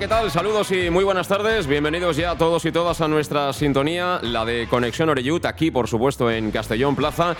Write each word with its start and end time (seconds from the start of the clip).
¿Qué 0.00 0.08
tal? 0.08 0.30
Saludos 0.30 0.72
y 0.72 0.88
muy 0.88 1.04
buenas 1.04 1.28
tardes. 1.28 1.66
Bienvenidos 1.66 2.16
ya 2.16 2.34
todos 2.34 2.64
y 2.64 2.72
todas 2.72 3.02
a 3.02 3.08
nuestra 3.08 3.52
sintonía, 3.52 4.18
la 4.22 4.46
de 4.46 4.66
Conexión 4.66 5.10
Oreyut, 5.10 5.44
aquí 5.44 5.70
por 5.70 5.88
supuesto 5.88 6.30
en 6.30 6.50
Castellón 6.50 6.96
Plaza. 6.96 7.36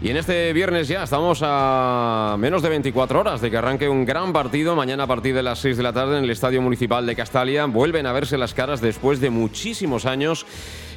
Y 0.00 0.10
en 0.10 0.16
este 0.16 0.52
viernes 0.52 0.86
ya 0.86 1.02
estamos 1.02 1.40
a 1.42 2.36
menos 2.38 2.62
de 2.62 2.68
24 2.68 3.18
horas 3.18 3.40
de 3.40 3.50
que 3.50 3.56
arranque 3.56 3.88
un 3.88 4.04
gran 4.04 4.32
partido. 4.32 4.76
Mañana 4.76 5.04
a 5.04 5.06
partir 5.08 5.34
de 5.34 5.42
las 5.42 5.58
6 5.58 5.76
de 5.76 5.82
la 5.82 5.92
tarde 5.92 6.18
en 6.18 6.24
el 6.24 6.30
Estadio 6.30 6.62
Municipal 6.62 7.04
de 7.04 7.16
Castalia. 7.16 7.66
Vuelven 7.66 8.06
a 8.06 8.12
verse 8.12 8.38
las 8.38 8.54
caras 8.54 8.80
después 8.80 9.20
de 9.20 9.30
muchísimos 9.30 10.06
años 10.06 10.46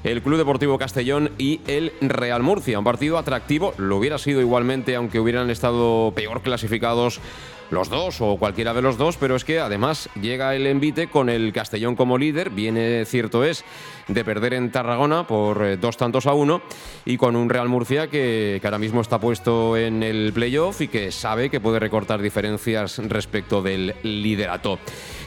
el 0.04 0.22
Club 0.22 0.38
Deportivo 0.38 0.78
Castellón 0.78 1.32
y 1.40 1.62
el 1.66 1.94
Real 2.00 2.44
Murcia. 2.44 2.78
Un 2.78 2.86
partido 2.86 3.18
atractivo, 3.18 3.74
lo 3.78 3.98
hubiera 3.98 4.20
sido 4.20 4.40
igualmente 4.40 4.96
aunque 4.96 5.20
hubieran 5.20 5.50
estado 5.50 6.14
peor 6.16 6.44
clasificados 6.44 7.20
los 7.70 7.90
dos 7.90 8.22
o 8.22 8.38
cualquiera 8.38 8.74
de 8.74 8.82
los 8.82 8.98
dos, 8.98 9.18
pero 9.18 9.36
es 9.36 9.44
que 9.44 9.60
además 9.60 10.10
llega 10.20 10.56
el 10.56 10.68
envite 10.68 11.08
con 11.08 11.30
el 11.30 11.54
Castellón 11.54 11.96
como 11.96 12.18
líder, 12.18 12.50
viene 12.50 13.06
cierto 13.06 13.44
es 13.44 13.64
de 14.08 14.24
perder 14.24 14.54
en 14.54 14.72
Tarragona 14.72 15.26
por 15.28 15.64
eh, 15.64 15.78
dos 15.78 15.98
tantos 15.98 16.28
a 16.28 16.34
uno 16.34 16.62
y 17.06 17.18
con 17.18 17.36
un 17.36 17.50
Real 17.50 17.70
Murcia 17.70 18.08
que, 18.10 18.60
que 18.62 18.68
ahora 18.68 18.80
mismo 18.80 19.02
está 19.02 19.20
puesto 19.20 19.78
en 19.78 20.04
el 20.04 20.32
playoff 20.34 20.82
y 20.82 20.88
que 20.88 21.12
sabe 21.12 21.50
que 21.50 21.60
puede 21.60 21.80
recortar 21.80 22.22
diferencias 22.22 22.98
respecto 23.10 23.62
del 23.62 23.96
liderato. 24.04 24.80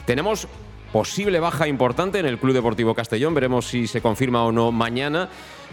Tenemos 0.05 0.47
posible 0.91 1.39
baja 1.39 1.67
importante 1.67 2.19
en 2.19 2.25
el 2.25 2.39
Club 2.39 2.53
Deportivo 2.53 2.95
Castellón, 2.95 3.33
veremos 3.33 3.67
si 3.67 3.87
se 3.87 4.01
confirma 4.01 4.43
o 4.43 4.51
no 4.51 4.71
mañana 4.71 5.29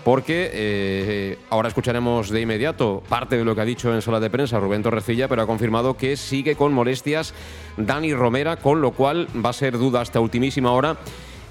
porque 0.06 0.50
eh, 0.52 1.38
ahora 1.50 1.66
escucharemos 1.66 2.30
de 2.30 2.40
inmediato 2.40 3.02
parte 3.08 3.36
de 3.36 3.44
lo 3.44 3.56
que 3.56 3.62
ha 3.62 3.64
dicho 3.64 3.92
en 3.92 4.00
sala 4.00 4.20
de 4.20 4.30
prensa 4.30 4.60
Rubén 4.60 4.80
Torrecilla, 4.80 5.26
pero 5.26 5.42
ha 5.42 5.48
confirmado 5.48 5.96
que 5.96 6.16
sigue 6.16 6.54
con 6.54 6.72
molestias 6.72 7.34
Dani 7.76 8.14
Romera, 8.14 8.56
con 8.56 8.80
lo 8.80 8.92
cual 8.92 9.26
va 9.44 9.50
a 9.50 9.52
ser 9.52 9.76
duda 9.76 10.02
hasta 10.02 10.20
ultimísima 10.20 10.70
hora. 10.70 10.96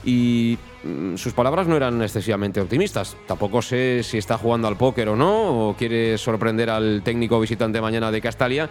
Y 0.05 0.57
mm, 0.85 1.17
sus 1.17 1.33
palabras 1.33 1.67
no 1.67 1.75
eran 1.75 2.01
excesivamente 2.01 2.61
optimistas. 2.61 3.17
Tampoco 3.27 3.61
sé 3.61 4.03
si 4.03 4.17
está 4.17 4.37
jugando 4.37 4.69
al 4.69 4.77
póker 4.77 5.09
o 5.09 5.17
no, 5.17 5.71
o 5.71 5.75
quiere 5.75 6.17
sorprender 6.17 6.69
al 6.69 7.01
técnico 7.03 7.41
visitante 7.41 7.81
mañana 7.81 8.09
de 8.09 8.21
Castalia. 8.21 8.69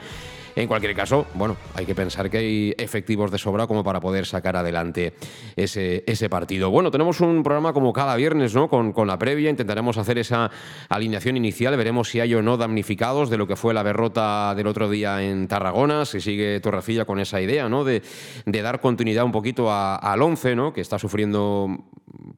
En 0.57 0.69
cualquier 0.69 0.95
caso, 0.95 1.27
bueno, 1.35 1.57
hay 1.75 1.85
que 1.85 1.97
pensar 1.97 2.31
que 2.31 2.39
hay 2.39 2.75
efectivos 2.79 3.31
de 3.33 3.39
sobra 3.39 3.67
como 3.67 3.83
para 3.83 4.01
poder 4.01 4.25
sacar 4.25 4.57
adelante 4.57 5.15
ese, 5.57 6.29
partido. 6.31 6.71
Bueno, 6.71 6.93
tenemos 6.93 7.21
un 7.21 7.43
programa 7.43 7.73
como 7.73 7.93
cada 7.93 8.15
viernes, 8.15 8.55
¿no? 8.55 8.69
Con, 8.69 9.07
la 9.07 9.19
previa, 9.19 9.51
intentaremos 9.51 9.99
hacer 9.99 10.19
esa 10.19 10.51
alineación 10.89 11.37
inicial, 11.37 11.77
veremos 11.77 12.09
si 12.09 12.21
hay 12.21 12.35
o 12.35 12.43
no 12.43 12.57
damnificados 12.57 13.31
de 13.31 13.37
lo 13.37 13.49
que 13.49 13.57
fue 13.57 13.75
la 13.75 13.83
derrota 13.83 14.55
del 14.55 14.69
otro 14.69 14.89
día 14.89 15.23
en 15.23 15.49
Tarragona, 15.49 16.05
si 16.05 16.21
sigue 16.21 16.61
Torrecilla 16.61 17.05
con 17.05 17.19
esa 17.19 17.41
idea, 17.41 17.69
¿no? 17.69 17.83
De, 17.85 18.03
dar 18.47 18.81
continuidad 18.81 19.25
un 19.25 19.33
poquito 19.33 19.73
al 19.73 20.23
11, 20.23 20.55
¿no? 20.55 20.73
Que 20.73 20.81
está 20.81 20.99
sufriendo 20.99 21.85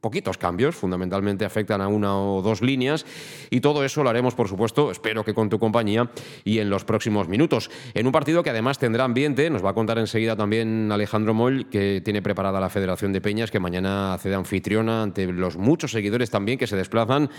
poquitos 0.01 0.39
cambios, 0.39 0.77
fundamentalmente 0.77 1.45
afectan 1.45 1.81
a 1.81 1.89
una 1.89 2.19
o 2.19 2.43
dos 2.43 2.63
líneas 2.63 3.07
y 3.51 3.61
todo 3.61 3.85
eso 3.85 4.03
lo 4.03 4.11
haremos, 4.11 4.35
por 4.35 4.49
supuesto, 4.49 4.91
espero 4.91 5.25
que 5.25 5.35
con 5.35 5.49
tu 5.49 5.59
compañía 5.59 6.11
y 6.45 6.59
en 6.59 6.71
los 6.71 6.85
próximos 6.85 7.29
minutos. 7.29 7.71
En 7.95 8.07
un 8.07 8.13
partido 8.13 8.43
que 8.43 8.51
además 8.51 8.79
tendrá 8.79 9.05
ambiente, 9.05 9.51
nos 9.51 9.65
va 9.65 9.71
a 9.71 9.75
contar 9.75 9.99
enseguida 9.99 10.37
también 10.37 10.91
Alejandro 10.93 11.35
Moll, 11.35 11.69
que 11.69 12.01
tiene 12.05 12.23
preparada 12.23 12.61
la 12.61 12.69
Federación 12.69 13.13
de 13.13 13.21
Peñas, 13.21 13.51
que 13.51 13.61
mañana 13.61 14.15
hace 14.15 14.29
de 14.29 14.35
anfitriona 14.35 15.03
ante 15.03 15.27
los 15.27 15.57
muchos 15.57 15.91
seguidores 15.93 16.31
también 16.31 16.59
que 16.59 16.67
se 16.67 16.77
desplazan 16.77 17.31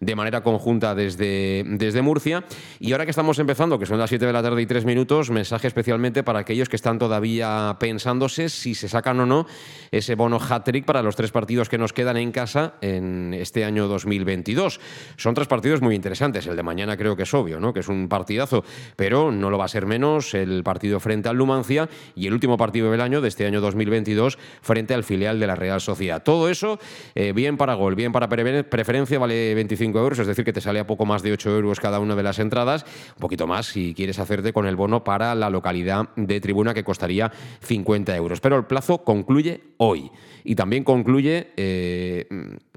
de 0.00 0.14
manera 0.14 0.42
conjunta 0.42 0.94
desde, 0.94 1.64
desde 1.66 2.02
Murcia. 2.02 2.44
Y 2.78 2.92
ahora 2.92 3.04
que 3.04 3.10
estamos 3.10 3.38
empezando, 3.38 3.78
que 3.78 3.86
son 3.86 3.98
las 3.98 4.10
7 4.10 4.26
de 4.26 4.32
la 4.32 4.42
tarde 4.42 4.62
y 4.62 4.66
3 4.66 4.84
minutos, 4.84 5.30
mensaje 5.30 5.66
especialmente 5.66 6.22
para 6.22 6.40
aquellos 6.40 6.68
que 6.68 6.76
están 6.76 6.98
todavía 6.98 7.76
pensándose 7.80 8.48
si 8.48 8.74
se 8.74 8.88
sacan 8.88 9.20
o 9.20 9.26
no 9.26 9.46
ese 9.90 10.14
bono 10.14 10.38
hat-trick 10.38 10.84
para 10.84 11.02
los 11.02 11.16
tres 11.16 11.30
partidos 11.30 11.68
que 11.68 11.78
nos 11.78 11.85
quedan 11.92 12.16
en 12.16 12.32
casa 12.32 12.74
en 12.80 13.34
este 13.34 13.64
año 13.64 13.88
2022. 13.88 14.80
Son 15.16 15.34
tres 15.34 15.48
partidos 15.48 15.82
muy 15.82 15.94
interesantes. 15.94 16.46
El 16.46 16.56
de 16.56 16.62
mañana 16.62 16.96
creo 16.96 17.16
que 17.16 17.24
es 17.24 17.34
obvio, 17.34 17.60
¿no? 17.60 17.72
que 17.72 17.80
es 17.80 17.88
un 17.88 18.08
partidazo, 18.08 18.64
pero 18.96 19.30
no 19.30 19.50
lo 19.50 19.58
va 19.58 19.66
a 19.66 19.68
ser 19.68 19.86
menos 19.86 20.34
el 20.34 20.62
partido 20.62 21.00
frente 21.00 21.28
al 21.28 21.36
Numancia 21.36 21.88
y 22.14 22.26
el 22.26 22.32
último 22.32 22.56
partido 22.56 22.90
del 22.90 23.00
año, 23.00 23.20
de 23.20 23.28
este 23.28 23.46
año 23.46 23.60
2022, 23.60 24.38
frente 24.62 24.94
al 24.94 25.04
filial 25.04 25.40
de 25.40 25.46
la 25.46 25.54
Real 25.54 25.80
Sociedad. 25.80 26.22
Todo 26.22 26.48
eso, 26.48 26.78
eh, 27.14 27.32
bien 27.32 27.56
para 27.56 27.74
gol, 27.74 27.94
bien 27.94 28.12
para 28.12 28.28
preferencia, 28.28 29.18
vale 29.18 29.54
25 29.54 29.98
euros, 29.98 30.18
es 30.18 30.26
decir, 30.26 30.44
que 30.44 30.52
te 30.52 30.60
sale 30.60 30.80
a 30.80 30.86
poco 30.86 31.06
más 31.06 31.22
de 31.22 31.32
8 31.32 31.50
euros 31.50 31.80
cada 31.80 32.00
una 32.00 32.14
de 32.14 32.22
las 32.22 32.38
entradas, 32.38 32.84
un 33.14 33.20
poquito 33.20 33.46
más 33.46 33.66
si 33.66 33.94
quieres 33.94 34.18
hacerte 34.18 34.52
con 34.52 34.66
el 34.66 34.76
bono 34.76 35.04
para 35.04 35.34
la 35.34 35.50
localidad 35.50 36.08
de 36.16 36.40
tribuna 36.40 36.74
que 36.74 36.84
costaría 36.84 37.32
50 37.60 38.16
euros. 38.16 38.40
Pero 38.40 38.56
el 38.56 38.64
plazo 38.64 38.98
concluye 38.98 39.62
hoy 39.78 40.10
y 40.44 40.54
también 40.54 40.84
concluye 40.84 41.48
eh, 41.56 41.75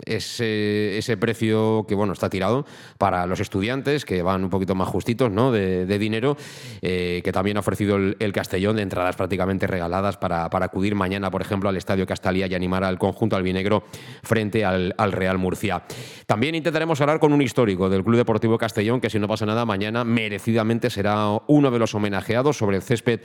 ese, 0.05 0.97
ese, 0.97 1.17
precio 1.17 1.85
que 1.87 1.95
bueno 1.95 2.13
está 2.13 2.29
tirado 2.29 2.65
para 2.97 3.25
los 3.25 3.39
estudiantes 3.39 4.05
que 4.05 4.21
van 4.21 4.43
un 4.43 4.49
poquito 4.49 4.75
más 4.75 4.87
justitos 4.87 5.31
¿no? 5.31 5.51
de, 5.51 5.99
dinero, 5.99 6.37
eh, 6.81 7.21
que 7.23 7.31
también 7.31 7.57
ha 7.57 7.59
ofrecido 7.61 7.97
el, 7.97 8.15
el, 8.19 8.31
Castellón 8.31 8.77
de 8.77 8.83
entradas 8.83 9.15
prácticamente 9.15 9.67
regaladas 9.67 10.17
para, 10.17 10.49
para, 10.49 10.65
acudir 10.65 10.95
mañana, 10.95 11.29
por 11.31 11.41
ejemplo, 11.41 11.69
al 11.69 11.77
Estadio 11.77 12.05
Castalia 12.05 12.47
y 12.47 12.55
animar 12.55 12.83
al 12.83 12.97
conjunto 12.97 13.35
albinegro 13.35 13.83
frente 14.23 14.63
al, 14.63 14.93
al 14.97 15.11
Real 15.11 15.37
Murcia. 15.37 15.83
También 16.25 16.55
intentaremos 16.55 17.01
hablar 17.01 17.19
con 17.19 17.33
un 17.33 17.41
histórico 17.41 17.89
del 17.89 18.03
Club 18.03 18.17
Deportivo 18.17 18.57
Castellón, 18.57 19.01
que 19.01 19.09
si 19.09 19.19
no 19.19 19.27
pasa 19.27 19.45
nada, 19.45 19.65
mañana 19.65 20.03
merecidamente 20.03 20.89
será 20.89 21.39
uno 21.47 21.71
de 21.71 21.79
los 21.79 21.93
homenajeados 21.95 22.57
sobre 22.57 22.77
el 22.77 22.83
césped, 22.83 23.21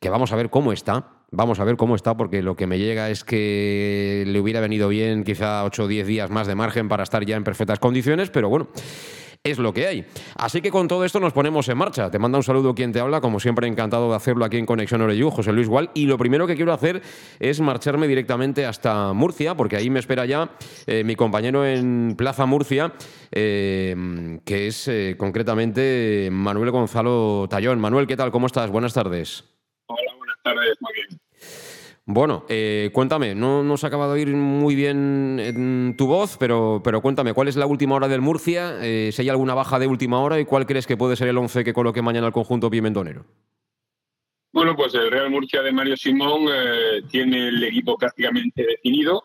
que 0.00 0.10
vamos 0.10 0.32
a 0.32 0.36
ver 0.36 0.50
cómo 0.50 0.72
está 0.72 1.14
Vamos 1.36 1.58
a 1.58 1.64
ver 1.64 1.76
cómo 1.76 1.96
está, 1.96 2.16
porque 2.16 2.42
lo 2.42 2.54
que 2.54 2.68
me 2.68 2.78
llega 2.78 3.10
es 3.10 3.24
que 3.24 4.22
le 4.24 4.38
hubiera 4.38 4.60
venido 4.60 4.88
bien 4.88 5.24
quizá 5.24 5.64
8 5.64 5.82
o 5.82 5.88
10 5.88 6.06
días 6.06 6.30
más 6.30 6.46
de 6.46 6.54
margen 6.54 6.88
para 6.88 7.02
estar 7.02 7.24
ya 7.24 7.34
en 7.34 7.42
perfectas 7.42 7.80
condiciones, 7.80 8.30
pero 8.30 8.48
bueno, 8.48 8.68
es 9.42 9.58
lo 9.58 9.74
que 9.74 9.88
hay. 9.88 10.06
Así 10.36 10.60
que 10.60 10.70
con 10.70 10.86
todo 10.86 11.04
esto 11.04 11.18
nos 11.18 11.32
ponemos 11.32 11.68
en 11.68 11.76
marcha. 11.76 12.08
Te 12.08 12.20
manda 12.20 12.38
un 12.38 12.44
saludo 12.44 12.72
quien 12.76 12.92
te 12.92 13.00
habla, 13.00 13.20
como 13.20 13.40
siempre 13.40 13.66
encantado 13.66 14.10
de 14.10 14.16
hacerlo 14.16 14.44
aquí 14.44 14.58
en 14.58 14.64
Conexión 14.64 15.02
Oreyú, 15.02 15.30
José 15.30 15.52
Luis 15.52 15.68
Gual. 15.68 15.90
Y 15.92 16.06
lo 16.06 16.18
primero 16.18 16.46
que 16.46 16.54
quiero 16.54 16.72
hacer 16.72 17.02
es 17.40 17.60
marcharme 17.60 18.06
directamente 18.06 18.64
hasta 18.64 19.12
Murcia, 19.12 19.56
porque 19.56 19.74
ahí 19.76 19.90
me 19.90 19.98
espera 19.98 20.26
ya 20.26 20.52
eh, 20.86 21.02
mi 21.02 21.16
compañero 21.16 21.66
en 21.66 22.14
Plaza 22.16 22.46
Murcia, 22.46 22.92
eh, 23.32 24.38
que 24.44 24.68
es 24.68 24.86
eh, 24.86 25.16
concretamente 25.18 26.28
Manuel 26.30 26.70
Gonzalo 26.70 27.48
Tallón. 27.50 27.80
Manuel, 27.80 28.06
¿qué 28.06 28.16
tal? 28.16 28.30
¿Cómo 28.30 28.46
estás? 28.46 28.70
Buenas 28.70 28.94
tardes. 28.94 29.53
Tardes. 30.44 30.76
Muy 30.80 30.92
bien. 30.92 31.20
Bueno, 32.06 32.44
eh, 32.50 32.90
cuéntame, 32.92 33.34
no 33.34 33.62
nos 33.62 33.82
ha 33.82 33.86
acabado 33.86 34.12
de 34.12 34.20
ir 34.20 34.28
muy 34.28 34.74
bien 34.74 35.40
en 35.40 35.94
tu 35.96 36.06
voz, 36.06 36.36
pero, 36.38 36.82
pero 36.84 37.00
cuéntame, 37.00 37.32
¿cuál 37.32 37.48
es 37.48 37.56
la 37.56 37.64
última 37.64 37.94
hora 37.94 38.08
del 38.08 38.20
Murcia? 38.20 38.76
Eh, 38.82 39.10
si 39.10 39.22
hay 39.22 39.30
alguna 39.30 39.54
baja 39.54 39.78
de 39.78 39.86
última 39.86 40.20
hora 40.20 40.38
y 40.38 40.44
cuál 40.44 40.66
crees 40.66 40.86
que 40.86 40.98
puede 40.98 41.16
ser 41.16 41.28
el 41.28 41.38
11 41.38 41.64
que 41.64 41.72
coloque 41.72 42.02
mañana 42.02 42.26
el 42.26 42.34
conjunto 42.34 42.68
pimentonero. 42.68 43.24
Bueno, 44.52 44.76
pues 44.76 44.94
el 44.94 45.10
Real 45.10 45.30
Murcia 45.30 45.62
de 45.62 45.72
Mario 45.72 45.96
Simón 45.96 46.46
eh, 46.52 47.02
tiene 47.10 47.48
el 47.48 47.64
equipo 47.64 47.96
prácticamente 47.96 48.66
definido. 48.66 49.24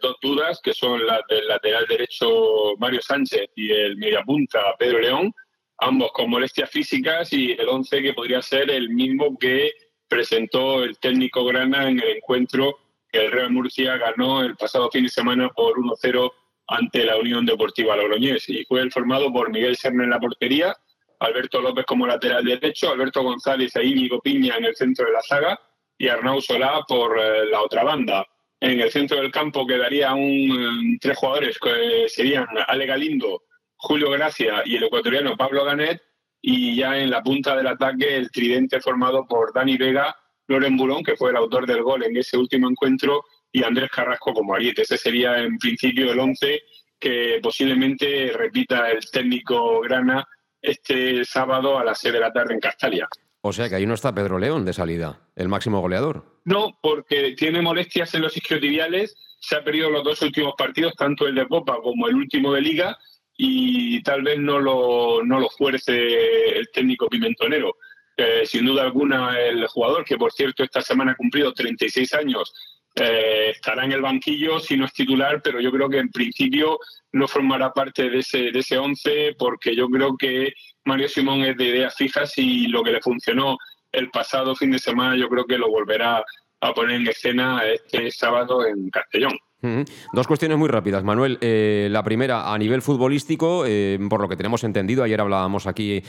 dos 0.00 0.16
dudas, 0.22 0.60
que 0.62 0.72
son 0.72 1.06
la 1.06 1.20
del 1.28 1.46
lateral 1.46 1.84
derecho 1.86 2.74
Mario 2.78 3.02
Sánchez 3.02 3.50
y 3.54 3.70
el 3.70 3.98
mediapunta 3.98 4.60
Pedro 4.78 4.98
León, 4.98 5.30
ambos 5.76 6.10
con 6.12 6.30
molestias 6.30 6.70
físicas 6.70 7.30
y 7.34 7.52
el 7.52 7.68
11 7.68 8.02
que 8.02 8.14
podría 8.14 8.40
ser 8.40 8.70
el 8.70 8.88
mismo 8.88 9.38
que 9.38 9.72
presentó 10.08 10.82
el 10.82 10.98
técnico 10.98 11.44
Grana 11.44 11.88
en 11.88 12.00
el 12.00 12.16
encuentro 12.16 12.78
que 13.10 13.24
el 13.24 13.32
Real 13.32 13.50
Murcia 13.50 13.96
ganó 13.96 14.42
el 14.42 14.56
pasado 14.56 14.90
fin 14.90 15.04
de 15.04 15.08
semana 15.08 15.48
por 15.50 15.78
1-0 15.78 16.32
ante 16.68 17.04
la 17.04 17.16
Unión 17.16 17.46
Deportiva 17.46 17.96
Logroñés 17.96 18.48
y 18.48 18.64
fue 18.64 18.88
formado 18.90 19.32
por 19.32 19.50
Miguel 19.50 19.76
Serna 19.76 20.04
en 20.04 20.10
la 20.10 20.20
portería, 20.20 20.76
Alberto 21.20 21.60
López 21.60 21.84
como 21.86 22.06
lateral 22.06 22.44
derecho, 22.44 22.90
Alberto 22.90 23.22
González 23.22 23.74
e 23.76 23.84
Íñigo 23.84 24.20
Piña 24.20 24.56
en 24.56 24.66
el 24.66 24.76
centro 24.76 25.06
de 25.06 25.12
la 25.12 25.22
saga 25.22 25.58
y 25.96 26.08
Arnau 26.08 26.40
Solá 26.40 26.82
por 26.86 27.18
eh, 27.18 27.46
la 27.46 27.62
otra 27.62 27.82
banda. 27.82 28.26
En 28.60 28.80
el 28.80 28.90
centro 28.90 29.16
del 29.18 29.32
campo 29.32 29.66
quedaría 29.66 30.14
un, 30.14 30.92
eh, 30.94 30.98
tres 31.00 31.16
jugadores 31.16 31.58
que 31.58 32.08
serían 32.08 32.46
Ale 32.66 32.86
Galindo, 32.86 33.42
Julio 33.76 34.10
Gracia 34.10 34.62
y 34.64 34.76
el 34.76 34.84
ecuatoriano 34.84 35.36
Pablo 35.36 35.64
Ganet 35.64 36.02
y 36.40 36.76
ya 36.76 36.98
en 36.98 37.10
la 37.10 37.22
punta 37.22 37.56
del 37.56 37.66
ataque 37.66 38.16
el 38.16 38.30
tridente 38.30 38.80
formado 38.80 39.26
por 39.26 39.52
Dani 39.52 39.76
Vega, 39.76 40.16
Loren 40.46 40.76
Burón, 40.76 41.02
que 41.02 41.16
fue 41.16 41.30
el 41.30 41.36
autor 41.36 41.66
del 41.66 41.82
gol 41.82 42.04
en 42.04 42.16
ese 42.16 42.36
último 42.36 42.70
encuentro, 42.70 43.24
y 43.52 43.62
Andrés 43.62 43.90
Carrasco 43.90 44.32
como 44.32 44.54
ariete. 44.54 44.82
Ese 44.82 44.98
sería 44.98 45.38
en 45.38 45.58
principio 45.58 46.12
el 46.12 46.18
once 46.18 46.62
que 46.98 47.38
posiblemente 47.42 48.32
repita 48.34 48.90
el 48.90 49.08
técnico 49.10 49.80
Grana 49.80 50.26
este 50.60 51.24
sábado 51.24 51.78
a 51.78 51.84
las 51.84 52.00
6 52.00 52.14
de 52.14 52.20
la 52.20 52.32
tarde 52.32 52.54
en 52.54 52.60
Castalia. 52.60 53.08
O 53.40 53.52
sea 53.52 53.68
que 53.68 53.76
ahí 53.76 53.86
no 53.86 53.94
está 53.94 54.14
Pedro 54.14 54.38
León 54.38 54.64
de 54.64 54.72
salida, 54.72 55.20
el 55.36 55.48
máximo 55.48 55.80
goleador. 55.80 56.24
No, 56.44 56.78
porque 56.82 57.34
tiene 57.36 57.62
molestias 57.62 58.14
en 58.14 58.22
los 58.22 58.36
isquiotibiales, 58.36 59.14
se 59.40 59.56
ha 59.56 59.62
perdido 59.62 59.90
los 59.90 60.02
dos 60.02 60.20
últimos 60.22 60.54
partidos, 60.58 60.94
tanto 60.96 61.26
el 61.26 61.36
de 61.36 61.46
Copa 61.46 61.76
como 61.80 62.08
el 62.08 62.16
último 62.16 62.52
de 62.52 62.60
Liga, 62.60 62.98
y 63.40 64.02
tal 64.02 64.22
vez 64.22 64.38
no 64.38 64.58
lo, 64.58 65.22
no 65.22 65.38
lo 65.38 65.48
fuerce 65.48 66.58
el 66.58 66.68
técnico 66.72 67.08
pimentonero. 67.08 67.76
Eh, 68.16 68.44
sin 68.44 68.66
duda 68.66 68.82
alguna, 68.82 69.40
el 69.40 69.64
jugador, 69.68 70.04
que 70.04 70.18
por 70.18 70.32
cierto 70.32 70.64
esta 70.64 70.82
semana 70.82 71.12
ha 71.12 71.16
cumplido 71.16 71.54
36 71.54 72.14
años, 72.14 72.52
eh, 72.96 73.50
estará 73.50 73.84
en 73.84 73.92
el 73.92 74.02
banquillo 74.02 74.58
si 74.58 74.76
no 74.76 74.86
es 74.86 74.92
titular, 74.92 75.40
pero 75.40 75.60
yo 75.60 75.70
creo 75.70 75.88
que 75.88 75.98
en 75.98 76.10
principio 76.10 76.80
no 77.12 77.28
formará 77.28 77.72
parte 77.72 78.10
de 78.10 78.18
ese, 78.18 78.50
de 78.50 78.58
ese 78.58 78.76
once, 78.76 79.36
porque 79.38 79.76
yo 79.76 79.88
creo 79.88 80.16
que 80.16 80.52
Mario 80.84 81.08
Simón 81.08 81.42
es 81.42 81.56
de 81.56 81.64
ideas 81.64 81.94
fijas 81.94 82.36
y 82.38 82.66
lo 82.66 82.82
que 82.82 82.90
le 82.90 83.00
funcionó 83.00 83.56
el 83.92 84.10
pasado 84.10 84.56
fin 84.56 84.72
de 84.72 84.80
semana, 84.80 85.16
yo 85.16 85.28
creo 85.28 85.44
que 85.46 85.58
lo 85.58 85.68
volverá 85.68 86.24
a 86.60 86.74
poner 86.74 86.96
en 86.96 87.06
escena 87.06 87.64
este 87.64 88.10
sábado 88.10 88.66
en 88.66 88.90
Castellón. 88.90 89.38
Dos 89.60 90.28
cuestiones 90.28 90.56
muy 90.56 90.68
rápidas, 90.68 91.02
Manuel. 91.02 91.36
Eh, 91.40 91.88
la 91.90 92.04
primera, 92.04 92.52
a 92.52 92.58
nivel 92.58 92.80
futbolístico, 92.80 93.64
eh, 93.66 93.98
por 94.08 94.20
lo 94.20 94.28
que 94.28 94.36
tenemos 94.36 94.62
entendido, 94.62 95.02
ayer 95.02 95.20
hablábamos 95.20 95.66
aquí 95.66 96.00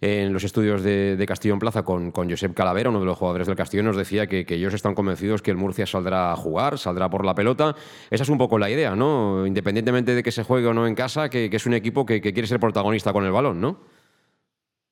en 0.00 0.32
los 0.32 0.42
estudios 0.42 0.82
de, 0.82 1.24
Castellón 1.26 1.60
Plaza 1.60 1.84
con, 1.84 2.10
con, 2.10 2.28
Josep 2.28 2.52
Calavera, 2.52 2.90
uno 2.90 2.98
de 2.98 3.06
los 3.06 3.16
jugadores 3.16 3.46
del 3.46 3.54
Castillo, 3.54 3.84
nos 3.84 3.96
decía 3.96 4.26
que, 4.26 4.44
ellos 4.48 4.74
están 4.74 4.94
convencidos 4.94 5.40
que 5.40 5.52
el 5.52 5.56
Murcia 5.56 5.86
saldrá 5.86 6.32
a 6.32 6.36
jugar, 6.36 6.78
saldrá 6.78 7.08
por 7.08 7.24
la 7.24 7.34
pelota. 7.34 7.76
Esa 8.10 8.24
es 8.24 8.28
un 8.28 8.38
poco 8.38 8.58
la 8.58 8.70
idea, 8.70 8.96
¿no? 8.96 9.46
Independientemente 9.46 10.14
de 10.14 10.22
que 10.24 10.32
se 10.32 10.42
juegue 10.42 10.66
o 10.66 10.74
no 10.74 10.86
en 10.88 10.96
casa, 10.96 11.30
que, 11.30 11.48
es 11.52 11.66
un 11.66 11.74
equipo 11.74 12.04
que, 12.04 12.20
quiere 12.20 12.46
ser 12.48 12.58
protagonista 12.58 13.12
con 13.12 13.24
el 13.24 13.30
balón, 13.30 13.60
¿no? 13.60 13.84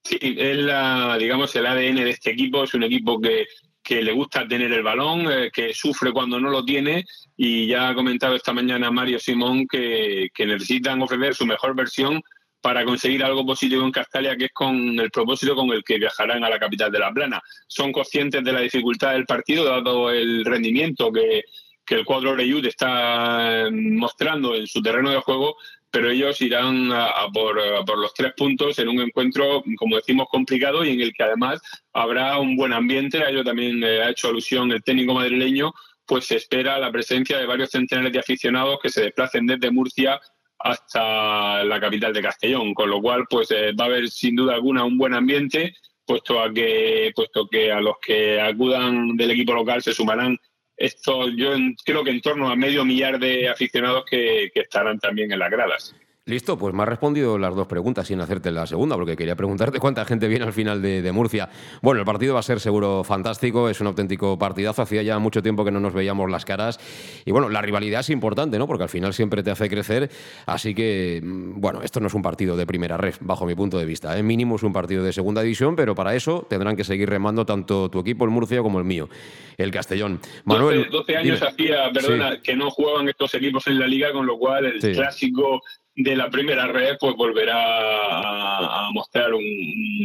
Sí, 0.04 0.18
es 0.20 0.56
la, 0.58 1.16
digamos, 1.18 1.54
el 1.56 1.66
ADN 1.66 1.96
de 1.96 2.10
este 2.10 2.30
equipo, 2.30 2.62
es 2.62 2.74
un 2.74 2.84
equipo 2.84 3.20
que 3.20 3.46
que 3.84 4.02
le 4.02 4.12
gusta 4.12 4.48
tener 4.48 4.72
el 4.72 4.82
balón, 4.82 5.30
eh, 5.30 5.50
que 5.52 5.74
sufre 5.74 6.10
cuando 6.10 6.40
no 6.40 6.48
lo 6.48 6.64
tiene 6.64 7.04
y 7.36 7.66
ya 7.66 7.90
ha 7.90 7.94
comentado 7.94 8.34
esta 8.34 8.54
mañana 8.54 8.90
Mario 8.90 9.20
Simón 9.20 9.66
que, 9.68 10.30
necesitan 10.38 11.02
ofrecer 11.02 11.34
su 11.34 11.44
mejor 11.44 11.76
versión 11.76 12.22
para 12.62 12.82
conseguir 12.86 13.22
algo 13.22 13.44
positivo 13.44 13.84
en 13.84 13.92
Castalia, 13.92 14.36
que 14.36 14.46
es 14.46 14.52
con 14.54 14.98
el 14.98 15.10
propósito 15.10 15.54
con 15.54 15.68
el 15.70 15.84
que 15.84 15.98
viajarán 15.98 16.42
a 16.42 16.48
la 16.48 16.58
capital 16.58 16.90
de 16.90 16.98
La 16.98 17.12
Plana. 17.12 17.42
Son 17.66 17.92
conscientes 17.92 18.42
de 18.42 18.52
la 18.52 18.60
dificultad 18.60 19.12
del 19.12 19.26
partido, 19.26 19.66
dado 19.66 20.10
el 20.10 20.46
rendimiento 20.46 21.12
que, 21.12 21.42
que 21.84 21.96
el 21.96 22.06
cuadro 22.06 22.34
Reyud 22.34 22.64
está 22.64 23.68
mostrando 23.70 24.54
en 24.54 24.66
su 24.66 24.80
terreno 24.80 25.10
de 25.10 25.20
juego, 25.20 25.56
pero 25.94 26.10
ellos 26.10 26.40
irán 26.40 26.90
a, 26.92 27.28
por, 27.32 27.56
los 27.96 28.12
tres 28.14 28.32
puntos 28.36 28.76
en 28.80 28.88
un 28.88 29.00
encuentro, 29.00 29.62
como 29.78 29.94
decimos, 29.94 30.26
complicado 30.28 30.84
y 30.84 30.90
en 30.90 31.00
el 31.00 31.12
que 31.12 31.22
además 31.22 31.62
habrá 31.92 32.36
un 32.40 32.56
buen 32.56 32.72
ambiente. 32.72 33.22
A 33.22 33.30
ello 33.30 33.44
también 33.44 33.80
eh, 33.84 34.02
ha 34.02 34.10
hecho 34.10 34.26
alusión 34.26 34.72
el 34.72 34.82
técnico 34.82 35.14
madrileño, 35.14 35.72
pues 36.04 36.24
se 36.24 36.34
espera 36.34 36.80
la 36.80 36.90
presencia 36.90 37.38
de 37.38 37.46
varios 37.46 37.70
centenares 37.70 38.12
de 38.12 38.18
aficionados 38.18 38.80
que 38.82 38.88
se 38.88 39.02
desplacen 39.02 39.46
desde 39.46 39.70
Murcia 39.70 40.20
hasta 40.58 41.62
la 41.62 41.78
capital 41.78 42.12
de 42.12 42.22
Castellón, 42.22 42.74
con 42.74 42.90
lo 42.90 43.00
cual 43.00 43.26
pues 43.30 43.52
eh, 43.52 43.70
va 43.78 43.84
a 43.84 43.86
haber 43.86 44.08
sin 44.08 44.34
duda 44.34 44.54
alguna 44.54 44.82
un 44.82 44.98
buen 44.98 45.14
ambiente, 45.14 45.76
puesto 46.04 46.42
a 46.42 46.52
que 46.52 47.12
puesto 47.14 47.46
que 47.46 47.70
a 47.70 47.80
los 47.80 47.98
que 48.04 48.40
acudan 48.40 49.16
del 49.16 49.30
equipo 49.30 49.54
local 49.54 49.80
se 49.80 49.94
sumarán 49.94 50.36
esto 50.76 51.28
yo 51.28 51.50
creo 51.84 52.04
que 52.04 52.10
en 52.10 52.20
torno 52.20 52.50
a 52.50 52.56
medio 52.56 52.84
millar 52.84 53.18
de 53.18 53.48
aficionados 53.48 54.04
que, 54.08 54.50
que 54.52 54.60
estarán 54.60 54.98
también 54.98 55.32
en 55.32 55.38
las 55.38 55.50
gradas. 55.50 55.94
Listo, 56.26 56.56
pues 56.56 56.72
me 56.72 56.82
has 56.84 56.88
respondido 56.88 57.36
las 57.36 57.54
dos 57.54 57.66
preguntas 57.66 58.06
sin 58.06 58.18
hacerte 58.18 58.50
la 58.50 58.66
segunda, 58.66 58.96
porque 58.96 59.14
quería 59.14 59.36
preguntarte 59.36 59.78
cuánta 59.78 60.06
gente 60.06 60.26
viene 60.26 60.46
al 60.46 60.54
final 60.54 60.80
de, 60.80 61.12
Murcia. 61.12 61.50
Bueno, 61.82 62.00
el 62.00 62.06
partido 62.06 62.32
va 62.32 62.40
a 62.40 62.42
ser 62.42 62.60
seguro 62.60 63.04
fantástico, 63.04 63.68
es 63.68 63.78
un 63.82 63.88
auténtico 63.88 64.38
partidazo. 64.38 64.80
Hacía 64.80 65.02
ya 65.02 65.18
mucho 65.18 65.42
tiempo 65.42 65.66
que 65.66 65.70
no 65.70 65.80
nos 65.80 65.92
veíamos 65.92 66.30
las 66.30 66.46
caras. 66.46 66.80
Y 67.26 67.30
bueno, 67.30 67.50
la 67.50 67.60
rivalidad 67.60 68.00
es 68.00 68.08
importante, 68.08 68.58
¿no? 68.58 68.66
Porque 68.66 68.84
al 68.84 68.88
final 68.88 69.12
siempre 69.12 69.42
te 69.42 69.50
hace 69.50 69.68
crecer. 69.68 70.08
Así 70.46 70.74
que, 70.74 71.20
mm, 71.22 71.60
bueno, 71.60 71.82
esto 71.82 72.00
no 72.00 72.06
es 72.06 72.14
un 72.14 72.22
partido 72.22 72.56
de 72.56 72.64
primera 72.64 72.96
red, 72.96 73.16
bajo 73.20 73.44
mi 73.44 73.54
punto 73.54 73.76
de 73.76 73.84
vista. 73.84 74.18
¿eh? 74.18 74.22
Mínimo 74.22 74.56
es 74.56 74.62
un 74.62 74.72
partido 74.72 75.04
de 75.04 75.12
segunda 75.12 75.42
división, 75.42 75.76
pero 75.76 75.94
para 75.94 76.14
eso 76.14 76.46
tendrán 76.48 76.74
que 76.74 76.84
seguir 76.84 77.10
remando 77.10 77.44
tanto 77.44 77.90
tu 77.90 78.00
equipo, 78.00 78.24
el 78.24 78.30
Murcia, 78.30 78.62
como 78.62 78.78
el 78.78 78.86
mío, 78.86 79.10
el 79.58 79.70
Castellón. 79.70 80.20
Manuel. 80.46 80.88
12, 80.90 81.16
años 81.18 81.42
hacía, 81.42 81.92
perdona, 81.92 82.40
que 82.42 82.56
no 82.56 82.70
jugaban 82.70 83.10
estos 83.10 83.34
equipos 83.34 83.66
en 83.66 83.78
la 83.78 83.86
liga, 83.86 84.10
con 84.10 84.24
lo 84.24 84.38
cual 84.38 84.64
el 84.64 84.80
clásico 84.80 85.60
de 85.96 86.16
la 86.16 86.28
primera 86.28 86.66
red, 86.66 86.96
pues 86.98 87.14
volverá 87.16 88.86
a, 88.86 88.90
mostrar 88.92 89.32
un, 89.32 89.44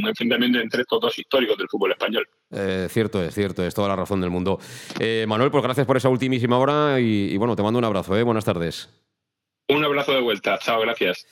enfrentamiento 0.07 0.59
entre 0.59 0.81
estos 0.81 0.99
dos 1.01 1.17
históricos 1.17 1.57
del 1.57 1.67
fútbol 1.67 1.91
español. 1.91 2.27
Eh, 2.51 2.87
cierto 2.89 3.23
es, 3.23 3.33
cierto, 3.33 3.63
es 3.63 3.73
toda 3.73 3.87
la 3.87 3.95
razón 3.95 4.21
del 4.21 4.29
mundo. 4.29 4.59
Eh, 4.99 5.25
Manuel, 5.27 5.51
pues 5.51 5.63
gracias 5.63 5.85
por 5.85 5.97
esa 5.97 6.09
ultimísima 6.09 6.57
hora 6.57 6.99
y, 6.99 7.35
bueno, 7.37 7.55
te 7.55 7.63
mando 7.63 7.79
un 7.79 7.85
abrazo, 7.85 8.17
¿eh? 8.17 8.23
buenas 8.23 8.45
tardes. 8.45 8.89
Un 9.69 9.85
abrazo 9.85 10.13
de 10.13 10.21
vuelta, 10.21 10.57
chao, 10.57 10.81
gracias. 10.81 11.27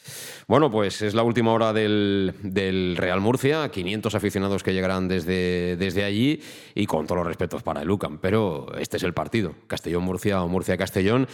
Bueno, 0.48 0.70
pues 0.70 1.02
es 1.02 1.16
la 1.16 1.24
última 1.24 1.54
hora 1.54 1.74
del, 1.74 2.96
Real 2.96 3.20
Murcia, 3.20 3.70
500 3.70 4.14
aficionados 4.14 4.62
que 4.62 4.74
llegarán 4.74 5.08
desde, 5.08 5.76
desde 5.76 6.04
allí 6.04 6.40
y 6.76 6.86
con 6.86 7.08
todos 7.08 7.18
los 7.18 7.28
respetos 7.28 7.64
para 7.64 7.82
el 7.82 7.90
UCAM, 7.90 8.20
pero 8.20 8.68
este 8.78 8.98
es 8.98 9.04
el 9.04 9.16
partido, 9.16 9.56
Castellón-Murcia 9.66 10.44
o 10.44 10.48
Murcia-Castellón. 10.48 11.28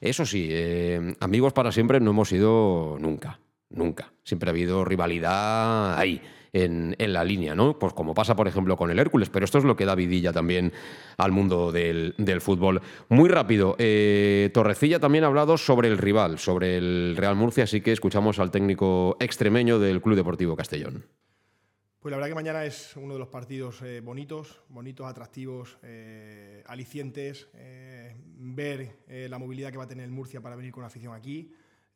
Eso 0.00 0.26
sí, 0.26 0.48
eh, 0.50 1.14
amigos 1.20 1.52
para 1.52 1.70
siempre 1.70 2.00
no 2.00 2.10
hemos 2.10 2.28
sido 2.28 2.96
nunca, 2.98 3.38
nunca. 3.70 4.12
Siempre 4.24 4.48
ha 4.48 4.52
habido 4.52 4.84
rivalidad 4.84 5.96
ahí 5.96 6.20
en, 6.52 6.94
la 7.12 7.24
línea, 7.24 7.54
¿no? 7.54 7.78
Pues 7.78 7.92
como 7.92 8.14
pasa, 8.14 8.36
por 8.36 8.48
ejemplo, 8.48 8.76
con 8.76 8.90
el 8.90 8.98
Hércules, 8.98 9.30
pero 9.30 9.44
esto 9.44 9.58
es 9.58 9.64
lo 9.64 9.76
que 9.76 9.84
da 9.84 9.94
vidilla 9.94 10.32
también 10.32 10.72
al 11.16 11.32
mundo 11.32 11.72
del, 11.72 12.14
fútbol. 12.40 12.80
Muy 13.08 13.28
rápido, 13.28 13.76
eh, 13.78 14.50
Torrecilla 14.52 15.00
también 15.00 15.24
ha 15.24 15.28
hablado 15.28 15.56
sobre 15.56 15.88
el 15.88 15.98
rival, 15.98 16.38
sobre 16.38 16.76
el 16.76 17.14
Real 17.16 17.36
Murcia, 17.36 17.64
así 17.64 17.80
que 17.80 17.92
escuchamos 17.92 18.38
al 18.38 18.50
técnico 18.50 19.16
extremeño 19.20 19.78
del 19.78 20.00
Club 20.00 20.16
Deportivo 20.16 20.56
Castellón. 20.56 21.04
Pues 22.00 22.12
la 22.12 22.16
verdad 22.16 22.28
que 22.28 22.34
mañana 22.36 22.64
es 22.64 22.96
uno 22.96 23.14
de 23.14 23.18
los 23.18 23.28
partidos 23.28 23.82
eh, 23.82 24.00
bonitos, 24.00 24.60
bonitos, 24.68 25.06
atractivos, 25.06 25.78
eh, 25.82 26.62
alicientes. 26.66 27.48
ver 28.40 28.96
la 29.08 29.38
movilidad 29.38 29.72
que 29.72 29.78
va 29.78 29.84
a 29.84 29.88
tener 29.88 30.04
el 30.04 30.12
Murcia 30.12 30.40
para 30.40 30.54
venir 30.54 30.70
con 30.70 30.84
afición 30.84 31.12
aquí. 31.12 31.50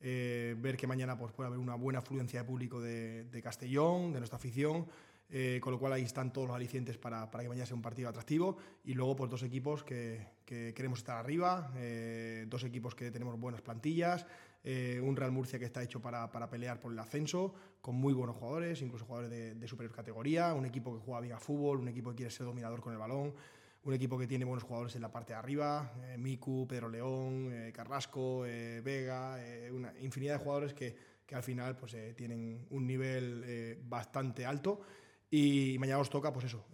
Eh, 0.04 0.56
ver 0.58 0.76
que 0.76 0.88
mañana 0.88 1.16
pues, 1.16 1.32
puede 1.32 1.46
haber 1.46 1.60
una 1.60 1.76
buena 1.76 2.00
afluencia 2.00 2.40
de 2.40 2.44
público 2.44 2.80
de, 2.80 3.40
Castellón, 3.42 4.12
de 4.12 4.18
nuestra 4.18 4.36
afición, 4.36 4.86
eh, 5.30 5.60
con 5.62 5.72
lo 5.72 5.78
cual 5.78 5.92
ahí 5.92 6.02
están 6.02 6.32
todos 6.32 6.48
los 6.48 6.56
alicientes 6.56 6.98
para, 6.98 7.30
que 7.30 7.48
mañana 7.48 7.66
sea 7.66 7.76
un 7.76 7.82
partido 7.82 8.08
atractivo. 8.08 8.56
Y 8.84 8.94
luego, 8.94 9.14
pues 9.14 9.30
dos 9.30 9.44
equipos 9.44 9.84
que, 9.84 10.26
queremos 10.44 10.98
estar 10.98 11.16
arriba, 11.16 11.72
eh, 11.76 12.46
dos 12.48 12.64
equipos 12.64 12.94
que 12.96 13.10
tenemos 13.10 13.38
buenas 13.38 13.62
plantillas, 13.62 14.26
un 14.64 15.16
Real 15.16 15.32
Murcia 15.32 15.58
que 15.58 15.64
está 15.64 15.82
hecho 15.82 16.00
para, 16.00 16.28
pelear 16.50 16.78
por 16.78 16.92
el 16.92 16.98
ascenso, 16.98 17.54
con 17.80 17.96
muy 17.96 18.12
buenos 18.12 18.36
jugadores, 18.36 18.82
incluso 18.82 19.04
jugadores 19.04 19.30
de, 19.30 19.54
de 19.54 19.68
superior 19.68 19.94
categoría, 19.94 20.54
un 20.54 20.66
equipo 20.66 20.94
que 20.94 21.00
juega 21.04 21.20
bien 21.20 21.32
a 21.34 21.40
fútbol, 21.40 21.78
un 21.78 21.88
equipo 21.88 22.10
que 22.10 22.16
quiere 22.16 22.30
ser 22.30 22.46
dominador 22.46 22.80
con 22.80 22.92
el 22.92 22.98
balón 22.98 23.34
un 23.84 23.94
equipo 23.94 24.16
que 24.16 24.26
tiene 24.26 24.44
buenos 24.44 24.62
jugadores 24.62 24.94
en 24.94 25.02
la 25.02 25.10
parte 25.10 25.32
de 25.32 25.38
arriba, 25.38 25.92
eh, 26.04 26.16
Miku, 26.16 26.66
Pedro 26.68 26.88
León, 26.88 27.50
eh, 27.52 27.72
Carrasco, 27.72 28.46
eh, 28.46 28.80
Vega, 28.80 29.38
una 29.72 29.92
infinidad 30.00 30.38
de 30.38 30.44
jugadores 30.44 30.72
que, 30.72 30.94
que 31.26 31.34
al 31.34 31.42
final 31.42 31.76
pues, 31.76 31.96
tienen 32.14 32.66
un 32.70 32.86
nivel 32.86 33.80
bastante 33.84 34.46
alto. 34.46 34.82
Y 35.30 35.76
mañana 35.78 35.98
os 35.98 36.10
toca, 36.10 36.32
pues 36.32 36.44
eso, 36.44 36.66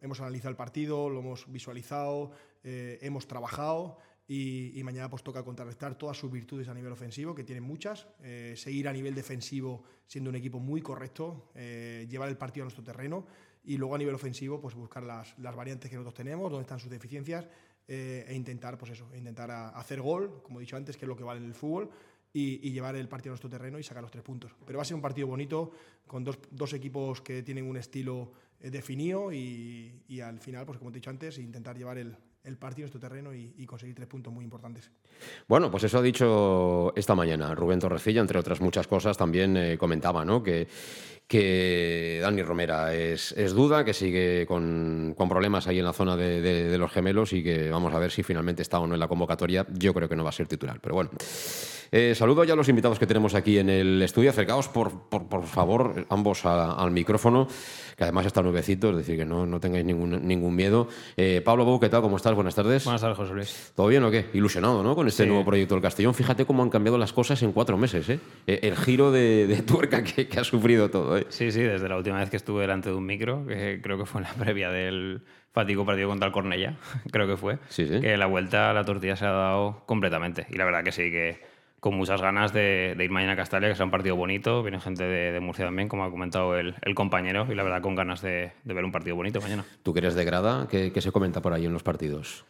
hemos 0.00 0.18
analizado 0.20 0.50
el 0.50 0.56
partido, 0.56 1.10
lo 1.10 1.20
hemos 1.20 1.50
visualizado, 1.52 2.32
hemos 2.62 3.28
trabajado 3.28 3.98
y, 4.26 4.80
mañana 4.82 5.10
pues 5.10 5.22
toca 5.22 5.44
contrarrestar 5.44 5.98
todas 5.98 6.16
sus 6.16 6.32
virtudes 6.32 6.68
a 6.68 6.74
nivel 6.74 6.90
ofensivo, 6.90 7.34
que 7.34 7.44
tienen 7.44 7.64
muchas, 7.64 8.06
seguir 8.54 8.88
a 8.88 8.94
nivel 8.94 9.14
defensivo 9.14 9.84
siendo 10.06 10.30
un 10.30 10.36
equipo 10.36 10.58
muy 10.58 10.80
correcto, 10.80 11.50
llevar 11.54 12.30
el 12.30 12.38
partido 12.38 12.64
a 12.64 12.66
nuestro 12.66 12.82
terreno 12.82 13.26
y 13.66 13.76
luego 13.76 13.94
a 13.94 13.98
nivel 13.98 14.14
ofensivo 14.14 14.60
pues 14.60 14.74
buscar 14.74 15.02
las, 15.02 15.38
las 15.38 15.54
variantes 15.54 15.90
que 15.90 15.96
nosotros 15.96 16.14
tenemos, 16.14 16.50
dónde 16.50 16.62
están 16.62 16.78
sus 16.78 16.90
deficiencias 16.90 17.46
eh, 17.88 18.24
e 18.28 18.34
intentar 18.34 18.78
pues 18.78 18.92
eso, 18.92 19.06
intentar 19.14 19.50
hacer 19.50 20.00
gol, 20.00 20.42
como 20.42 20.58
he 20.58 20.62
dicho 20.62 20.76
antes, 20.76 20.96
que 20.96 21.04
es 21.04 21.08
lo 21.08 21.16
que 21.16 21.24
vale 21.24 21.40
en 21.40 21.46
el 21.46 21.54
fútbol 21.54 21.90
y, 22.32 22.70
llevar 22.70 22.96
el 22.96 23.08
partido 23.08 23.30
a 23.30 23.34
nuestro 23.34 23.50
terreno 23.50 23.78
y 23.78 23.82
sacar 23.82 24.02
los 24.02 24.10
tres 24.10 24.22
puntos. 24.22 24.52
Pero 24.64 24.78
va 24.78 24.82
a 24.82 24.84
ser 24.84 24.94
un 24.94 25.02
partido 25.02 25.26
bonito, 25.26 25.72
con 26.06 26.22
dos, 26.22 26.38
dos 26.50 26.72
equipos 26.74 27.20
que 27.20 27.42
tienen 27.42 27.64
un 27.64 27.76
estilo 27.76 28.32
eh, 28.60 28.70
definido 28.70 29.32
y, 29.32 30.02
y, 30.08 30.20
al 30.20 30.40
final, 30.40 30.66
pues 30.66 30.78
como 30.78 30.90
te 30.90 30.98
he 30.98 31.00
dicho 31.00 31.10
antes, 31.10 31.38
intentar 31.38 31.76
llevar 31.76 31.98
el, 31.98 32.16
el 32.46 32.56
partido 32.56 32.86
en 32.86 32.92
nuestro 32.92 33.00
terreno 33.00 33.34
y, 33.34 33.66
conseguir 33.66 33.94
tres 33.94 34.08
puntos 34.08 34.32
muy 34.32 34.44
importantes. 34.44 34.90
Bueno, 35.48 35.70
pues 35.70 35.84
eso 35.84 35.98
ha 35.98 36.02
dicho 36.02 36.92
esta 36.96 37.14
mañana 37.14 37.54
Rubén 37.54 37.80
Torrecilla, 37.80 38.20
entre 38.20 38.38
otras 38.38 38.60
muchas 38.60 38.86
cosas, 38.86 39.16
también 39.16 39.56
eh, 39.56 39.76
comentaba 39.76 40.24
¿no? 40.24 40.42
que 40.42 40.68
que 41.26 42.20
Dani 42.22 42.42
Romera 42.42 42.94
es, 42.94 43.34
duda, 43.52 43.84
que 43.84 43.92
sigue 43.92 44.46
con, 44.46 45.14
problemas 45.28 45.66
ahí 45.66 45.78
en 45.78 45.84
la 45.84 45.92
zona 45.92 46.16
de, 46.16 46.76
los 46.78 46.92
gemelos 46.92 47.32
y 47.32 47.42
que 47.42 47.68
vamos 47.70 47.92
a 47.94 47.98
ver 47.98 48.12
si 48.12 48.22
finalmente 48.22 48.62
está 48.62 48.78
o 48.78 48.86
no 48.86 48.94
en 48.94 49.00
la 49.00 49.08
convocatoria. 49.08 49.66
Yo 49.72 49.92
creo 49.92 50.08
que 50.08 50.14
no 50.14 50.22
va 50.22 50.30
a 50.30 50.32
ser 50.32 50.46
titular, 50.46 50.78
pero 50.80 50.94
bueno. 50.94 51.10
Eh, 51.90 52.14
saludo 52.14 52.44
ya 52.44 52.54
a 52.54 52.56
los 52.56 52.68
invitados 52.68 52.98
que 52.98 53.06
tenemos 53.06 53.34
aquí 53.34 53.58
en 53.58 53.70
el 53.70 54.02
estudio. 54.02 54.30
Acercaos, 54.30 54.68
por, 54.68 55.08
por, 55.08 55.44
favor, 55.44 56.06
ambos 56.08 56.44
al 56.44 56.90
micrófono, 56.90 57.48
que 57.96 58.04
además 58.04 58.26
está 58.26 58.42
nuevecito, 58.42 58.90
es 58.90 58.96
decir, 58.96 59.16
que 59.16 59.24
no, 59.24 59.46
no 59.46 59.60
tengáis 59.60 59.84
ningún, 59.84 60.26
ningún 60.26 60.54
miedo. 60.54 60.88
Eh, 61.16 61.42
Pablo 61.44 61.64
Bou, 61.64 61.80
¿qué 61.80 61.88
tal? 61.88 62.02
¿Cómo 62.02 62.16
estás? 62.16 62.34
Buenas 62.34 62.54
tardes. 62.54 62.84
Buenas 62.84 63.00
tardes, 63.00 63.16
José 63.16 63.34
Luis. 63.34 63.72
¿Todo 63.74 63.88
bien 63.88 64.02
o 64.04 64.10
qué? 64.10 64.26
Ilusionado, 64.34 64.82
¿no? 64.82 64.94
Con 64.94 65.06
este 65.08 65.26
nuevo 65.26 65.44
proyecto 65.44 65.74
del 65.74 65.82
Castellón. 65.82 66.14
Fíjate 66.14 66.44
cómo 66.44 66.62
han 66.62 66.70
cambiado 66.70 66.98
las 66.98 67.12
cosas 67.12 67.42
en 67.42 67.52
cuatro 67.52 67.76
meses, 67.76 68.08
¿eh? 68.08 68.20
eh 68.46 68.60
el 68.62 68.76
giro 68.76 69.10
de, 69.10 69.62
tuerca 69.66 70.02
que, 70.02 70.28
que 70.28 70.40
ha 70.40 70.44
sufrido 70.44 70.90
todo. 70.90 71.18
Sí, 71.28 71.50
sí, 71.50 71.60
desde 71.60 71.88
la 71.88 71.96
última 71.96 72.18
vez 72.18 72.30
que 72.30 72.36
estuve 72.36 72.62
delante 72.62 72.90
de 72.90 72.96
un 72.96 73.06
micro, 73.06 73.46
que 73.46 73.80
creo 73.82 73.98
que 73.98 74.06
fue 74.06 74.20
en 74.20 74.28
la 74.28 74.34
previa 74.34 74.70
del 74.70 75.22
fatigo 75.56 75.86
partido 75.86 76.10
contra 76.10 76.26
el 76.26 76.32
Cornella, 76.34 76.76
creo 77.10 77.26
que 77.26 77.38
fue, 77.38 77.58
que 77.74 78.16
la 78.18 78.26
vuelta 78.26 78.70
a 78.70 78.74
la 78.74 78.84
tortilla 78.84 79.16
se 79.16 79.24
ha 79.24 79.30
dado 79.30 79.84
completamente. 79.86 80.46
Y 80.50 80.56
la 80.56 80.66
verdad 80.66 80.84
que 80.84 80.92
sí, 80.92 81.10
que 81.10 81.40
con 81.86 81.94
muchas 81.94 82.20
ganas 82.20 82.52
de, 82.52 82.96
ir 82.98 83.10
mañana 83.12 83.34
a 83.34 83.36
Castalia, 83.36 83.68
que 83.68 83.76
será 83.76 83.84
un 83.84 83.92
partido 83.92 84.16
bonito. 84.16 84.60
Viene 84.64 84.80
gente 84.80 85.04
de, 85.04 85.38
Murcia 85.38 85.66
también, 85.66 85.88
como 85.88 86.02
ha 86.02 86.10
comentado 86.10 86.58
el, 86.58 86.74
compañero, 86.96 87.46
y 87.48 87.54
la 87.54 87.62
verdad 87.62 87.80
con 87.80 87.94
ganas 87.94 88.22
de, 88.22 88.50
ver 88.64 88.84
un 88.84 88.90
partido 88.90 89.14
bonito 89.14 89.40
mañana. 89.40 89.64
¿Tú 89.84 89.92
que 89.92 90.00
eres 90.00 90.16
de 90.16 90.24
grada? 90.24 90.66
¿Qué, 90.68 90.92
se 91.00 91.12
comenta 91.12 91.40
por 91.42 91.52
ahí 91.52 91.64
en 91.64 91.72
los 91.72 91.84
partidos? 91.84 92.44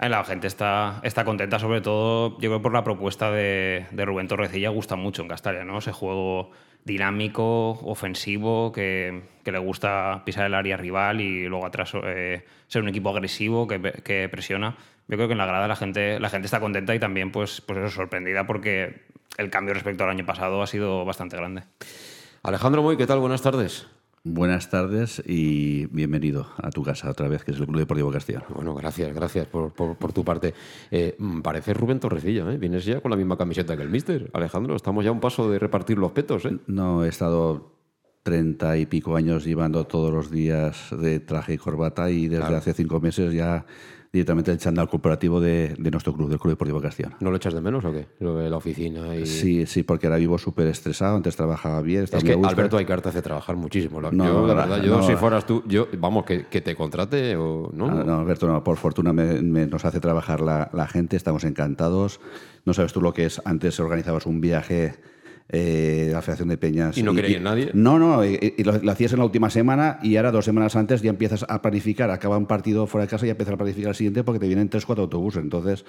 Eh, 0.00 0.08
la 0.08 0.24
gente 0.24 0.46
está, 0.46 1.00
está 1.02 1.26
contenta, 1.26 1.58
sobre 1.58 1.82
todo, 1.82 2.38
yo 2.40 2.48
creo 2.48 2.62
por 2.62 2.72
la 2.72 2.82
propuesta 2.82 3.30
de, 3.30 3.84
Rubén 3.92 4.26
Torrecilla, 4.26 4.70
gusta 4.70 4.96
mucho 4.96 5.20
en 5.20 5.28
Castalia, 5.28 5.64
¿no? 5.64 5.76
Ese 5.76 5.92
juego 5.92 6.52
dinámico, 6.84 7.70
ofensivo, 7.84 8.72
que, 8.72 9.22
le 9.44 9.58
gusta 9.58 10.22
pisar 10.26 10.44
el 10.44 10.54
área 10.54 10.76
rival 10.76 11.22
y 11.22 11.46
luego 11.46 11.64
atrás 11.64 11.92
eh, 12.04 12.44
ser 12.66 12.82
un 12.82 12.88
equipo 12.88 13.08
agresivo 13.08 13.66
que, 13.66 14.28
presiona. 14.30 14.76
Yo 15.08 15.16
creo 15.16 15.26
que 15.26 15.32
en 15.32 15.38
la 15.38 15.46
grada 15.46 15.66
la 15.66 15.76
gente, 15.76 16.20
la 16.20 16.28
gente 16.28 16.46
está 16.46 16.60
contenta 16.60 16.94
y 16.94 16.98
también 16.98 17.32
pues, 17.32 17.62
pues 17.62 17.78
eso, 17.78 17.88
sorprendida 17.88 18.46
porque 18.46 19.06
el 19.38 19.48
cambio 19.48 19.72
respecto 19.72 20.04
al 20.04 20.10
año 20.10 20.26
pasado 20.26 20.60
ha 20.62 20.66
sido 20.66 21.04
bastante 21.06 21.36
grande. 21.36 21.62
Alejandro 22.42 22.82
Moy, 22.82 22.96
¿qué 22.98 23.06
tal? 23.06 23.20
Buenas 23.20 23.40
tardes. 23.40 23.86
Buenas 24.24 24.68
tardes 24.68 25.22
y 25.24 25.86
bienvenido 25.86 26.48
a 26.56 26.70
tu 26.70 26.82
casa 26.82 27.08
otra 27.08 27.28
vez, 27.28 27.44
que 27.44 27.52
es 27.52 27.58
el 27.58 27.66
Club 27.66 27.78
Deportivo 27.78 28.10
Castellón. 28.10 28.42
Bueno, 28.54 28.74
gracias, 28.74 29.14
gracias 29.14 29.46
por, 29.46 29.72
tu 30.12 30.24
parte. 30.24 30.54
Eh, 30.90 31.16
parece 31.42 31.72
Rubén 31.72 32.00
Torrecilla, 32.00 32.50
¿eh? 32.52 32.58
Vienes 32.58 32.84
ya 32.84 33.00
con 33.00 33.10
la 33.10 33.16
misma 33.16 33.36
camiseta 33.36 33.76
que 33.76 33.82
el 33.82 33.90
Mister. 33.90 34.30
Alejandro, 34.34 34.74
estamos 34.74 35.04
ya 35.04 35.10
a 35.10 35.12
un 35.12 35.20
paso 35.20 35.50
de 35.50 35.58
repartir 35.58 35.98
los 35.98 36.12
petos, 36.12 36.44
¿eh? 36.46 36.58
No, 36.66 37.04
he 37.04 37.08
estado 37.08 37.78
treinta 38.24 38.76
y 38.76 38.86
pico 38.86 39.16
años 39.16 39.44
llevando 39.44 39.86
todos 39.86 40.12
los 40.12 40.30
días 40.30 40.88
de 40.90 41.20
traje 41.20 41.54
y 41.54 41.58
corbata 41.58 42.10
y 42.10 42.28
desde 42.28 42.56
hace 42.56 42.74
cinco 42.74 43.00
meses 43.00 43.32
ya 43.32 43.64
directamente 44.18 44.50
el 44.50 44.58
chandal 44.58 44.88
corporativo 44.88 45.40
de, 45.40 45.74
nuestro 45.78 46.12
club, 46.12 46.28
del 46.28 46.38
Club 46.38 46.52
Deportivo 46.52 46.80
Castellón. 46.80 47.14
¿No 47.20 47.30
lo 47.30 47.36
echas 47.36 47.54
de 47.54 47.60
menos 47.60 47.84
o 47.84 47.92
qué? 47.92 48.06
Lo 48.20 48.36
de 48.36 48.50
la 48.50 48.56
oficina 48.56 49.14
y... 49.16 49.26
Sí, 49.26 49.66
sí, 49.66 49.82
porque 49.82 50.06
ahora 50.06 50.18
vivo 50.18 50.38
súper 50.38 50.66
estresado, 50.66 51.16
antes 51.16 51.36
trabajaba 51.36 51.80
bien. 51.82 52.04
Es 52.04 52.24
que 52.24 52.32
Alberto 52.32 52.76
Aikar 52.76 53.02
hace 53.04 53.22
trabajar 53.22 53.56
muchísimo. 53.56 54.00
No, 54.00 54.10
yo, 54.10 54.46
la 54.46 54.54
verdad, 54.54 54.82
yo 54.82 55.02
si 55.02 55.16
fueras 55.16 55.46
tú, 55.46 55.62
yo, 55.66 55.88
vamos, 55.98 56.24
que, 56.24 56.60
te 56.60 56.74
contrate 56.74 57.36
o 57.36 57.70
no. 57.72 57.86
Ah, 57.86 58.04
no, 58.04 58.20
Alberto, 58.20 58.48
no, 58.48 58.62
por 58.64 58.76
fortuna 58.76 59.12
nos 59.12 59.84
hace 59.84 60.00
trabajar 60.00 60.40
la, 60.40 60.70
la 60.72 60.86
gente, 60.86 61.16
estamos 61.16 61.44
encantados. 61.44 62.20
No 62.64 62.74
sabes 62.74 62.92
tú 62.92 63.00
lo 63.00 63.14
que 63.14 63.26
es, 63.26 63.40
antes 63.44 63.78
organizabas 63.80 64.26
un 64.26 64.40
viaje 64.40 64.94
eh, 65.50 66.10
la 66.12 66.20
Federación 66.20 66.48
de 66.48 66.58
Peñas. 66.58 66.98
¿Y 66.98 67.02
no 67.02 67.16
en 67.16 67.42
nadie? 67.42 67.70
No, 67.72 67.98
no, 67.98 68.24
y, 68.24 68.54
lo, 68.62 68.90
hacías 68.90 69.12
en 69.12 69.18
la 69.18 69.24
última 69.24 69.48
semana 69.48 69.98
y 70.02 70.16
ahora 70.16 70.30
dos 70.30 70.44
semanas 70.44 70.76
antes 70.76 71.00
ya 71.00 71.10
empiezas 71.10 71.46
a 71.48 71.62
planificar, 71.62 72.10
acaba 72.10 72.36
un 72.36 72.46
partido 72.46 72.86
fuera 72.86 73.06
de 73.06 73.10
casa 73.10 73.26
y 73.26 73.30
empiezas 73.30 73.54
a 73.54 73.56
planificar 73.56 73.90
el 73.90 73.94
siguiente 73.94 74.24
porque 74.24 74.40
te 74.40 74.46
vienen 74.46 74.68
tres, 74.68 74.84
cuatro 74.84 75.04
autobuses. 75.04 75.42
Entonces, 75.42 75.86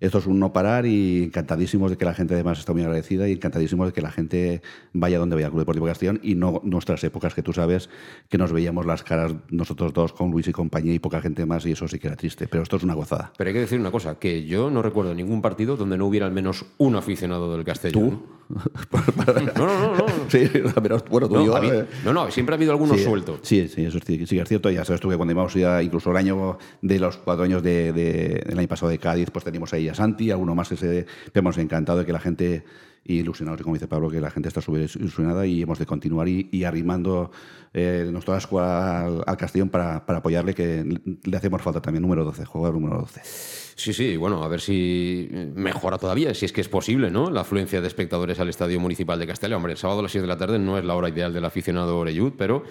esto 0.00 0.18
es 0.18 0.26
un 0.26 0.38
no 0.38 0.52
parar 0.52 0.86
y 0.86 1.24
encantadísimos 1.24 1.90
de 1.90 1.96
que 1.96 2.04
la 2.04 2.14
gente 2.14 2.34
además 2.34 2.58
está 2.58 2.72
muy 2.72 2.82
agradecida 2.82 3.28
y 3.28 3.32
encantadísimos 3.32 3.88
de 3.88 3.92
que 3.92 4.02
la 4.02 4.12
gente 4.12 4.62
vaya 4.92 5.18
donde 5.18 5.34
vaya 5.34 5.46
al 5.46 5.52
Club 5.52 5.62
Deportivo 5.62 5.86
Castellón 5.86 6.20
y 6.22 6.34
no 6.34 6.60
nuestras 6.62 7.02
épocas 7.02 7.34
que 7.34 7.42
tú 7.42 7.52
sabes 7.52 7.88
que 8.28 8.38
nos 8.38 8.52
veíamos 8.52 8.86
las 8.86 9.02
caras 9.02 9.34
nosotros 9.48 9.92
dos 9.94 10.12
con 10.12 10.30
Luis 10.30 10.46
y 10.48 10.52
compañía 10.52 10.92
y 10.94 10.98
poca 10.98 11.20
gente 11.20 11.46
más 11.46 11.66
y 11.66 11.72
eso 11.72 11.88
sí 11.88 11.98
que 11.98 12.08
era 12.08 12.16
triste, 12.16 12.46
pero 12.46 12.62
esto 12.62 12.76
es 12.76 12.82
una 12.82 12.94
gozada. 12.94 13.32
Pero 13.38 13.48
hay 13.48 13.54
que 13.54 13.60
decir 13.60 13.80
una 13.80 13.90
cosa, 13.90 14.18
que 14.18 14.44
yo 14.44 14.70
no 14.70 14.82
recuerdo 14.82 15.14
ningún 15.14 15.42
partido 15.42 15.76
donde 15.76 15.96
no 15.96 16.06
hubiera 16.06 16.26
al 16.26 16.32
menos 16.32 16.66
un 16.76 16.94
aficionado 16.94 17.56
del 17.56 17.64
Castellón. 17.64 18.10
¿Tú? 18.10 18.37
no, 19.56 19.66
no, 19.66 19.96
no, 19.96 20.06
Sí, 20.28 20.50
pero 20.82 20.98
bueno, 21.10 21.28
tú 21.28 21.34
no, 21.34 21.44
yo, 21.44 21.62
eh. 21.62 21.86
no, 22.04 22.12
no, 22.12 22.30
siempre 22.30 22.54
ha 22.54 22.56
habido 22.56 22.72
algunos 22.72 23.00
sueltos. 23.00 23.40
Sí, 23.42 23.68
sí, 23.68 23.84
eso 23.84 23.98
sí, 24.04 24.26
sí, 24.26 24.38
es 24.38 24.48
cierto. 24.48 24.70
Ya 24.70 24.84
sabes 24.84 25.00
tú 25.00 25.08
que 25.08 25.16
cuando 25.16 25.32
íbamos 25.32 25.54
ya, 25.54 25.82
incluso 25.82 26.10
el 26.10 26.16
año 26.16 26.58
de 26.80 26.98
los 26.98 27.18
cuatro 27.18 27.44
años 27.44 27.62
de, 27.62 27.92
del 27.92 28.58
año 28.58 28.68
pasado 28.68 28.90
de 28.90 28.98
Cádiz, 28.98 29.30
pues 29.30 29.44
teníamos 29.44 29.72
ahí 29.72 29.88
a 29.88 29.94
Santi, 29.94 30.30
alguno 30.30 30.54
más 30.54 30.68
que 30.68 30.76
se 30.76 31.06
hemos 31.34 31.58
encantado 31.58 31.98
de 31.98 32.06
que 32.06 32.12
la 32.12 32.20
gente 32.20 32.64
y 33.04 33.20
ilusionados, 33.20 33.62
como 33.62 33.74
dice 33.74 33.88
Pablo, 33.88 34.10
que 34.10 34.20
la 34.20 34.30
gente 34.30 34.48
está 34.48 34.60
súper 34.60 34.88
ilusionada 34.94 35.46
y 35.46 35.62
hemos 35.62 35.78
de 35.78 35.86
continuar 35.86 36.28
y, 36.28 36.64
arrimando 36.64 37.30
eh, 37.72 38.06
nuestra 38.12 38.36
escuela 38.36 39.06
al, 39.06 39.24
al 39.26 39.36
Castellón 39.36 39.70
para, 39.70 40.04
para, 40.04 40.18
apoyarle, 40.18 40.54
que 40.54 40.84
le 41.24 41.36
hacemos 41.36 41.62
falta 41.62 41.80
también, 41.80 42.02
número 42.02 42.24
12, 42.24 42.44
jugador 42.44 42.74
número 42.74 42.98
12. 42.98 43.67
Sí, 43.78 43.92
sí, 43.92 44.16
bueno, 44.16 44.42
a 44.42 44.48
ver 44.48 44.60
si 44.60 45.28
mejora 45.54 45.98
todavía, 45.98 46.34
si 46.34 46.44
es 46.44 46.52
que 46.52 46.60
es 46.60 46.68
posible, 46.68 47.12
¿no? 47.12 47.30
La 47.30 47.42
afluencia 47.42 47.80
de 47.80 47.86
espectadores 47.86 48.40
al 48.40 48.48
Estadio 48.48 48.80
Municipal 48.80 49.20
de 49.20 49.26
Castellón. 49.28 49.58
Hombre, 49.58 49.74
el 49.74 49.78
sábado 49.78 50.00
a 50.00 50.02
las 50.02 50.10
6 50.10 50.22
de 50.22 50.28
la 50.28 50.36
tarde 50.36 50.58
no 50.58 50.76
es 50.76 50.84
la 50.84 50.96
hora 50.96 51.08
ideal 51.08 51.32
del 51.32 51.44
aficionado 51.44 51.96
Oreyud, 51.96 52.32
pero 52.36 52.64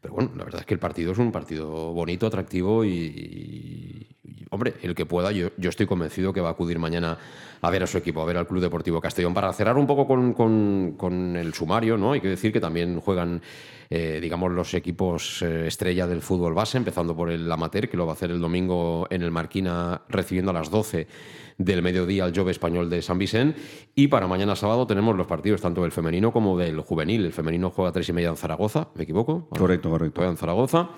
pero 0.00 0.14
bueno, 0.14 0.30
la 0.36 0.44
verdad 0.44 0.60
es 0.60 0.66
que 0.66 0.74
el 0.74 0.80
partido 0.80 1.12
es 1.12 1.18
un 1.18 1.32
partido 1.32 1.92
bonito, 1.92 2.26
atractivo 2.26 2.84
y, 2.84 4.06
hombre, 4.50 4.74
el 4.82 4.94
que 4.94 5.06
pueda, 5.06 5.32
yo, 5.32 5.48
yo, 5.56 5.70
estoy 5.70 5.86
convencido 5.86 6.32
que 6.32 6.40
va 6.40 6.48
a 6.48 6.52
acudir 6.52 6.78
mañana 6.78 7.18
a 7.60 7.70
ver 7.70 7.82
a 7.82 7.86
su 7.86 7.98
equipo, 7.98 8.22
a 8.22 8.24
ver 8.24 8.36
al 8.36 8.46
Club 8.46 8.62
Deportivo 8.62 9.00
Castellón. 9.00 9.34
Para 9.34 9.52
cerrar 9.52 9.76
un 9.76 9.88
poco 9.88 10.06
con, 10.06 10.32
con, 10.94 11.36
el 11.36 11.52
sumario, 11.52 11.96
¿no? 11.96 12.12
Hay 12.12 12.20
que 12.20 12.28
decir 12.28 12.52
que 12.52 12.60
también 12.60 13.00
juegan, 13.00 13.42
eh, 13.90 14.18
digamos, 14.20 14.52
los 14.52 14.74
equipos 14.74 15.42
eh, 15.42 15.66
estrella 15.66 16.06
del 16.06 16.20
fútbol 16.20 16.54
base, 16.54 16.76
empezando 16.76 17.16
por 17.16 17.30
el 17.30 17.50
amateur, 17.50 17.88
que 17.88 17.96
lo 17.96 18.06
va 18.06 18.12
a 18.12 18.14
hacer 18.14 18.30
el 18.30 18.40
domingo 18.40 19.06
en 19.10 19.22
el 19.22 19.30
Marquina, 19.30 20.02
recibiendo 20.08 20.50
a 20.50 20.54
las 20.54 20.70
12 20.70 21.06
del 21.58 21.82
mediodía 21.82 22.24
al 22.24 22.36
Jove 22.36 22.52
Español 22.52 22.88
de 22.88 23.02
San 23.02 23.18
Vicente. 23.18 23.60
Y 23.94 24.06
para 24.08 24.26
mañana 24.26 24.54
sábado 24.54 24.86
tenemos 24.86 25.16
los 25.16 25.26
partidos 25.26 25.60
tanto 25.60 25.82
del 25.82 25.90
femenino 25.90 26.32
como 26.32 26.56
del 26.56 26.80
juvenil. 26.80 27.24
El 27.24 27.32
femenino 27.32 27.70
juega 27.70 27.90
a 27.90 27.92
tres 27.92 28.08
y 28.08 28.12
media 28.12 28.28
en 28.28 28.36
Zaragoza, 28.36 28.88
¿me 28.94 29.02
equivoco? 29.02 29.48
Correcto, 29.48 29.90
correcto. 29.90 30.20
Juega 30.20 30.30
en 30.30 30.36
Zaragoza. 30.36 30.90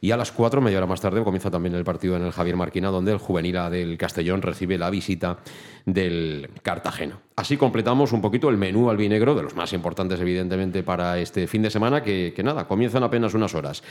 Y 0.00 0.10
a 0.10 0.16
las 0.16 0.32
cuatro, 0.32 0.60
media 0.60 0.78
hora 0.78 0.86
más 0.86 1.00
tarde, 1.00 1.22
comienza 1.24 1.50
también 1.50 1.74
el 1.74 1.84
partido 1.84 2.16
en 2.16 2.24
el 2.24 2.32
Javier 2.32 2.56
Marquina, 2.56 2.90
donde 2.90 3.12
el 3.12 3.18
juvenil 3.18 3.58
del 3.70 3.96
Castellón 3.96 4.42
recibe 4.42 4.76
la 4.76 4.90
visita 4.90 5.38
del 5.86 6.50
Cartagena. 6.62 7.18
Así 7.34 7.56
completamos 7.56 8.12
un 8.12 8.20
poquito 8.20 8.50
el 8.50 8.58
menú 8.58 8.90
albinegro, 8.90 9.34
de 9.34 9.42
los 9.42 9.54
más 9.54 9.72
importantes, 9.72 10.20
evidentemente, 10.20 10.82
para 10.82 11.18
este 11.18 11.46
fin 11.46 11.62
de 11.62 11.70
semana, 11.70 12.02
que, 12.02 12.32
que 12.36 12.42
nada, 12.42 12.68
comienzan 12.68 13.02
apenas 13.02 13.32
unas 13.34 13.54
horas. 13.54 13.82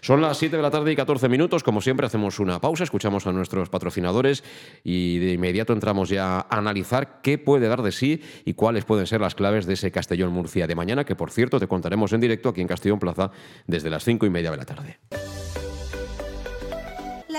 Son 0.00 0.20
las 0.20 0.36
7 0.36 0.56
de 0.56 0.62
la 0.62 0.70
tarde 0.70 0.92
y 0.92 0.96
14 0.96 1.28
minutos. 1.28 1.62
Como 1.62 1.80
siempre, 1.80 2.06
hacemos 2.06 2.40
una 2.40 2.60
pausa, 2.60 2.84
escuchamos 2.84 3.26
a 3.26 3.32
nuestros 3.32 3.68
patrocinadores 3.68 4.42
y 4.82 5.18
de 5.18 5.32
inmediato 5.32 5.72
entramos 5.72 6.08
ya 6.08 6.38
a 6.38 6.46
analizar 6.50 7.20
qué 7.22 7.38
puede 7.38 7.68
dar 7.68 7.82
de 7.82 7.92
sí 7.92 8.22
y 8.44 8.54
cuáles 8.54 8.84
pueden 8.84 9.06
ser 9.06 9.20
las 9.20 9.34
claves 9.34 9.66
de 9.66 9.74
ese 9.74 9.92
Castellón 9.92 10.32
Murcia 10.32 10.66
de 10.66 10.74
mañana, 10.74 11.04
que 11.04 11.14
por 11.14 11.30
cierto 11.30 11.60
te 11.60 11.68
contaremos 11.68 12.12
en 12.12 12.20
directo 12.20 12.48
aquí 12.48 12.60
en 12.60 12.68
Castellón 12.68 12.98
Plaza 12.98 13.30
desde 13.66 13.90
las 13.90 14.04
5 14.04 14.26
y 14.26 14.30
media 14.30 14.50
de 14.50 14.56
la 14.56 14.64
tarde. 14.64 14.98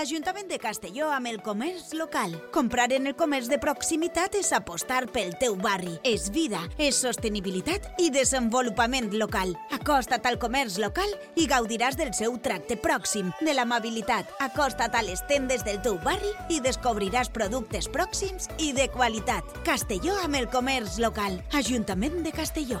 l'Ajuntament 0.00 0.48
de 0.48 0.56
Castelló 0.56 1.10
amb 1.12 1.28
el 1.28 1.42
comerç 1.44 1.90
local. 1.92 2.32
Comprar 2.54 2.86
en 2.96 3.10
el 3.10 3.14
comerç 3.18 3.50
de 3.52 3.58
proximitat 3.60 4.38
és 4.38 4.48
apostar 4.56 5.02
pel 5.12 5.34
teu 5.42 5.58
barri. 5.60 5.98
És 6.08 6.30
vida, 6.32 6.62
és 6.80 6.96
sostenibilitat 7.04 8.00
i 8.00 8.08
desenvolupament 8.14 9.10
local. 9.20 9.52
Acosta't 9.76 10.24
al 10.30 10.38
comerç 10.40 10.78
local 10.80 11.12
i 11.36 11.44
gaudiràs 11.50 12.00
del 12.00 12.14
seu 12.16 12.38
tracte 12.40 12.78
pròxim, 12.80 13.28
de 13.44 13.52
l'amabilitat. 13.52 14.32
Acosta't 14.40 14.96
a 14.96 15.04
les 15.04 15.20
tendes 15.28 15.66
del 15.68 15.82
teu 15.84 16.00
barri 16.00 16.32
i 16.48 16.62
descobriràs 16.64 17.28
productes 17.28 17.90
pròxims 17.92 18.48
i 18.56 18.72
de 18.72 18.88
qualitat. 18.96 19.44
Castelló 19.68 20.16
amb 20.24 20.40
el 20.40 20.48
comerç 20.48 20.96
local. 21.02 21.42
Ajuntament 21.60 22.22
de 22.24 22.32
Castelló. 22.32 22.80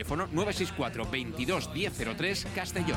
Teléfono 0.00 0.26
964 0.32 1.04
22 1.10 1.74
1003 1.74 2.46
Castellón. 2.54 2.96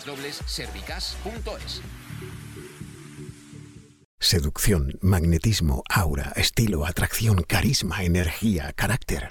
www.servicas.es. 0.05 1.81
Seducción, 4.19 4.99
magnetismo, 5.01 5.83
aura, 5.89 6.31
estilo, 6.35 6.85
atracción, 6.85 7.43
carisma, 7.43 8.03
energía, 8.03 8.71
carácter. 8.73 9.27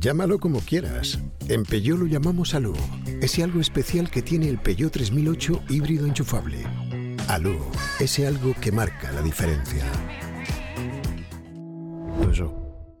Llámalo 0.00 0.38
como 0.38 0.60
quieras. 0.60 1.18
En 1.48 1.64
Peugeot 1.64 1.98
lo 1.98 2.06
llamamos 2.06 2.54
Alú. 2.54 2.74
Ese 3.20 3.42
algo 3.42 3.60
especial 3.60 4.10
que 4.10 4.22
tiene 4.22 4.48
el 4.48 4.58
Peugeot 4.58 4.92
3008 4.92 5.64
híbrido 5.68 6.06
enchufable. 6.06 6.64
Alú, 7.28 7.58
ese 8.00 8.26
algo 8.26 8.54
que 8.60 8.72
marca 8.72 9.12
la 9.12 9.22
diferencia. 9.22 9.84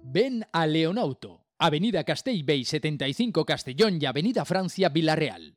Ven 0.02 0.46
a 0.52 0.66
Leonauto, 0.66 1.44
Avenida 1.58 2.04
Castellbey 2.04 2.64
75 2.64 3.44
Castellón 3.44 3.98
y 4.00 4.06
Avenida 4.06 4.44
Francia 4.44 4.88
Villarreal. 4.88 5.56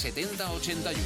70 0.00 0.48
81. 0.48 0.96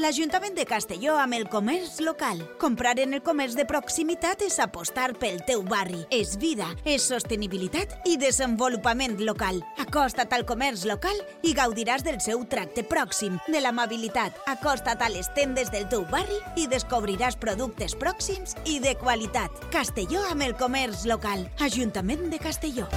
L'Ajuntament 0.00 0.54
de 0.56 0.64
Castelló 0.64 1.14
amb 1.20 1.36
el 1.36 1.46
comerç 1.48 1.98
local. 2.04 2.38
Comprar 2.60 2.98
en 3.00 3.14
el 3.16 3.22
comerç 3.24 3.54
de 3.56 3.64
proximitat 3.68 4.40
és 4.44 4.58
apostar 4.60 5.10
pel 5.20 5.40
teu 5.48 5.62
barri. 5.64 6.02
És 6.12 6.34
vida, 6.40 6.68
és 6.84 7.04
sostenibilitat 7.08 8.08
i 8.08 8.18
desenvolupament 8.20 9.20
local. 9.24 9.62
Acosta't 9.80 10.36
al 10.36 10.44
comerç 10.48 10.84
local 10.88 11.16
i 11.44 11.54
gaudiràs 11.56 12.04
del 12.04 12.20
seu 12.20 12.44
tracte 12.48 12.84
pròxim, 12.84 13.38
de 13.48 13.60
l'amabilitat. 13.60 14.36
Acosta't 14.52 15.00
a 15.00 15.12
les 15.12 15.32
tendes 15.36 15.72
del 15.72 15.88
teu 15.88 16.04
barri 16.12 16.40
i 16.60 16.68
descobriràs 16.68 17.40
productes 17.40 17.96
pròxims 17.96 18.56
i 18.64 18.80
de 18.84 18.96
qualitat. 19.00 19.64
Castelló 19.72 20.24
amb 20.28 20.48
el 20.48 20.56
comerç 20.60 21.04
local. 21.08 21.48
Ajuntament 21.60 22.28
de 22.32 22.40
Castelló. 22.40 22.88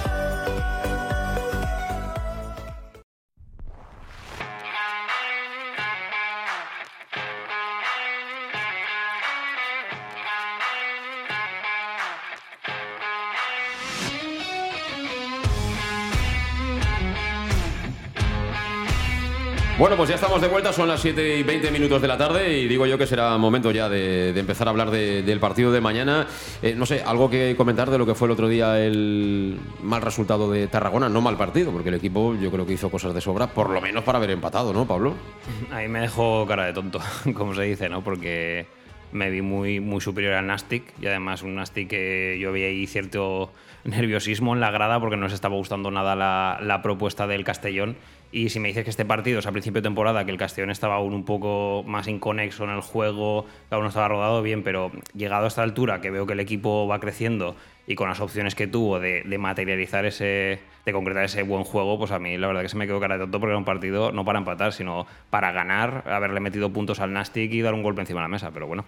Bueno, 19.76 19.96
pues 19.96 20.08
ya 20.08 20.14
estamos 20.14 20.40
de 20.40 20.46
vuelta, 20.46 20.72
son 20.72 20.86
las 20.86 21.00
7 21.00 21.36
y 21.38 21.42
20 21.42 21.72
minutos 21.72 22.00
de 22.00 22.06
la 22.06 22.16
tarde 22.16 22.58
y 22.58 22.68
digo 22.68 22.86
yo 22.86 22.96
que 22.96 23.08
será 23.08 23.36
momento 23.38 23.72
ya 23.72 23.88
de, 23.88 24.32
de 24.32 24.38
empezar 24.40 24.68
a 24.68 24.70
hablar 24.70 24.92
de- 24.92 25.24
del 25.24 25.40
partido 25.40 25.72
de 25.72 25.80
mañana. 25.80 26.28
Eh, 26.62 26.74
no 26.76 26.86
sé, 26.86 27.02
algo 27.04 27.28
que 27.28 27.56
comentar 27.56 27.90
de 27.90 27.98
lo 27.98 28.06
que 28.06 28.14
fue 28.14 28.28
el 28.28 28.32
otro 28.32 28.46
día 28.48 28.78
el 28.80 29.58
mal 29.82 30.00
resultado 30.00 30.48
de 30.48 30.68
Tarragona, 30.68 31.08
no 31.08 31.20
mal 31.20 31.36
partido, 31.36 31.72
porque 31.72 31.88
el 31.88 31.96
equipo 31.96 32.36
yo 32.36 32.52
creo 32.52 32.64
que 32.66 32.74
hizo 32.74 32.88
cosas 32.88 33.14
de 33.14 33.20
sobra, 33.20 33.48
por 33.48 33.68
lo 33.68 33.80
menos 33.80 34.04
para 34.04 34.18
haber 34.18 34.30
empatado, 34.30 34.72
¿no, 34.72 34.86
Pablo? 34.86 35.14
A 35.72 35.78
mí 35.80 35.88
me 35.88 36.00
dejó 36.00 36.46
cara 36.46 36.66
de 36.66 36.72
tonto, 36.72 37.00
como 37.34 37.52
se 37.56 37.62
dice, 37.62 37.88
¿no? 37.88 38.04
Porque 38.04 38.66
me 39.10 39.28
vi 39.30 39.42
muy, 39.42 39.80
muy 39.80 40.00
superior 40.00 40.34
al 40.34 40.46
Nastic 40.46 40.84
y 41.02 41.06
además 41.08 41.42
un 41.42 41.56
Nastic 41.56 41.88
que 41.88 42.38
yo 42.40 42.52
vi 42.52 42.62
ahí 42.62 42.86
cierto 42.86 43.50
nerviosismo 43.82 44.54
en 44.54 44.60
la 44.60 44.70
grada 44.70 44.98
porque 45.00 45.16
no 45.16 45.24
les 45.24 45.34
estaba 45.34 45.56
gustando 45.56 45.90
nada 45.90 46.14
la, 46.14 46.58
la 46.62 46.80
propuesta 46.80 47.26
del 47.26 47.42
Castellón. 47.44 47.96
Y 48.34 48.48
si 48.48 48.58
me 48.58 48.66
dices 48.66 48.82
que 48.82 48.90
este 48.90 49.04
partido 49.04 49.38
es 49.38 49.46
a 49.46 49.52
principio 49.52 49.80
de 49.80 49.86
temporada, 49.86 50.24
que 50.24 50.32
el 50.32 50.38
Castellón 50.38 50.72
estaba 50.72 50.96
aún 50.96 51.14
un 51.14 51.24
poco 51.24 51.84
más 51.86 52.08
inconexo 52.08 52.64
en 52.64 52.70
el 52.70 52.80
juego, 52.80 53.46
que 53.68 53.76
aún 53.76 53.84
no 53.84 53.90
estaba 53.90 54.08
rodado 54.08 54.42
bien, 54.42 54.64
pero 54.64 54.90
llegado 55.14 55.44
a 55.44 55.46
esta 55.46 55.62
altura, 55.62 56.00
que 56.00 56.10
veo 56.10 56.26
que 56.26 56.32
el 56.32 56.40
equipo 56.40 56.88
va 56.88 56.98
creciendo 56.98 57.54
y 57.86 57.94
con 57.94 58.08
las 58.08 58.18
opciones 58.18 58.56
que 58.56 58.66
tuvo 58.66 58.98
de, 58.98 59.22
de 59.22 59.38
materializar 59.38 60.04
ese, 60.04 60.58
de 60.84 60.92
concretar 60.92 61.22
ese 61.22 61.44
buen 61.44 61.62
juego, 61.62 61.96
pues 61.96 62.10
a 62.10 62.18
mí 62.18 62.36
la 62.36 62.48
verdad 62.48 62.62
que 62.62 62.70
se 62.70 62.76
me 62.76 62.88
quedó 62.88 62.98
cara 62.98 63.14
de 63.14 63.20
tonto 63.20 63.38
porque 63.38 63.52
era 63.52 63.58
un 63.58 63.64
partido 63.64 64.10
no 64.10 64.24
para 64.24 64.40
empatar, 64.40 64.72
sino 64.72 65.06
para 65.30 65.52
ganar, 65.52 66.02
haberle 66.08 66.40
metido 66.40 66.72
puntos 66.72 66.98
al 66.98 67.12
Nastic 67.12 67.52
y 67.52 67.62
dar 67.62 67.72
un 67.72 67.84
golpe 67.84 68.00
encima 68.00 68.18
de 68.18 68.24
la 68.24 68.28
mesa. 68.28 68.50
Pero 68.50 68.66
bueno, 68.66 68.84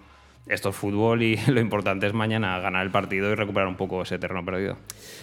esto 0.49 0.69
es 0.69 0.75
fútbol 0.75 1.21
y 1.23 1.37
lo 1.47 1.59
importante 1.59 2.07
es 2.07 2.13
mañana 2.13 2.59
ganar 2.59 2.85
el 2.85 2.91
partido 2.91 3.31
y 3.31 3.35
recuperar 3.35 3.67
un 3.67 3.75
poco 3.75 4.01
ese 4.01 4.19
terreno 4.19 4.43
perdido. 4.43 4.77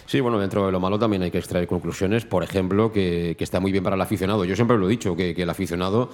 Sí, 0.05 0.19
bueno, 0.19 0.39
dentro 0.39 0.65
de 0.65 0.71
lo 0.71 0.79
malo 0.79 0.99
también 0.99 1.23
hay 1.23 1.31
que 1.31 1.37
extraer 1.37 1.67
conclusiones. 1.67 2.25
Por 2.25 2.43
ejemplo, 2.43 2.91
que, 2.91 3.35
está 3.39 3.59
muy 3.59 3.71
bien 3.71 3.83
para 3.83 3.95
el 3.95 4.01
aficionado. 4.01 4.45
Yo 4.45 4.55
siempre 4.55 4.77
lo 4.77 4.87
he 4.87 4.89
dicho, 4.89 5.15
que, 5.15 5.35
que 5.35 5.43
el 5.43 5.49
aficionado, 5.49 6.09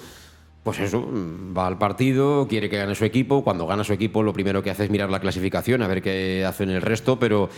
pues 0.64 0.80
eso, 0.80 1.02
mm, 1.02 1.58
va 1.58 1.68
al 1.68 1.78
partido, 1.78 2.48
quiere 2.48 2.70
que 2.70 2.78
gane 2.78 2.96
su 2.96 3.06
equipo. 3.06 3.44
Cuando 3.44 3.66
gana 3.68 3.84
su 3.84 3.94
equipo, 3.94 4.24
lo 4.24 4.34
primero 4.34 4.62
que 4.62 4.70
hace 4.70 4.86
es 4.86 4.90
mirar 4.90 5.10
la 5.10 5.20
clasificación, 5.20 5.82
a 5.82 5.88
ver 5.88 6.02
qué 6.02 6.46
hacen 6.46 6.70
el 6.70 6.82
resto, 6.82 7.20
pero 7.20 7.50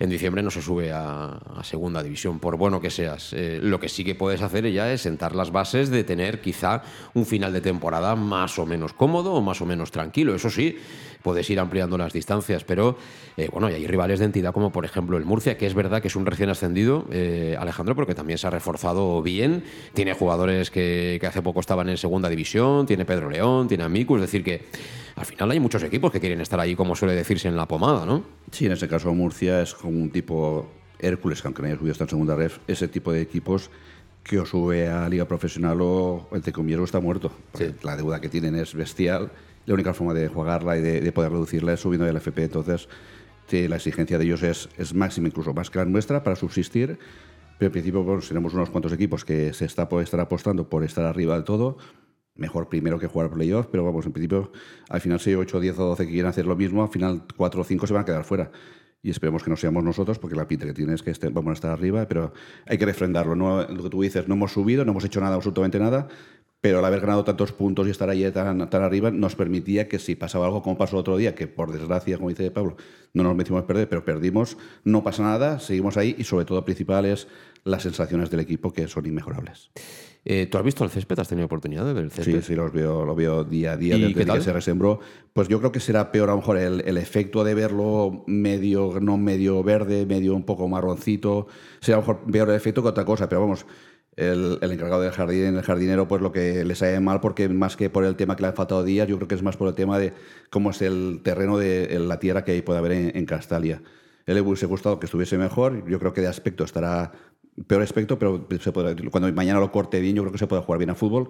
en 0.00 0.10
diciembre 0.10 0.42
no 0.42 0.50
se 0.50 0.62
sube 0.62 0.92
a, 0.92 1.38
segunda 1.62 2.02
división, 2.02 2.38
por 2.38 2.56
bueno 2.56 2.80
que 2.80 2.90
seas. 2.90 3.32
Eh, 3.32 3.58
lo 3.62 3.80
que 3.80 3.88
sí 3.88 4.04
que 4.04 4.14
puedes 4.14 4.42
hacer 4.42 4.70
ya 4.70 4.92
es 4.92 5.02
sentar 5.02 5.34
las 5.34 5.50
bases 5.50 5.90
de 5.90 6.04
tener 6.04 6.40
quizá 6.40 6.82
un 7.14 7.26
final 7.26 7.52
de 7.52 7.60
temporada 7.60 8.14
más 8.14 8.58
o 8.58 8.66
menos 8.66 8.92
cómodo 8.92 9.34
o 9.34 9.40
más 9.40 9.60
o 9.60 9.66
menos 9.66 9.90
tranquilo. 9.90 10.34
Eso 10.34 10.50
sí, 10.50 10.78
puedes 11.22 11.48
ir 11.50 11.60
ampliando 11.60 11.98
las 11.98 12.12
distancias, 12.12 12.64
pero 12.64 12.96
eh, 13.36 13.48
bueno, 13.52 13.70
y 13.70 13.74
hay 13.74 13.86
rivales 13.86 14.18
de 14.18 14.26
entidad 14.26 14.52
como 14.52 14.72
por 14.72 14.84
ejemplo 14.84 15.16
el 15.16 15.24
Murcia, 15.24 15.56
que 15.56 15.66
es 15.66 15.74
verdad 15.74 16.00
que 16.00 16.08
es 16.08 16.16
un 16.16 16.26
recién 16.26 16.48
ascendido, 16.48 17.06
eh, 17.10 17.56
Alejandro, 17.58 17.94
porque 17.94 18.14
también 18.14 18.38
se 18.38 18.46
ha 18.46 18.50
reforzado 18.50 19.22
bien, 19.22 19.64
tiene 19.94 20.14
jugadores 20.14 20.70
que, 20.70 21.20
hace 21.28 21.42
poco 21.42 21.60
estaban 21.60 21.88
en 21.88 21.96
segunda 21.96 22.28
división, 22.28 22.86
tiene 22.86 23.04
Pedro 23.04 23.28
León, 23.28 23.68
tiene 23.68 23.84
a 23.84 23.88
Miku, 23.88 24.16
es 24.16 24.22
decir 24.22 24.42
que 24.42 24.64
al 25.18 25.26
final 25.26 25.50
hay 25.50 25.60
muchos 25.60 25.82
equipos 25.82 26.12
que 26.12 26.20
quieren 26.20 26.40
estar 26.40 26.60
ahí, 26.60 26.74
como 26.74 26.94
suele 26.94 27.14
decirse 27.14 27.48
en 27.48 27.56
la 27.56 27.66
pomada, 27.66 28.06
¿no? 28.06 28.24
Sí, 28.50 28.66
en 28.66 28.72
este 28.72 28.88
caso 28.88 29.12
Murcia 29.12 29.62
es 29.62 29.74
como 29.74 30.00
un 30.00 30.10
tipo 30.10 30.68
Hércules, 30.98 31.42
que 31.42 31.48
aunque 31.48 31.62
no 31.62 31.68
haya 31.68 31.78
subido 31.78 31.92
hasta 31.92 32.04
en 32.04 32.10
segunda 32.10 32.36
ref, 32.36 32.58
ese 32.66 32.88
tipo 32.88 33.12
de 33.12 33.20
equipos 33.20 33.70
que 34.22 34.38
o 34.38 34.46
sube 34.46 34.88
a 34.88 35.08
liga 35.08 35.26
profesional 35.26 35.78
o 35.80 36.28
entre 36.32 36.52
comillas 36.52 36.80
o 36.80 36.84
está 36.84 37.00
muerto. 37.00 37.32
Porque 37.52 37.74
La 37.82 37.96
deuda 37.96 38.20
que 38.20 38.28
tienen 38.28 38.54
es 38.54 38.74
bestial. 38.74 39.30
La 39.66 39.74
única 39.74 39.94
forma 39.94 40.14
de 40.14 40.28
jugarla 40.28 40.76
y 40.76 40.82
de, 40.82 41.00
de 41.00 41.12
poder 41.12 41.32
reducirla 41.32 41.72
es 41.72 41.80
subiendo 41.80 42.06
el 42.06 42.16
FP. 42.16 42.44
Entonces, 42.44 42.88
la 43.50 43.76
exigencia 43.76 44.18
de 44.18 44.24
ellos 44.24 44.42
es, 44.42 44.68
es 44.76 44.94
máxima, 44.94 45.28
incluso 45.28 45.54
más 45.54 45.70
que 45.70 45.78
la 45.78 45.84
nuestra, 45.84 46.22
para 46.22 46.36
subsistir. 46.36 46.98
Pero 47.58 47.66
en 47.68 47.72
principio 47.72 48.02
bueno, 48.02 48.22
tenemos 48.26 48.54
unos 48.54 48.70
cuantos 48.70 48.92
equipos 48.92 49.24
que 49.24 49.52
se 49.52 49.64
está 49.64 49.88
estar 50.00 50.20
apostando 50.20 50.68
por 50.68 50.84
estar 50.84 51.04
arriba 51.04 51.34
del 51.34 51.44
todo. 51.44 51.78
Mejor 52.38 52.68
primero 52.68 52.98
que 52.98 53.08
jugar 53.08 53.30
playoff, 53.30 53.66
pero 53.70 53.84
vamos, 53.84 54.06
en 54.06 54.12
principio, 54.12 54.52
al 54.88 55.00
final 55.00 55.20
6, 55.20 55.36
8, 55.40 55.60
10 55.60 55.78
o 55.80 55.84
12 55.86 56.06
que 56.06 56.12
quieren 56.12 56.30
hacer 56.30 56.46
lo 56.46 56.56
mismo, 56.56 56.82
al 56.82 56.88
final 56.88 57.24
4 57.36 57.60
o 57.60 57.64
5 57.64 57.86
se 57.86 57.92
van 57.92 58.02
a 58.02 58.04
quedar 58.06 58.24
fuera. 58.24 58.50
Y 59.02 59.10
esperemos 59.10 59.42
que 59.42 59.50
no 59.50 59.56
seamos 59.56 59.84
nosotros, 59.84 60.18
porque 60.18 60.36
la 60.36 60.48
pinta 60.48 60.64
que 60.64 60.72
tiene 60.72 60.94
es 60.94 61.02
que 61.02 61.12
vamos 61.30 61.50
a 61.50 61.54
estar 61.54 61.70
arriba, 61.72 62.06
pero 62.08 62.32
hay 62.66 62.78
que 62.78 62.86
refrendarlo. 62.86 63.36
¿no? 63.36 63.62
Lo 63.62 63.82
que 63.82 63.90
tú 63.90 64.02
dices, 64.02 64.26
no 64.28 64.34
hemos 64.34 64.52
subido, 64.52 64.84
no 64.84 64.92
hemos 64.92 65.04
hecho 65.04 65.20
nada, 65.20 65.34
absolutamente 65.34 65.78
nada, 65.78 66.08
pero 66.60 66.80
al 66.80 66.84
haber 66.84 67.00
ganado 67.00 67.24
tantos 67.24 67.52
puntos 67.52 67.86
y 67.86 67.90
estar 67.90 68.10
ahí 68.10 68.28
tan, 68.32 68.68
tan 68.68 68.82
arriba 68.82 69.10
nos 69.10 69.36
permitía 69.36 69.88
que 69.88 69.98
si 69.98 70.16
pasaba 70.16 70.46
algo 70.46 70.62
como 70.62 70.76
pasó 70.76 70.96
el 70.96 71.00
otro 71.00 71.16
día, 71.16 71.34
que 71.34 71.46
por 71.46 71.72
desgracia, 71.72 72.16
como 72.16 72.30
dice 72.30 72.50
Pablo, 72.50 72.76
no 73.14 73.22
nos 73.22 73.36
metimos 73.36 73.62
a 73.62 73.66
perder, 73.66 73.88
pero 73.88 74.04
perdimos, 74.04 74.56
no 74.84 75.04
pasa 75.04 75.22
nada, 75.22 75.60
seguimos 75.60 75.96
ahí 75.96 76.16
y 76.18 76.24
sobre 76.24 76.44
todo 76.44 76.64
principal 76.64 77.04
es 77.04 77.28
las 77.64 77.82
sensaciones 77.82 78.30
del 78.30 78.40
equipo 78.40 78.72
que 78.72 78.88
son 78.88 79.06
inmejorables. 79.06 79.70
Eh, 80.30 80.46
¿Tú 80.46 80.58
has 80.58 80.64
visto 80.64 80.84
el 80.84 80.90
césped? 80.90 81.18
¿Has 81.18 81.28
tenido 81.28 81.46
oportunidad 81.46 81.86
de 81.86 81.94
ver 81.94 82.04
el 82.04 82.10
césped? 82.10 82.42
Sí, 82.42 82.48
sí, 82.48 82.54
los 82.54 82.70
veo, 82.70 83.06
lo 83.06 83.14
veo 83.14 83.44
día 83.44 83.72
a 83.72 83.76
día 83.78 83.96
¿Y 83.96 84.02
desde 84.02 84.14
qué 84.14 84.26
tal? 84.26 84.36
que 84.36 84.44
se 84.44 84.52
resembró. 84.52 85.00
Pues 85.32 85.48
yo 85.48 85.58
creo 85.58 85.72
que 85.72 85.80
será 85.80 86.12
peor 86.12 86.28
a 86.28 86.32
lo 86.32 86.38
mejor 86.40 86.58
el, 86.58 86.82
el 86.86 86.98
efecto 86.98 87.44
de 87.44 87.54
verlo 87.54 88.24
medio, 88.26 88.98
no 89.00 89.16
medio 89.16 89.62
verde, 89.62 90.04
medio 90.04 90.34
un 90.34 90.44
poco 90.44 90.68
marroncito. 90.68 91.46
Será 91.80 91.96
a 91.96 92.00
lo 92.02 92.06
mejor 92.06 92.30
peor 92.30 92.50
el 92.50 92.56
efecto 92.56 92.82
que 92.82 92.88
otra 92.88 93.06
cosa, 93.06 93.26
pero 93.26 93.40
vamos, 93.40 93.64
el, 94.16 94.58
el 94.60 94.72
encargado 94.72 95.00
del 95.00 95.12
jardín, 95.12 95.56
el 95.56 95.62
jardinero, 95.62 96.06
pues 96.06 96.20
lo 96.20 96.30
que 96.30 96.62
le 96.62 96.74
sale 96.74 97.00
mal, 97.00 97.20
porque 97.20 97.48
más 97.48 97.76
que 97.76 97.88
por 97.88 98.04
el 98.04 98.14
tema 98.14 98.36
que 98.36 98.42
le 98.42 98.48
han 98.48 98.54
faltado 98.54 98.84
días, 98.84 99.08
yo 99.08 99.16
creo 99.16 99.28
que 99.28 99.34
es 99.34 99.42
más 99.42 99.56
por 99.56 99.68
el 99.68 99.74
tema 99.74 99.98
de 99.98 100.12
cómo 100.50 100.72
es 100.72 100.82
el 100.82 101.20
terreno 101.22 101.56
de 101.56 101.98
la 102.00 102.18
tierra 102.18 102.44
que 102.44 102.62
puede 102.62 102.80
haber 102.80 102.92
en, 102.92 103.16
en 103.16 103.24
Castalia. 103.24 103.80
Él 104.26 104.34
le 104.34 104.42
hubiese 104.42 104.66
gustado 104.66 105.00
que 105.00 105.06
estuviese 105.06 105.38
mejor, 105.38 105.88
yo 105.88 105.98
creo 105.98 106.12
que 106.12 106.20
de 106.20 106.26
aspecto 106.26 106.64
estará 106.64 107.12
peor 107.66 107.82
aspecto, 107.82 108.18
pero 108.18 108.46
se 108.60 108.72
podrá- 108.72 108.94
cuando 109.10 109.32
mañana 109.32 109.60
lo 109.60 109.72
corte 109.72 110.00
bien, 110.00 110.16
yo 110.16 110.22
creo 110.22 110.32
que 110.32 110.38
se 110.38 110.46
puede 110.46 110.62
jugar 110.62 110.78
bien 110.78 110.90
a 110.90 110.94
fútbol. 110.94 111.28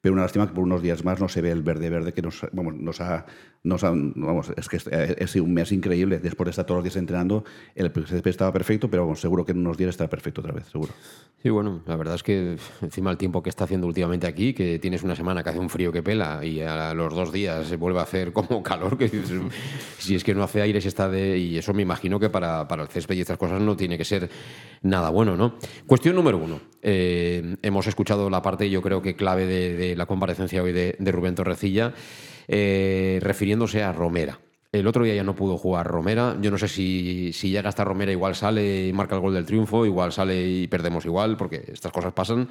Pero 0.00 0.14
una 0.14 0.22
lástima 0.22 0.46
que 0.46 0.54
por 0.54 0.64
unos 0.64 0.80
días 0.82 1.04
más 1.04 1.20
no 1.20 1.28
se 1.28 1.42
ve 1.42 1.50
el 1.50 1.62
verde 1.62 1.90
verde 1.90 2.12
que 2.14 2.22
nos, 2.22 2.40
vamos, 2.52 2.74
nos 2.74 3.00
ha, 3.02 3.26
nos 3.62 3.84
ha- 3.84 3.92
vamos, 3.92 4.52
es 4.56 4.68
que 4.68 4.76
es, 4.76 4.86
es 4.86 5.36
un 5.36 5.52
mes 5.52 5.70
increíble. 5.72 6.18
Después 6.18 6.46
de 6.46 6.50
estar 6.50 6.64
todos 6.64 6.78
los 6.78 6.84
días 6.84 6.96
entrenando, 6.96 7.44
el 7.74 7.90
césped 7.92 8.30
estaba 8.30 8.52
perfecto, 8.52 8.90
pero 8.90 9.14
seguro 9.16 9.44
que 9.44 9.52
en 9.52 9.58
unos 9.58 9.76
días 9.76 9.90
estará 9.90 10.08
perfecto 10.08 10.40
otra 10.40 10.52
vez, 10.52 10.66
seguro. 10.66 10.92
Sí, 11.42 11.48
bueno, 11.50 11.82
la 11.86 11.96
verdad 11.96 12.14
es 12.16 12.22
que 12.22 12.56
encima 12.82 13.10
el 13.10 13.16
tiempo 13.16 13.42
que 13.42 13.48
está 13.48 13.64
haciendo 13.64 13.86
últimamente 13.86 14.26
aquí, 14.26 14.52
que 14.52 14.78
tienes 14.78 15.02
una 15.02 15.16
semana 15.16 15.42
que 15.42 15.48
hace 15.50 15.58
un 15.58 15.70
frío 15.70 15.90
que 15.90 16.02
pela 16.02 16.44
y 16.44 16.60
a 16.60 16.92
los 16.94 17.14
dos 17.14 17.32
días 17.32 17.66
se 17.66 17.76
vuelve 17.76 17.98
a 17.98 18.02
hacer 18.02 18.32
como 18.34 18.62
calor, 18.62 18.98
que 18.98 19.10
si 19.98 20.14
es 20.14 20.24
que 20.24 20.34
no 20.34 20.42
hace 20.42 20.60
aire, 20.62 20.80
si 20.80 20.88
está 20.88 21.08
de... 21.08 21.38
Y 21.38 21.56
eso 21.58 21.72
me 21.74 21.82
imagino 21.82 22.18
que 22.20 22.28
para, 22.30 22.66
para 22.68 22.82
el 22.82 22.88
césped 22.88 23.14
y 23.16 23.20
estas 23.20 23.38
cosas 23.38 23.60
no 23.60 23.76
tiene 23.76 23.96
que 23.96 24.04
ser 24.04 24.28
nada 24.82 25.10
bueno, 25.10 25.36
¿no? 25.36 25.54
Cuestión 25.86 26.14
número 26.16 26.38
uno. 26.38 26.60
Eh, 26.82 27.56
hemos 27.62 27.86
escuchado 27.86 28.28
la 28.30 28.42
parte, 28.42 28.68
yo 28.70 28.80
creo 28.82 29.00
que 29.02 29.14
clave 29.16 29.46
de, 29.46 29.76
de 29.76 29.96
la 29.96 30.06
comparecencia 30.06 30.62
hoy 30.62 30.72
de, 30.72 30.96
de 30.98 31.12
Rubén 31.12 31.34
Torrecilla, 31.34 31.92
eh, 32.52 33.20
refiriéndose 33.22 33.82
a 33.84 33.92
Romera. 33.92 34.40
El 34.72 34.86
otro 34.88 35.04
día 35.04 35.14
ya 35.14 35.22
no 35.24 35.34
pudo 35.36 35.56
jugar 35.56 35.86
Romera. 35.86 36.36
Yo 36.40 36.50
no 36.50 36.58
sé 36.58 36.66
si, 36.68 37.32
si 37.32 37.50
llega 37.50 37.68
hasta 37.68 37.84
Romera, 37.84 38.10
igual 38.12 38.34
sale 38.34 38.88
y 38.88 38.92
marca 38.92 39.14
el 39.14 39.20
gol 39.20 39.34
del 39.34 39.46
triunfo, 39.46 39.86
igual 39.86 40.12
sale 40.12 40.46
y 40.46 40.66
perdemos 40.68 41.04
igual, 41.06 41.36
porque 41.36 41.64
estas 41.72 41.92
cosas 41.92 42.12
pasan. 42.12 42.48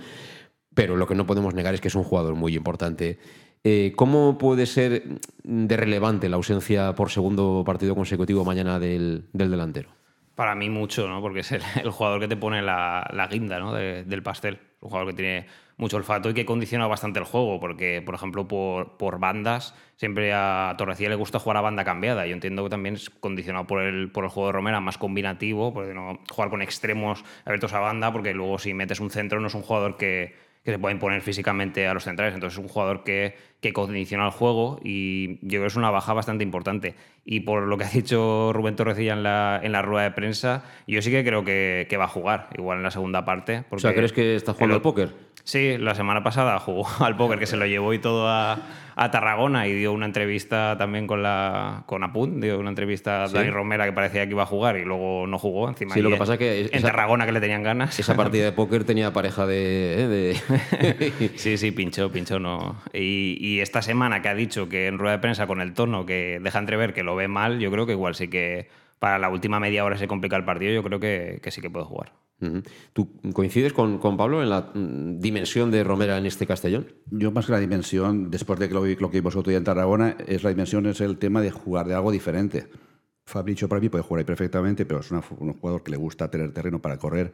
Pero 0.74 0.96
lo 0.96 1.06
que 1.08 1.16
no 1.16 1.26
podemos 1.26 1.54
negar 1.54 1.74
es 1.74 1.82
que 1.82 1.90
es 1.90 1.96
un 1.96 2.04
jugador 2.04 2.36
muy 2.36 2.56
importante. 2.56 3.20
Eh, 3.64 3.92
¿Cómo 3.98 4.38
puede 4.38 4.66
ser 4.66 5.04
de 5.44 5.78
relevante 5.78 6.30
la 6.30 6.38
ausencia 6.38 6.96
por 6.96 7.10
segundo 7.10 7.64
partido 7.66 7.96
consecutivo 7.96 8.46
mañana 8.46 8.80
del, 8.80 9.26
del 9.34 9.52
delantero? 9.52 9.90
Para 10.36 10.56
mí 10.56 10.70
mucho, 10.70 11.08
¿no? 11.10 11.22
Porque 11.22 11.42
es 11.42 11.52
el, 11.52 11.62
jugador 11.92 12.22
que 12.22 12.30
te 12.30 12.38
pone 12.38 12.62
la, 12.62 13.10
la 13.14 13.28
guinda 13.28 13.60
¿no? 13.60 13.74
de- 13.74 14.06
del 14.06 14.24
pastel. 14.24 14.60
Un 14.80 14.90
jugador 14.90 15.10
que 15.10 15.16
tiene 15.16 15.46
mucho 15.80 15.98
olfato 15.98 16.30
y 16.30 16.36
que 16.36 16.46
condiciona 16.46 16.86
bastante 16.86 17.18
el 17.18 17.26
juego. 17.26 17.60
Porque, 17.60 18.04
por 18.06 18.14
ejemplo, 18.14 18.48
por, 18.48 18.98
por 18.98 19.20
bandas, 19.20 19.74
siempre 19.96 20.32
a 20.34 20.76
Torrecilla 20.78 21.10
le 21.10 21.16
gusta 21.16 21.40
jugar 21.40 21.58
a 21.58 21.62
banda 21.62 21.84
cambiada. 21.84 22.28
Yo 22.28 22.34
entiendo 22.34 22.64
que 22.64 22.70
también 22.70 22.96
es 22.96 23.10
condicionado 23.10 23.66
por 23.66 23.82
el, 23.82 24.12
por 24.12 24.26
el 24.26 24.30
juego 24.30 24.48
de 24.48 24.54
Romera, 24.54 24.80
más 24.80 25.00
combinativo, 25.00 25.74
porque 25.74 25.96
no 25.96 26.20
jugar 26.30 26.52
con 26.52 26.62
extremos 26.62 27.24
abiertos 27.46 27.74
a 27.74 27.80
banda, 27.80 28.12
porque 28.12 28.36
luego 28.36 28.60
si 28.60 28.76
metes 28.76 29.00
un 29.00 29.10
centro 29.10 29.40
no 29.40 29.48
es 29.48 29.56
un 29.56 29.64
jugador 29.64 29.98
que, 29.98 30.36
que 30.64 30.72
se 30.72 30.80
puede 30.80 30.94
imponer 30.94 31.22
físicamente 31.22 31.88
a 31.88 31.94
los 31.94 32.04
centrales. 32.04 32.34
Entonces 32.34 32.60
es 32.60 32.64
un 32.64 32.70
jugador 32.70 33.04
que, 33.04 33.36
que 33.62 33.74
condiciona 33.74 34.26
el 34.26 34.32
juego 34.32 34.80
y 34.84 35.40
yo 35.42 35.50
creo 35.50 35.62
que 35.62 35.68
es 35.68 35.76
una 35.76 35.90
baja 35.90 36.14
bastante 36.14 36.44
importante. 36.44 36.96
Y 37.26 37.42
por 37.42 37.64
lo 37.64 37.78
que 37.78 37.86
ha 37.86 37.90
dicho 37.90 38.52
Rubén 38.54 38.76
Torrecilla 38.76 39.14
en 39.14 39.24
la, 39.24 39.60
en 39.64 39.72
la 39.72 39.82
rueda 39.82 40.04
de 40.04 40.12
prensa, 40.12 40.64
yo 40.88 41.02
sí 41.02 41.12
que 41.12 41.24
creo 41.24 41.44
que, 41.44 41.88
que 41.90 41.98
va 41.98 42.06
a 42.06 42.10
jugar, 42.10 42.50
igual 42.58 42.78
en 42.78 42.84
la 42.84 42.92
segunda 42.92 43.24
parte. 43.24 43.64
O 43.70 43.80
sea, 43.80 43.94
¿crees 43.94 44.14
que 44.14 44.36
está 44.36 44.54
jugando 44.54 44.76
al 44.76 44.82
póker? 44.82 45.14
Sí, 45.44 45.78
la 45.78 45.96
semana 45.96 46.24
pasada 46.24 46.60
jugó 46.60 46.88
al 47.00 47.16
póker, 47.18 47.40
que 47.40 47.46
se 47.48 47.58
lo 47.58 47.66
llevó 47.66 47.94
y 47.94 48.00
todo 48.00 48.28
a, 48.28 48.60
a 48.96 49.12
Tarragona 49.12 49.68
y 49.68 49.74
dio 49.74 49.94
una 49.94 50.06
entrevista 50.06 50.76
también 50.78 51.08
con 51.08 51.24
la 51.24 51.84
con 51.86 52.04
Apunt, 52.04 52.42
dio 52.44 52.60
una 52.60 52.70
entrevista 52.70 53.24
a 53.24 53.28
Sí. 53.30 53.34
Dani 53.36 53.50
Romera 53.50 53.86
que 53.86 53.94
parecía 53.94 54.26
que 54.26 54.32
iba 54.32 54.44
a 54.44 54.46
jugar 54.46 54.78
y 54.78 54.84
luego 54.86 55.26
no 55.28 55.40
jugó. 55.40 55.70
Encima 55.70 55.94
Sí, 55.94 56.02
lo 56.02 56.10
que 56.10 56.16
en- 56.16 56.20
pasa 56.20 56.38
que 56.38 56.70
en 56.72 56.82
Tarragona 56.82 57.26
que 57.26 57.32
le 57.32 57.40
tenían 57.42 57.64
ganas. 57.64 57.98
Esa 58.00 58.16
partida 58.16 58.46
de 58.46 58.52
póker 58.52 58.84
tenía 58.84 59.12
pareja 59.14 59.46
de... 59.46 60.04
¿eh? 60.04 60.08
de- 60.08 61.32
sí, 61.38 61.58
sí, 61.58 61.72
pinchó, 61.72 62.12
pinchó, 62.12 62.40
no. 62.40 62.76
Y, 62.94 63.38
y 63.40 63.62
esta 63.62 63.82
semana 63.82 64.22
que 64.22 64.30
ha 64.30 64.36
dicho 64.36 64.70
que 64.70 64.88
en 64.88 64.98
rueda 64.98 65.14
de 65.16 65.20
prensa 65.20 65.48
con 65.48 65.62
el 65.62 65.74
tono 65.74 66.06
que 66.06 66.40
deja 66.42 66.60
entrever 66.60 66.94
que 66.94 67.04
lo 67.04 67.16
ve 67.16 67.28
mal, 67.28 67.60
yo 67.60 67.72
creo 67.72 67.86
que 67.86 67.94
igual 67.94 68.16
sí 68.16 68.28
que 68.28 68.68
para 69.00 69.18
la 69.18 69.30
última 69.30 69.60
media 69.60 69.84
hora 69.86 69.98
se 69.98 70.08
complica 70.08 70.36
el 70.36 70.46
partido, 70.46 70.74
yo 70.74 70.84
creo 70.84 71.00
que, 71.00 71.40
que 71.42 71.52
sí 71.52 71.62
que 71.62 71.70
puede 71.70 71.86
jugar. 71.86 72.14
¿Tú 72.94 73.20
coincides 73.34 73.74
con, 73.74 74.00
con, 74.00 74.16
Pablo 74.16 74.42
en 74.42 74.50
la 74.50 74.72
mm, 74.74 75.20
dimensión 75.20 75.72
de 75.72 75.84
Romera 75.84 76.18
en 76.18 76.26
este 76.26 76.48
Castellón? 76.48 76.88
Yo 77.12 77.32
más 77.32 77.46
que 77.46 77.52
la 77.52 77.60
dimensión, 77.60 78.32
después 78.32 78.60
de 78.60 78.70
que 78.70 78.74
lo, 78.74 78.86
lo 78.86 79.12
que 79.12 79.20
vimos 79.20 79.36
otro 79.36 79.50
día 79.50 79.58
en 79.58 79.66
Tarragona, 79.66 80.16
es 80.26 80.44
la 80.44 80.50
dimensión 80.50 80.86
es 80.86 81.02
el 81.02 81.18
tema 81.18 81.42
de 81.42 81.52
jugar 81.52 81.88
de 81.88 81.96
algo 81.96 82.12
diferente. 82.12 82.68
Fabricio 83.26 83.68
para 83.68 83.82
mí 83.82 83.90
puede 83.90 84.04
jugar 84.04 84.20
ahí 84.20 84.26
perfectamente, 84.26 84.86
pero 84.86 85.02
es 85.02 85.12
un 85.12 85.54
jugador 85.54 85.84
que 85.84 85.92
le 85.92 85.98
gusta 85.98 86.32
tener 86.32 86.54
terreno 86.54 86.82
para 86.82 86.98
correr 86.98 87.32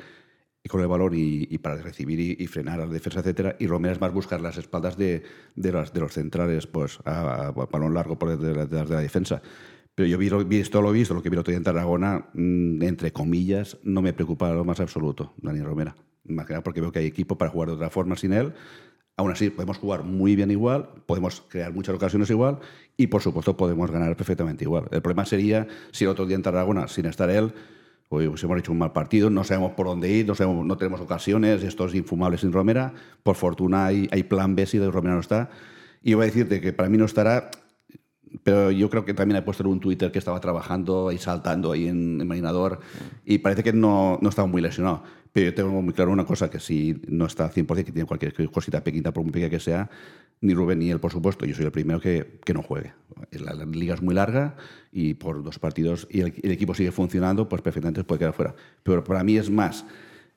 y 0.64 0.68
con 0.68 0.82
el 0.82 0.88
valor 0.88 1.14
y, 1.14 1.60
para 1.60 1.76
recibir 1.76 2.20
y, 2.20 2.48
frenar 2.48 2.82
a 2.82 2.88
la 2.88 2.92
defensa, 2.92 3.20
etcétera. 3.20 3.56
Y 3.60 3.68
Romera 3.68 3.94
es 3.94 4.02
más 4.02 4.12
buscar 4.12 4.42
las 4.42 4.58
espaldas 4.58 4.98
de, 4.98 5.22
de, 5.56 5.72
las, 5.72 5.94
de 5.94 6.00
los 6.00 6.12
centrales, 6.12 6.66
pues 6.66 6.98
a, 7.06 7.50
a, 7.50 7.52
balón 7.52 7.94
largo 7.94 8.18
por 8.18 8.36
detrás 8.36 8.68
de, 8.72 8.84
de 8.84 8.94
la 8.96 9.00
defensa. 9.00 9.44
Pero 9.96 10.10
yo 10.10 10.18
vi, 10.18 10.30
visto 10.44 10.82
lo 10.82 10.92
visto, 10.92 11.14
lo 11.14 11.24
que 11.24 11.30
vi 11.30 11.36
el 11.36 11.40
otro 11.40 11.52
día 11.52 11.58
en 11.58 11.64
Tarragona, 11.64 12.26
mm, 12.34 12.84
entre 12.84 13.12
comillas, 13.12 13.78
no 13.84 14.02
me 14.02 14.12
preocupa 14.12 14.52
lo 14.52 14.66
más 14.66 14.82
absoluto, 14.82 15.34
Dani 15.38 15.62
Romera. 15.62 15.96
Más 16.26 16.48
porque 16.64 16.82
veo 16.82 16.92
que 16.92 17.00
hay 17.00 17.06
equipo 17.06 17.38
para 17.38 17.50
jugar 17.50 17.70
de 17.70 17.76
otra 17.76 17.90
forma 17.90 18.18
sin 18.18 18.34
él. 18.34 18.54
Aún 19.16 19.32
así, 19.32 19.50
podemos 19.50 19.78
jugar 19.78 20.04
muy 20.04 20.36
bien 20.36 20.52
igual, 20.52 20.90
podemos 21.06 21.42
crear 21.48 21.72
muchas 21.72 21.96
ocasiones 21.96 22.30
igual 22.30 22.60
y, 22.98 23.08
por 23.08 23.22
supuesto, 23.22 23.56
podemos 23.56 23.90
ganar 23.90 24.18
perfectamente 24.18 24.66
igual. 24.66 24.90
El 24.92 25.02
problema 25.02 25.26
sería 25.26 25.68
si 25.92 26.04
el 26.04 26.10
otro 26.10 26.26
día 26.26 26.36
en 26.36 26.42
Tarragona, 26.42 26.90
sin 26.90 27.06
estar 27.06 27.30
él, 27.30 27.54
hoy 28.10 28.28
pues 28.28 28.44
hemos 28.44 28.60
hecho 28.60 28.74
un 28.74 28.80
mal 28.80 28.92
partido, 28.92 29.30
no 29.30 29.46
sabemos 29.46 29.72
por 29.74 29.88
dónde 29.88 30.10
ir, 30.10 30.28
no, 30.28 30.78
tenemos 30.78 31.00
ocasiones, 31.00 31.64
esto 31.64 31.86
es 31.86 31.96
infumable 31.96 32.38
sin 32.38 32.52
Romera. 32.52 32.94
Por 33.24 33.36
fortuna 33.38 33.86
hay, 33.86 34.10
hay 34.12 34.24
plan 34.24 34.56
B 34.56 34.66
si 34.66 34.78
de 34.78 34.92
Romera 34.92 35.16
no 35.16 35.22
está. 35.22 35.50
Y 36.04 36.14
voy 36.14 36.24
a 36.24 36.26
decirte 36.26 36.60
que 36.60 36.74
para 36.74 36.90
mí 36.90 36.98
no 36.98 37.06
estará 37.06 37.50
pero 38.44 38.72
yo 38.72 38.90
creo 38.90 39.06
que 39.06 39.14
también 39.14 39.38
he 39.38 39.42
puesto 39.42 39.64
en 39.64 39.70
un 39.70 39.80
Twitter 39.80 40.12
que 40.12 40.20
estaba 40.20 40.40
trabajando 40.40 41.12
y 41.12 41.18
saltando 41.18 41.72
ahí 41.72 41.88
en, 41.88 42.20
el 42.22 42.28
Marinador 42.28 42.80
y 43.26 43.40
parece 43.40 43.64
que 43.64 43.74
no, 43.74 44.20
no, 44.22 44.30
estaba 44.30 44.48
muy 44.48 44.62
lesionado. 44.62 45.04
Pero 45.32 45.48
yo 45.48 45.54
tengo 45.54 45.82
muy 45.82 45.94
claro 45.94 46.12
una 46.12 46.26
cosa, 46.26 46.50
que 46.50 46.60
si 46.60 47.02
no 47.08 47.26
está 47.26 47.52
100%, 47.52 47.84
que 47.84 47.92
tiene 47.92 48.06
cualquier 48.06 48.34
cosita 48.50 48.84
pequeñita, 48.84 49.12
por 49.12 49.24
muy 49.24 49.34
pequeña 49.34 49.50
que 49.50 49.60
sea, 49.60 49.90
ni 50.42 50.54
Rubén 50.54 50.80
ni 50.80 50.92
él, 50.92 51.00
por 51.00 51.12
supuesto, 51.12 51.46
yo 51.46 51.56
soy 51.56 51.66
el 51.66 51.72
primero 51.72 52.00
que, 52.00 52.40
que 52.44 52.54
no 52.54 52.62
juegue. 52.62 52.94
La, 53.32 53.54
liga 53.66 53.96
es 53.96 54.02
muy 54.02 54.16
larga 54.16 54.56
y 54.92 55.16
por 55.16 55.44
dos 55.44 55.60
partidos 55.60 56.08
y 56.10 56.22
el, 56.22 56.52
equipo 56.52 56.74
sigue 56.74 56.92
funcionando, 56.92 57.50
pues 57.50 57.62
perfectamente 57.62 58.04
puede 58.04 58.20
quedar 58.20 58.34
fuera. 58.34 58.56
Pero 58.84 59.04
para 59.04 59.24
mí 59.24 59.38
es 59.38 59.50
más 59.50 59.86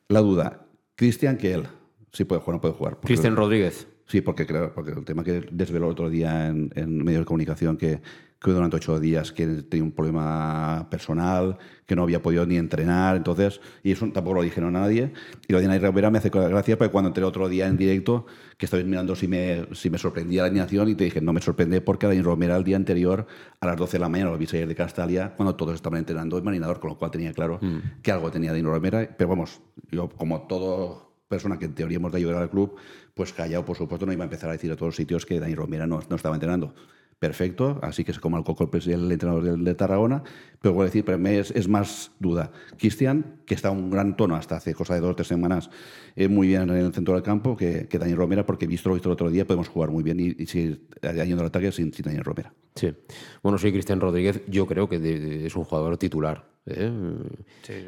la 0.08 0.20
duda, 0.20 0.66
Cristian 0.94 1.36
que 1.36 1.52
él. 1.54 1.64
Si 2.12 2.24
puede 2.24 2.40
jugar 2.40 2.54
o 2.54 2.56
no 2.56 2.60
puede 2.60 2.74
jugar. 2.74 2.98
Cristian 3.02 3.36
Rodríguez. 3.36 3.86
Sí, 4.08 4.22
porque 4.22 4.46
creo, 4.46 4.72
porque 4.72 4.92
el 4.92 5.04
tema 5.04 5.22
que 5.22 5.46
desveló 5.52 5.86
el 5.86 5.92
otro 5.92 6.08
día 6.08 6.46
en, 6.48 6.72
en 6.74 7.04
medios 7.04 7.20
de 7.20 7.26
comunicación 7.26 7.76
que, 7.76 8.00
que, 8.40 8.50
durante 8.50 8.76
ocho 8.76 8.98
días 8.98 9.32
que 9.32 9.46
tenía 9.46 9.84
un 9.84 9.92
problema 9.92 10.88
personal, 10.90 11.58
que 11.84 11.94
no 11.94 12.04
había 12.04 12.22
podido 12.22 12.46
ni 12.46 12.56
entrenar, 12.56 13.18
entonces, 13.18 13.60
y 13.82 13.92
eso 13.92 14.08
tampoco 14.10 14.36
lo 14.36 14.42
dijeron 14.42 14.74
a 14.76 14.80
nadie. 14.80 15.12
Y 15.46 15.52
lo 15.52 15.60
de 15.60 15.66
Dani 15.66 15.78
Rivera 15.78 16.10
me 16.10 16.16
hace 16.16 16.30
gracia 16.30 16.78
porque 16.78 16.90
cuando 16.90 17.08
entré 17.08 17.22
otro 17.22 17.50
día 17.50 17.66
en 17.66 17.76
directo, 17.76 18.24
que 18.56 18.64
estabais 18.64 18.86
mirando 18.86 19.14
si 19.14 19.28
me, 19.28 19.66
si 19.74 19.90
me 19.90 19.98
sorprendía 19.98 20.40
la 20.40 20.48
alineación 20.48 20.88
y 20.88 20.94
te 20.94 21.04
dije, 21.04 21.20
no 21.20 21.34
me 21.34 21.42
sorprende 21.42 21.82
porque 21.82 22.06
Dani 22.06 22.22
Romera 22.22 22.56
el 22.56 22.64
día 22.64 22.76
anterior 22.76 23.26
a 23.60 23.66
las 23.66 23.76
12 23.76 23.92
de 23.92 23.98
la 23.98 24.08
mañana 24.08 24.30
lo 24.30 24.38
vi 24.38 24.46
salir 24.46 24.66
de 24.66 24.74
Castalia 24.74 25.34
cuando 25.36 25.54
todos 25.54 25.74
estaban 25.74 25.98
entrenando 25.98 26.38
en 26.38 26.44
Marinador, 26.44 26.80
con 26.80 26.88
lo 26.88 26.96
cual 26.96 27.10
tenía 27.10 27.34
claro 27.34 27.58
mm. 27.60 28.00
que 28.00 28.10
algo 28.10 28.30
tenía 28.30 28.52
Dani 28.52 28.62
Romera. 28.62 29.06
Pero 29.18 29.28
vamos, 29.28 29.60
yo 29.90 30.08
como 30.08 30.46
todo 30.46 31.08
persona 31.28 31.58
que 31.58 31.66
en 31.66 31.74
teoría 31.74 31.96
hemos 31.98 32.10
de 32.10 32.18
ayudar 32.18 32.42
al 32.42 32.50
club, 32.50 32.76
pues 33.18 33.32
callado, 33.32 33.64
por 33.64 33.76
supuesto, 33.76 34.06
no 34.06 34.12
iba 34.12 34.22
a 34.22 34.26
empezar 34.26 34.48
a 34.48 34.52
decir 34.52 34.70
a 34.70 34.76
todos 34.76 34.90
los 34.90 34.96
sitios 34.96 35.26
que 35.26 35.40
Dani 35.40 35.56
Romera 35.56 35.88
no, 35.88 36.00
no 36.08 36.14
estaba 36.14 36.36
entrenando. 36.36 36.72
Perfecto, 37.18 37.80
así 37.82 38.04
que 38.04 38.12
es 38.12 38.20
como 38.20 38.38
el 38.38 38.44
coco 38.44 38.70
el 38.72 39.10
entrenador 39.10 39.58
de 39.58 39.74
Tarragona, 39.74 40.22
pero 40.62 40.72
voy 40.72 40.82
a 40.82 40.84
decir, 40.84 41.04
pero 41.04 41.18
es, 41.26 41.50
es 41.50 41.66
más 41.66 42.12
duda. 42.20 42.52
Cristian, 42.78 43.40
que 43.44 43.54
está 43.54 43.70
a 43.70 43.72
un 43.72 43.90
gran 43.90 44.16
tono 44.16 44.36
hasta 44.36 44.54
hace 44.54 44.72
cosa 44.72 44.94
de 44.94 45.00
dos 45.00 45.10
o 45.10 45.16
tres 45.16 45.26
semanas, 45.26 45.68
eh, 46.14 46.28
muy 46.28 46.46
bien 46.46 46.62
en 46.70 46.76
el 46.76 46.94
centro 46.94 47.14
del 47.14 47.24
campo, 47.24 47.56
que, 47.56 47.88
que 47.88 47.98
Dani 47.98 48.14
Romera, 48.14 48.46
porque 48.46 48.68
visto 48.68 48.88
lo 48.88 48.94
visto 48.94 49.08
el 49.08 49.14
otro 49.14 49.30
día, 49.30 49.44
podemos 49.44 49.66
jugar 49.66 49.90
muy 49.90 50.04
bien 50.04 50.20
y, 50.20 50.40
y 50.40 50.46
seguir 50.46 50.86
añadiendo 51.02 51.42
el 51.42 51.48
ataque 51.48 51.72
sin, 51.72 51.92
sin 51.92 52.04
Dani 52.04 52.20
Romera. 52.20 52.54
Sí. 52.76 52.94
Bueno, 53.42 53.58
sí, 53.58 53.72
Cristian 53.72 54.00
Rodríguez, 54.00 54.42
yo 54.46 54.68
creo 54.68 54.88
que 54.88 55.44
es 55.44 55.56
un 55.56 55.64
jugador 55.64 55.96
titular 55.96 56.44
¿eh? 56.70 56.90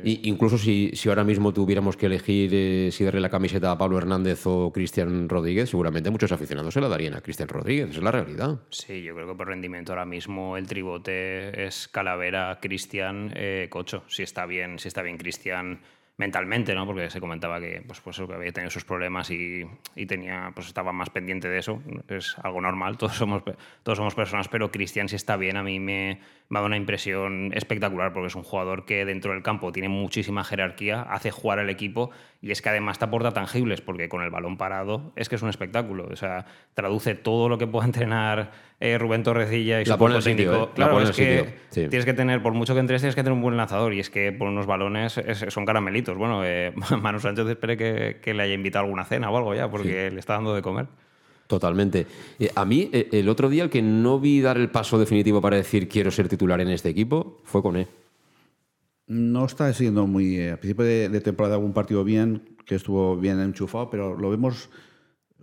Y 0.04 0.28
incluso 0.28 0.58
si, 0.58 0.90
si, 0.94 1.08
ahora 1.08 1.24
mismo 1.24 1.52
tuviéramos 1.52 1.96
que 1.96 2.06
elegir 2.06 2.50
eh, 2.52 2.88
si 2.92 3.04
darle 3.04 3.20
la 3.20 3.30
camiseta 3.30 3.70
a 3.70 3.78
Pablo 3.78 3.98
Hernández 3.98 4.46
o 4.46 4.72
Cristian 4.72 5.28
Rodríguez, 5.28 5.70
seguramente 5.70 6.10
muchos 6.10 6.32
aficionados 6.32 6.74
se 6.74 6.80
la 6.80 6.88
darían 6.88 7.14
a 7.14 7.20
Cristian 7.20 7.48
Rodríguez, 7.48 7.90
es 7.90 8.02
la 8.02 8.10
realidad. 8.10 8.58
Sí, 8.70 9.02
yo 9.02 9.14
creo 9.14 9.28
que 9.28 9.34
por 9.34 9.48
rendimiento 9.48 9.92
ahora 9.92 10.04
mismo 10.04 10.56
el 10.56 10.66
tribote 10.66 11.66
es 11.66 11.88
Calavera, 11.88 12.58
Cristian, 12.60 13.32
eh, 13.34 13.68
Cocho. 13.70 14.04
Si 14.08 14.22
está 14.22 14.46
bien, 14.46 14.78
si 14.78 14.88
está 14.88 15.02
bien 15.02 15.18
Cristian 15.18 15.80
mentalmente, 16.20 16.74
¿no? 16.74 16.84
Porque 16.84 17.08
se 17.08 17.18
comentaba 17.18 17.58
que, 17.60 17.82
pues, 17.86 17.98
pues, 18.02 18.20
había 18.20 18.52
tenido 18.52 18.70
sus 18.70 18.84
problemas 18.84 19.30
y, 19.30 19.66
y, 19.96 20.04
tenía, 20.04 20.52
pues 20.54 20.66
estaba 20.66 20.92
más 20.92 21.08
pendiente 21.08 21.48
de 21.48 21.58
eso. 21.58 21.82
Es 22.08 22.36
algo 22.42 22.60
normal, 22.60 22.98
todos 22.98 23.16
somos, 23.16 23.42
todos 23.82 23.96
somos 23.96 24.14
personas, 24.14 24.46
pero 24.48 24.70
Cristian 24.70 25.08
si 25.08 25.16
está 25.16 25.38
bien, 25.38 25.56
a 25.56 25.62
mí 25.62 25.80
me, 25.80 26.20
me 26.50 26.60
da 26.60 26.66
una 26.66 26.76
impresión 26.76 27.52
espectacular 27.54 28.12
porque 28.12 28.26
es 28.26 28.34
un 28.34 28.42
jugador 28.42 28.84
que 28.84 29.06
dentro 29.06 29.32
del 29.32 29.42
campo 29.42 29.72
tiene 29.72 29.88
muchísima 29.88 30.44
jerarquía, 30.44 31.00
hace 31.00 31.30
jugar 31.30 31.58
al 31.58 31.70
equipo 31.70 32.10
y 32.42 32.50
es 32.50 32.62
que 32.62 32.68
además 32.68 32.98
te 32.98 33.04
aporta 33.04 33.32
tangibles 33.32 33.80
porque 33.80 34.08
con 34.08 34.22
el 34.22 34.30
balón 34.30 34.56
parado 34.56 35.12
es 35.16 35.28
que 35.28 35.36
es 35.36 35.42
un 35.42 35.48
espectáculo. 35.48 36.08
O 36.10 36.16
sea, 36.16 36.46
traduce 36.74 37.14
todo 37.14 37.48
lo 37.48 37.58
que 37.58 37.66
pueda 37.66 37.84
entrenar 37.84 38.52
eh, 38.80 38.96
Rubén 38.98 39.22
Torrecilla 39.22 39.80
y 39.80 39.86
su 39.86 39.96
cuerpo 39.98 40.20
técnico. 40.20 40.54
¿eh? 40.54 40.68
Claro, 40.74 41.00
es 41.00 41.10
que 41.10 41.54
tienes 41.70 42.04
que 42.04 42.14
tener, 42.14 42.42
por 42.42 42.54
mucho 42.54 42.74
que 42.74 42.80
entres, 42.80 43.02
tienes 43.02 43.14
que 43.14 43.22
tener 43.22 43.34
un 43.34 43.42
buen 43.42 43.56
lanzador 43.56 43.92
y 43.92 44.00
es 44.00 44.10
que 44.10 44.32
por 44.32 44.48
unos 44.48 44.66
balones 44.66 45.20
son 45.48 45.66
caramelitos. 45.66 46.16
Bueno, 46.16 46.44
eh, 46.44 46.72
Manu 47.00 47.20
Sánchez 47.20 47.46
espere 47.46 47.76
que, 47.76 48.34
le 48.34 48.42
haya 48.42 48.54
invitado 48.54 48.84
alguna 48.84 49.04
cena 49.04 49.30
o 49.30 49.36
algo 49.36 49.54
ya 49.54 49.70
porque 49.70 50.10
le 50.10 50.18
está 50.18 50.34
dando 50.34 50.54
de 50.54 50.62
comer. 50.62 50.86
Totalmente. 51.50 52.06
Eh, 52.38 52.48
a 52.54 52.64
mí, 52.64 52.88
eh, 52.92 53.08
el 53.10 53.28
otro 53.28 53.48
día, 53.48 53.64
el 53.64 53.70
que 53.70 53.82
no 53.82 54.20
vi 54.20 54.40
dar 54.40 54.56
el 54.56 54.70
paso 54.70 55.00
definitivo 55.00 55.40
para 55.40 55.56
decir 55.56 55.88
quiero 55.88 56.12
ser 56.12 56.28
titular 56.28 56.60
en 56.60 56.68
este 56.68 56.88
equipo 56.88 57.40
fue 57.42 57.60
con 57.60 57.76
él. 57.76 57.88
No 59.10 59.44
está 59.44 59.72
siendo 59.72 60.06
muy. 60.06 60.36
Eh, 60.36 60.52
a 60.52 60.56
principio 60.56 60.84
de, 60.84 61.20
temporada 61.20 61.58
hubo 61.58 61.66
un 61.66 61.72
partido 61.72 62.04
bien, 62.04 62.56
que 62.64 62.76
estuvo 62.76 63.16
bien 63.16 63.40
enchufado, 63.40 63.90
pero 63.90 64.16
lo 64.16 64.30
vemos. 64.30 64.70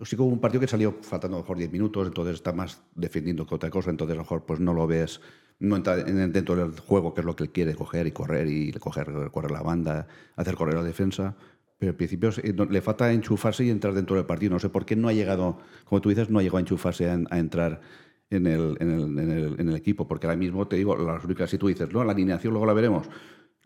Sí 0.04 0.16
como 0.16 0.30
un 0.30 0.40
partido 0.40 0.62
que 0.62 0.66
salió 0.66 0.96
faltando 1.02 1.36
a 1.36 1.40
lo 1.40 1.44
mejor 1.44 1.58
10 1.58 1.72
minutos, 1.72 2.06
entonces 2.06 2.36
está 2.36 2.54
más 2.54 2.80
defendiendo 2.94 3.46
que 3.46 3.54
otra 3.54 3.68
cosa, 3.68 3.90
entonces 3.90 4.14
a 4.14 4.16
lo 4.16 4.22
mejor 4.22 4.46
pues 4.46 4.58
no 4.58 4.72
lo 4.72 4.86
ves, 4.86 5.20
no 5.58 5.76
entra 5.76 5.96
dentro 5.96 6.56
del 6.56 6.80
juego, 6.80 7.12
que 7.12 7.20
es 7.20 7.26
lo 7.26 7.36
que 7.36 7.42
él 7.42 7.50
quiere, 7.50 7.74
coger 7.74 8.06
y 8.06 8.12
correr 8.12 8.48
y 8.48 8.72
coger, 8.72 9.12
correr 9.30 9.50
la 9.50 9.60
banda, 9.60 10.06
hacer 10.36 10.54
correr 10.54 10.74
la 10.74 10.82
defensa. 10.82 11.36
Pero 11.78 11.90
en 11.90 11.96
principio 11.98 12.30
le 12.70 12.80
falta 12.80 13.12
enchufarse 13.12 13.66
y 13.66 13.70
entrar 13.70 13.92
dentro 13.92 14.16
del 14.16 14.24
partido. 14.24 14.52
No 14.52 14.60
sé 14.60 14.70
por 14.70 14.86
qué 14.86 14.96
no 14.96 15.08
ha 15.08 15.12
llegado, 15.12 15.58
como 15.84 16.00
tú 16.00 16.08
dices, 16.08 16.30
no 16.30 16.38
ha 16.38 16.42
llegado 16.42 16.56
a 16.56 16.60
enchufarse 16.60 17.10
a, 17.10 17.38
entrar 17.38 17.82
en 18.30 18.46
el, 18.46 18.78
en, 18.80 18.90
el, 18.90 19.60
en, 19.60 19.68
el, 19.68 19.76
equipo. 19.76 20.08
Porque 20.08 20.26
ahora 20.26 20.38
mismo 20.38 20.66
te 20.66 20.76
digo, 20.76 20.96
las 20.96 21.22
únicas, 21.22 21.50
si 21.50 21.58
tú 21.58 21.68
dices, 21.68 21.92
no, 21.92 22.02
la 22.02 22.12
alineación 22.12 22.52
luego 22.52 22.64
la 22.64 22.72
veremos. 22.72 23.10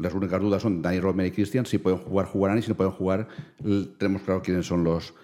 Las 0.03 0.15
únicas 0.15 0.41
dudas 0.41 0.63
son 0.63 0.83
Dani 0.83 1.01
Romero 1.01 1.29
y 1.29 1.31
Cristian. 1.31 1.65
Si 1.67 1.79
pueden 1.79 1.99
jugar, 2.01 2.27
jugarán. 2.27 2.59
Y 2.59 2.63
si 2.63 2.69
no 2.69 2.75
pueden 2.75 2.93
jugar, 2.93 3.29
tenemos 3.99 4.23
claro 4.23 4.43
quiénes 4.43 4.67
son 4.67 4.85
los, 4.85 5.15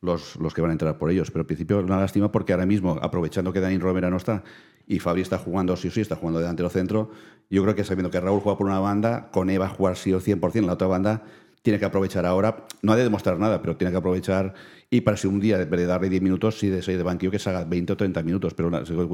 los, 0.00 0.36
los, 0.36 0.54
que 0.54 0.60
van 0.60 0.70
a 0.70 0.72
entrar 0.72 0.96
por 0.98 1.10
ellos. 1.10 1.30
Pero 1.30 1.42
en 1.42 1.46
principio 1.46 1.78
una 1.80 1.98
lástima 1.98 2.30
porque 2.30 2.52
ahora 2.52 2.66
mismo, 2.66 2.98
aprovechando 3.02 3.52
que 3.52 3.60
Dani 3.60 3.78
Romero 3.78 4.10
no 4.10 4.16
está 4.16 4.44
y 4.86 5.00
Fabri 5.00 5.20
está 5.20 5.36
jugando 5.36 5.76
sí 5.76 5.88
o 5.88 5.90
sí, 5.90 6.00
está 6.00 6.16
jugando 6.16 6.40
delantero 6.40 6.70
centro, 6.70 7.10
yo 7.50 7.62
creo 7.62 7.74
que 7.74 7.84
sabiendo 7.84 8.10
que 8.10 8.20
Raúl 8.20 8.40
juega 8.40 8.56
por 8.56 8.66
una 8.66 8.78
banda, 8.78 9.28
con 9.30 9.50
Eva 9.50 9.68
jugar 9.68 9.96
sí 9.96 10.14
o 10.14 10.20
100% 10.20 10.56
en 10.56 10.66
la 10.66 10.72
otra 10.72 10.86
banda, 10.86 11.24
tiene 11.60 11.78
que 11.78 11.84
aprovechar 11.84 12.24
ahora, 12.24 12.64
no 12.80 12.92
ha 12.92 12.96
de 12.96 13.02
demostrar 13.02 13.38
nada, 13.38 13.60
pero 13.60 13.76
tiene 13.76 13.90
que 13.90 13.98
aprovechar 13.98 14.54
y 14.90 15.02
para 15.02 15.16
si 15.16 15.26
un 15.26 15.38
día, 15.38 15.58
de 15.58 15.86
darle 15.86 16.08
10 16.08 16.22
minutos, 16.22 16.58
si 16.58 16.68
de 16.68 16.80
de 16.80 17.02
banquillo, 17.02 17.30
que 17.30 17.38
se 17.38 17.50
haga 17.50 17.64
20 17.64 17.92
o 17.92 17.96
30 17.96 18.22
minutos. 18.22 18.54
Pero 18.54 18.70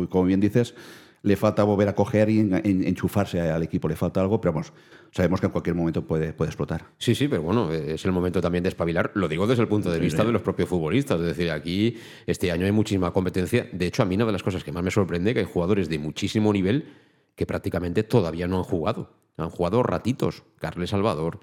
como 0.09 0.25
bien 0.25 0.39
dices, 0.39 0.75
le 1.25 1.37
falta 1.37 1.65
volver 1.65 1.89
a 1.89 1.95
coger 1.95 2.29
y 2.29 2.41
enchufarse 2.41 3.41
al 3.41 3.63
equipo, 3.63 3.89
le 3.89 3.97
falta 3.97 4.21
algo, 4.21 4.43
pero 4.43 4.53
vamos, 4.53 4.75
sabemos 5.11 5.41
que 5.41 5.47
en 5.47 5.53
cualquier 5.53 5.75
momento 5.75 6.07
puede, 6.07 6.35
puede 6.35 6.51
explotar. 6.51 6.85
Sí, 6.99 7.15
sí, 7.15 7.29
pero 7.29 7.41
bueno, 7.41 7.73
es 7.73 8.05
el 8.05 8.13
momento 8.13 8.43
también 8.43 8.63
de 8.63 8.69
espabilar. 8.69 9.11
Lo 9.15 9.27
digo 9.27 9.47
desde 9.47 9.63
el 9.63 9.69
punto 9.69 9.91
de 9.91 9.99
vista 9.99 10.23
de 10.23 10.33
los 10.33 10.43
propios 10.43 10.69
futbolistas. 10.69 11.19
Es 11.21 11.27
decir, 11.27 11.51
aquí 11.51 11.97
este 12.27 12.53
año 12.53 12.67
hay 12.67 12.73
muchísima 12.73 13.11
competencia. 13.11 13.67
De 13.73 13.87
hecho, 13.87 14.03
a 14.03 14.05
mí 14.05 14.17
una 14.17 14.27
de 14.27 14.33
las 14.33 14.43
cosas 14.43 14.63
que 14.63 14.71
más 14.71 14.85
me 14.85 14.91
sorprende 14.91 15.31
es 15.31 15.35
que 15.35 15.41
hay 15.41 15.47
jugadores 15.51 15.89
de 15.89 15.99
muchísimo 15.99 16.53
nivel 16.53 16.93
que 17.35 17.47
prácticamente 17.47 18.03
todavía 18.03 18.47
no 18.47 18.59
han 18.59 18.65
jugado. 18.65 19.15
Han 19.39 19.49
jugado 19.49 19.83
ratitos. 19.83 20.43
Carles 20.59 20.91
Salvador, 20.91 21.41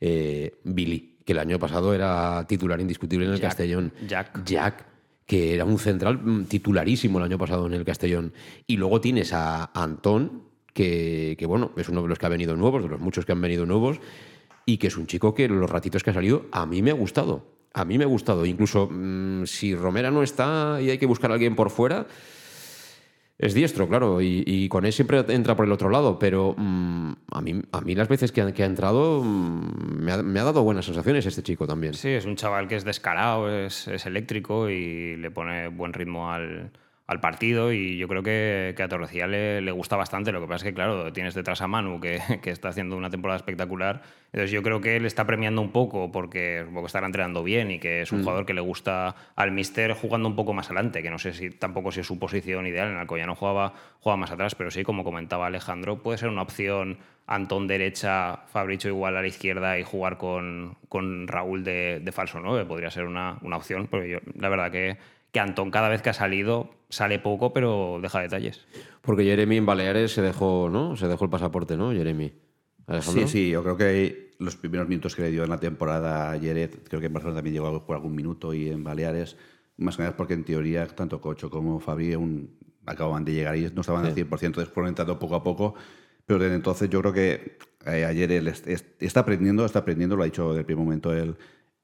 eh, 0.00 0.60
Billy, 0.62 1.18
que 1.24 1.32
el 1.32 1.40
año 1.40 1.58
pasado 1.58 1.92
era 1.92 2.46
titular 2.46 2.80
indiscutible 2.80 3.26
en 3.26 3.32
el 3.32 3.40
Castellón. 3.40 3.92
Jack. 4.06 4.44
Jack 4.44 4.86
que 5.28 5.54
era 5.54 5.66
un 5.66 5.78
central 5.78 6.18
mm, 6.24 6.44
titularísimo 6.46 7.18
el 7.18 7.24
año 7.24 7.36
pasado 7.36 7.66
en 7.66 7.74
el 7.74 7.84
Castellón. 7.84 8.32
Y 8.66 8.78
luego 8.78 9.02
tienes 9.02 9.34
a 9.34 9.70
Antón, 9.74 10.44
que, 10.72 11.36
bueno, 11.46 11.72
es 11.76 11.90
uno 11.90 12.00
de 12.00 12.08
los 12.08 12.18
que 12.18 12.24
ha 12.24 12.30
venido 12.30 12.56
nuevos, 12.56 12.82
de 12.82 12.88
los 12.88 12.98
muchos 13.00 13.26
que 13.26 13.32
han 13.32 13.40
venido 13.40 13.66
nuevos, 13.66 14.00
y 14.64 14.78
que 14.78 14.86
es 14.86 14.96
un 14.96 15.06
chico 15.06 15.34
que 15.34 15.46
los 15.46 15.68
ratitos 15.68 16.02
que 16.02 16.10
ha 16.10 16.14
salido 16.14 16.46
a 16.50 16.64
mí 16.64 16.80
me 16.80 16.92
ha 16.92 16.94
gustado. 16.94 17.44
A 17.74 17.84
mí 17.84 17.98
me 17.98 18.04
ha 18.04 18.06
gustado. 18.06 18.46
Incluso 18.46 18.88
mm, 18.90 19.44
si 19.44 19.74
Romera 19.74 20.10
no 20.10 20.22
está 20.22 20.78
y 20.80 20.88
hay 20.88 20.96
que 20.96 21.04
buscar 21.04 21.30
a 21.30 21.34
alguien 21.34 21.54
por 21.54 21.68
fuera, 21.68 22.06
Es 23.38 23.54
diestro, 23.54 23.88
claro, 23.88 24.20
y, 24.20 24.68
con 24.68 24.84
él 24.84 24.92
siempre 24.92 25.24
entra 25.28 25.54
por 25.54 25.64
el 25.64 25.70
otro 25.70 25.90
lado, 25.90 26.18
pero 26.18 26.56
mm, 26.58 27.12
a, 27.30 27.40
mí, 27.40 27.62
a 27.70 27.80
mí 27.80 27.94
las 27.94 28.08
veces 28.08 28.32
que 28.32 28.42
ha, 28.42 28.66
entrado 28.66 29.22
mm, 29.22 30.02
me, 30.02 30.40
ha, 30.40 30.44
dado 30.44 30.64
buenas 30.64 30.86
sensaciones 30.86 31.24
este 31.24 31.44
chico 31.44 31.64
también. 31.64 31.94
Sí, 31.94 32.08
es 32.08 32.24
un 32.24 32.34
chaval 32.34 32.66
que 32.66 32.74
es 32.74 32.84
descarado, 32.84 33.48
es, 33.48 33.86
es 33.86 34.06
eléctrico 34.06 34.68
y 34.68 35.16
le 35.16 35.30
pone 35.30 35.68
buen 35.68 35.92
ritmo 35.92 36.32
al, 36.32 36.72
al 37.08 37.20
partido 37.20 37.72
y 37.72 37.96
yo 37.96 38.06
creo 38.06 38.22
que, 38.22 38.74
que 38.76 38.82
a 38.82 38.88
Torrecilla 38.88 39.26
le, 39.26 39.62
le, 39.62 39.72
gusta 39.72 39.96
bastante. 39.96 40.30
Lo 40.30 40.42
que 40.42 40.46
pasa 40.46 40.56
es 40.56 40.62
que, 40.64 40.74
claro, 40.74 41.10
tienes 41.10 41.34
detrás 41.34 41.62
a 41.62 41.66
Manu, 41.66 42.00
que, 42.00 42.20
que, 42.42 42.50
está 42.50 42.68
haciendo 42.68 42.98
una 42.98 43.08
temporada 43.08 43.38
espectacular. 43.38 44.02
Entonces 44.26 44.50
yo 44.50 44.62
creo 44.62 44.82
que 44.82 44.96
él 44.96 45.06
está 45.06 45.24
premiando 45.24 45.62
un 45.62 45.72
poco 45.72 46.12
porque, 46.12 46.66
porque 46.70 46.86
estará 46.86 47.06
entrenando 47.06 47.42
bien 47.42 47.70
y 47.70 47.78
que 47.78 48.02
es 48.02 48.12
un 48.12 48.20
mm. 48.20 48.24
jugador 48.24 48.46
que 48.46 48.52
le 48.52 48.60
gusta 48.60 49.16
al 49.36 49.52
Mister 49.52 49.94
jugando 49.94 50.28
un 50.28 50.36
poco 50.36 50.52
más 50.52 50.66
adelante, 50.66 51.02
que 51.02 51.08
no 51.10 51.18
sé 51.18 51.32
si 51.32 51.48
tampoco 51.48 51.90
si 51.92 52.00
es 52.00 52.06
su 52.06 52.18
posición 52.18 52.66
ideal. 52.66 52.90
En 52.90 52.98
Alcoyano 52.98 53.34
jugaba, 53.34 53.72
jugaba 54.00 54.18
más 54.18 54.30
atrás, 54.30 54.54
pero 54.54 54.70
sí, 54.70 54.84
como 54.84 55.02
comentaba 55.02 55.46
Alejandro, 55.46 56.02
puede 56.02 56.18
ser 56.18 56.28
una 56.28 56.42
opción 56.42 56.98
Antón 57.26 57.66
derecha, 57.66 58.40
Fabricio 58.48 58.90
igual 58.90 59.16
a 59.16 59.22
la 59.22 59.28
izquierda 59.28 59.78
y 59.78 59.82
jugar 59.82 60.16
con, 60.18 60.76
con 60.88 61.26
Raúl 61.28 61.64
de, 61.64 62.00
de 62.02 62.12
falso 62.12 62.40
9. 62.40 62.66
Podría 62.66 62.90
ser 62.90 63.04
una, 63.04 63.38
una 63.42 63.56
opción, 63.56 63.86
porque 63.86 64.10
yo, 64.10 64.18
la 64.34 64.48
verdad 64.48 64.70
que 64.70 64.96
que 65.32 65.40
Antón 65.40 65.70
cada 65.70 65.88
vez 65.88 66.02
que 66.02 66.10
ha 66.10 66.14
salido 66.14 66.70
sale 66.88 67.18
poco, 67.18 67.52
pero 67.52 67.98
deja 68.00 68.20
detalles. 68.20 68.66
Porque 69.02 69.24
Jeremy 69.24 69.58
en 69.58 69.66
Baleares 69.66 70.12
se 70.12 70.22
dejó, 70.22 70.68
¿no? 70.70 70.96
Se 70.96 71.06
dejó 71.06 71.24
el 71.24 71.30
pasaporte, 71.30 71.76
¿no, 71.76 71.92
Jeremy? 71.92 72.32
¿Alejandro? 72.86 73.26
Sí, 73.26 73.28
sí, 73.28 73.50
yo 73.50 73.62
creo 73.62 73.76
que 73.76 74.28
los 74.38 74.56
primeros 74.56 74.88
minutos 74.88 75.14
que 75.14 75.22
le 75.22 75.30
dio 75.30 75.44
en 75.44 75.50
la 75.50 75.58
temporada 75.58 76.30
a 76.30 76.36
Yeret, 76.36 76.88
creo 76.88 77.00
que 77.00 77.06
en 77.06 77.12
Barcelona 77.12 77.38
también 77.38 77.54
llegó 77.54 77.84
por 77.84 77.96
algún 77.96 78.14
minuto 78.14 78.54
y 78.54 78.68
en 78.68 78.84
Baleares, 78.84 79.36
más 79.76 79.96
que 79.96 80.02
nada 80.02 80.16
porque 80.16 80.34
en 80.34 80.44
teoría 80.44 80.86
tanto 80.86 81.20
Cocho 81.20 81.50
como 81.50 81.80
Fabi 81.80 82.14
un, 82.14 82.56
acababan 82.86 83.24
de 83.24 83.32
llegar 83.32 83.56
y 83.56 83.70
no 83.72 83.80
estaban 83.80 84.04
sí. 84.04 84.20
al 84.20 84.28
100%, 84.28 84.46
entonces 84.46 84.72
fueron 84.72 84.88
entrando 84.88 85.18
poco 85.18 85.34
a 85.34 85.42
poco, 85.42 85.74
pero 86.24 86.38
desde 86.38 86.54
entonces 86.54 86.88
yo 86.88 87.00
creo 87.00 87.12
que 87.12 87.58
eh, 87.86 88.04
ayer 88.04 88.30
él 88.32 88.48
está 88.48 89.20
aprendiendo, 89.20 89.64
está 89.64 89.80
aprendiendo, 89.80 90.16
lo 90.16 90.22
ha 90.22 90.26
dicho 90.26 90.48
desde 90.48 90.60
el 90.60 90.66
primer 90.66 90.84
momento 90.84 91.12
él, 91.12 91.36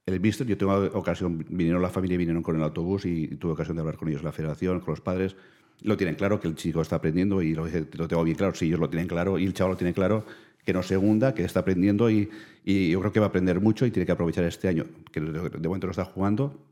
el 0.07 0.21
Mister, 0.21 0.47
yo 0.47 0.59
tengo 0.59 0.75
ocasión, 0.93 1.45
vinieron 1.49 1.81
la 1.81 1.89
familia, 1.89 2.19
vinieron 2.19 2.43
con 2.43 2.57
el 2.57 2.63
autobús 2.63 3.07
y 3.07 3.29
tuve 3.37 3.53
ocasión 3.53 3.77
de 3.77 3.81
hablar 3.81 3.97
con 3.97 4.09
ellos, 4.09 4.23
la 4.23 4.33
federación, 4.33 4.81
con 4.81 4.93
los 4.93 5.01
padres. 5.01 5.35
Lo 5.81 5.97
tienen 5.97 6.15
claro 6.15 6.41
que 6.41 6.49
el 6.49 6.55
chico 6.55 6.83
está 6.83 6.97
aprendiendo 6.97 7.43
y 7.43 7.55
lo, 7.55 7.67
lo 7.67 8.09
tengo 8.09 8.23
bien 8.23 8.37
claro, 8.37 8.55
sí, 8.55 8.67
ellos 8.67 8.81
lo 8.81 8.91
tienen 8.91 9.09
claro 9.09 9.39
y 9.39 9.45
el 9.45 9.55
chaval 9.55 9.73
lo 9.73 9.77
tiene 9.77 9.95
claro, 9.95 10.25
que 10.65 10.73
no 10.73 10.83
se 10.83 10.97
hunda, 10.97 11.35
que 11.35 11.45
está 11.45 11.61
aprendiendo 11.61 12.11
y, 12.11 12.31
yo 12.65 13.01
creo 13.01 13.13
que 13.13 13.21
va 13.21 13.27
a 13.27 13.29
aprender 13.29 13.61
mucho 13.61 13.87
y 13.87 13.91
tiene 13.91 14.07
que 14.07 14.13
aprovechar 14.13 14.45
este 14.45 14.69
año, 14.69 14.87
que 15.13 15.21
de 15.21 15.69
momento 15.69 15.87
lo 15.87 15.91
está 15.91 16.05
jugando, 16.05 16.67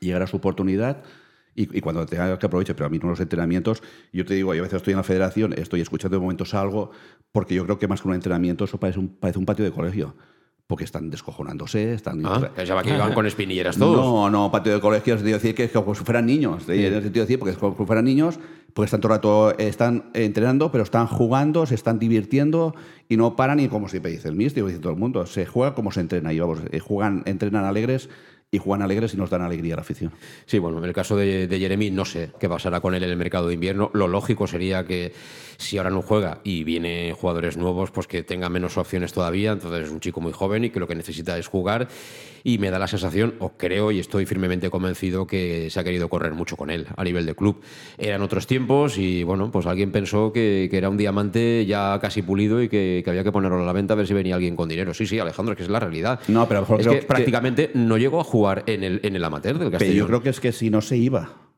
llegar 0.00 0.22
a 0.22 0.26
su 0.26 0.36
oportunidad 0.36 1.02
y, 1.54 1.80
cuando 1.80 2.06
tenga 2.06 2.38
que 2.38 2.46
aproveche, 2.46 2.74
pero 2.74 2.86
a 2.86 2.88
mí 2.88 2.98
no 2.98 3.10
los 3.10 3.20
entrenamientos, 3.20 3.82
yo 4.12 4.24
te 4.24 4.34
digo, 4.34 4.54
yo 4.54 4.62
a 4.62 4.64
veces 4.64 4.78
estoy 4.78 4.92
en 4.92 4.96
la 4.96 5.02
federación, 5.02 5.52
estoy 5.52 5.80
escuchando 5.80 6.16
de 6.16 6.20
momentos 6.20 6.54
algo, 6.54 6.90
porque 7.32 7.54
yo 7.54 7.64
creo 7.64 7.78
que 7.78 7.86
más 7.88 8.02
que 8.02 8.08
un 8.08 8.14
entrenamiento 8.14 8.64
eso 8.64 8.78
parece 8.78 9.00
parece 9.20 9.38
un 9.38 9.46
patio 9.46 9.64
de 9.64 9.72
colegio 9.72 10.14
porque 10.70 10.84
están 10.84 11.10
descojonándose, 11.10 11.94
están... 11.94 12.24
Ah, 12.24 12.48
pensaba 12.54 12.84
que 12.84 12.94
iban 12.94 13.12
con 13.12 13.26
espinilleras 13.26 13.76
todos. 13.76 13.96
No, 13.96 14.30
no, 14.30 14.52
patio 14.52 14.72
de 14.72 14.80
colegio, 14.80 15.16
es 15.16 15.22
decir 15.24 15.52
que 15.52 15.64
es 15.64 15.72
como 15.72 15.96
si 15.96 16.04
fueran 16.04 16.26
niños, 16.26 16.62
sí. 16.64 16.86
en 16.86 16.94
el 16.94 17.02
sentido 17.02 17.24
de 17.24 17.26
decir, 17.26 17.40
porque 17.40 17.50
es 17.50 17.58
como 17.58 17.76
si 17.76 17.84
fueran 17.84 18.04
niños, 18.04 18.38
porque 18.72 18.84
están 18.84 19.00
todo 19.00 19.10
el 19.12 19.16
rato, 19.16 19.58
están 19.58 20.10
entrenando, 20.14 20.70
pero 20.70 20.84
están 20.84 21.08
jugando, 21.08 21.66
se 21.66 21.74
están 21.74 21.98
divirtiendo 21.98 22.76
y 23.08 23.16
no 23.16 23.34
paran 23.34 23.58
y 23.58 23.66
como 23.66 23.88
siempre 23.88 24.12
dice 24.12 24.28
el 24.28 24.36
míster, 24.36 24.64
dice 24.64 24.78
todo 24.78 24.92
el 24.92 24.98
mundo, 24.98 25.26
se 25.26 25.44
juega 25.44 25.74
como 25.74 25.90
se 25.90 26.02
entrena 26.02 26.32
y 26.32 26.38
vamos, 26.38 26.60
eh, 26.70 26.78
juegan, 26.78 27.24
entrenan 27.26 27.64
alegres 27.64 28.08
y 28.52 28.58
juegan 28.58 28.82
alegres 28.82 29.12
y 29.14 29.16
nos 29.16 29.28
dan 29.28 29.42
alegría 29.42 29.74
a 29.74 29.78
la 29.78 29.82
afición. 29.82 30.12
Sí, 30.46 30.60
bueno, 30.60 30.78
en 30.78 30.84
el 30.84 30.92
caso 30.92 31.16
de, 31.16 31.48
de, 31.48 31.58
Jeremy 31.58 31.90
no 31.90 32.04
sé 32.04 32.30
qué 32.38 32.48
pasará 32.48 32.80
con 32.80 32.94
él 32.94 33.02
en 33.02 33.10
el 33.10 33.16
mercado 33.16 33.48
de 33.48 33.54
invierno. 33.54 33.90
Lo 33.92 34.06
lógico 34.06 34.46
sería 34.46 34.84
que 34.84 35.12
si 35.60 35.78
ahora 35.78 35.90
no 35.90 36.02
juega 36.02 36.40
y 36.42 36.64
vienen 36.64 37.14
jugadores 37.14 37.56
nuevos, 37.56 37.90
pues 37.90 38.06
que 38.06 38.22
tenga 38.22 38.48
menos 38.48 38.76
opciones 38.76 39.12
todavía. 39.12 39.52
Entonces 39.52 39.84
es 39.86 39.90
un 39.92 40.00
chico 40.00 40.20
muy 40.20 40.32
joven 40.32 40.64
y 40.64 40.70
que 40.70 40.80
lo 40.80 40.88
que 40.88 40.94
necesita 40.94 41.38
es 41.38 41.46
jugar. 41.46 41.88
Y 42.42 42.58
me 42.58 42.70
da 42.70 42.78
la 42.78 42.86
sensación, 42.86 43.34
o 43.38 43.50
creo 43.50 43.92
y 43.92 43.98
estoy 43.98 44.24
firmemente 44.24 44.70
convencido, 44.70 45.26
que 45.26 45.68
se 45.68 45.78
ha 45.78 45.84
querido 45.84 46.08
correr 46.08 46.32
mucho 46.32 46.56
con 46.56 46.70
él 46.70 46.86
a 46.96 47.04
nivel 47.04 47.26
de 47.26 47.34
club. 47.34 47.60
Eran 47.98 48.22
otros 48.22 48.46
tiempos 48.46 48.96
y 48.96 49.22
bueno, 49.24 49.50
pues 49.50 49.66
alguien 49.66 49.92
pensó 49.92 50.32
que, 50.32 50.68
que 50.70 50.78
era 50.78 50.88
un 50.88 50.96
diamante 50.96 51.66
ya 51.66 51.98
casi 52.00 52.22
pulido 52.22 52.62
y 52.62 52.70
que, 52.70 53.02
que, 53.04 53.10
había 53.10 53.22
que 53.22 53.30
ponerlo 53.30 53.60
a 53.60 53.66
la 53.66 53.72
venta 53.74 53.92
a 53.92 53.96
ver 53.98 54.06
si 54.06 54.14
venía 54.14 54.36
alguien 54.36 54.56
con 54.56 54.70
dinero. 54.70 54.94
Sí, 54.94 55.06
sí, 55.06 55.18
Alejandro, 55.18 55.52
es 55.52 55.58
que 55.58 55.64
es 55.64 55.68
la 55.68 55.80
realidad. 55.80 56.20
No, 56.28 56.48
pero 56.48 56.66
es 56.78 56.86
que, 56.86 57.00
que 57.00 57.06
prácticamente 57.06 57.70
no 57.74 57.98
llegó 57.98 58.20
a 58.20 58.24
jugar 58.24 58.40
jugar 58.40 58.64
en 58.66 58.84
el, 58.84 59.00
en 59.02 59.16
el 59.16 59.24
amateur 59.24 59.58
del 59.58 59.70
Castellón. 59.70 59.92
Pero 59.92 59.98
yo 59.98 60.06
creo 60.06 60.22
que 60.22 60.30
es 60.30 60.40
que 60.40 60.52
si 60.52 60.70
no 60.70 60.80
se 60.80 60.96
iba. 60.96 61.49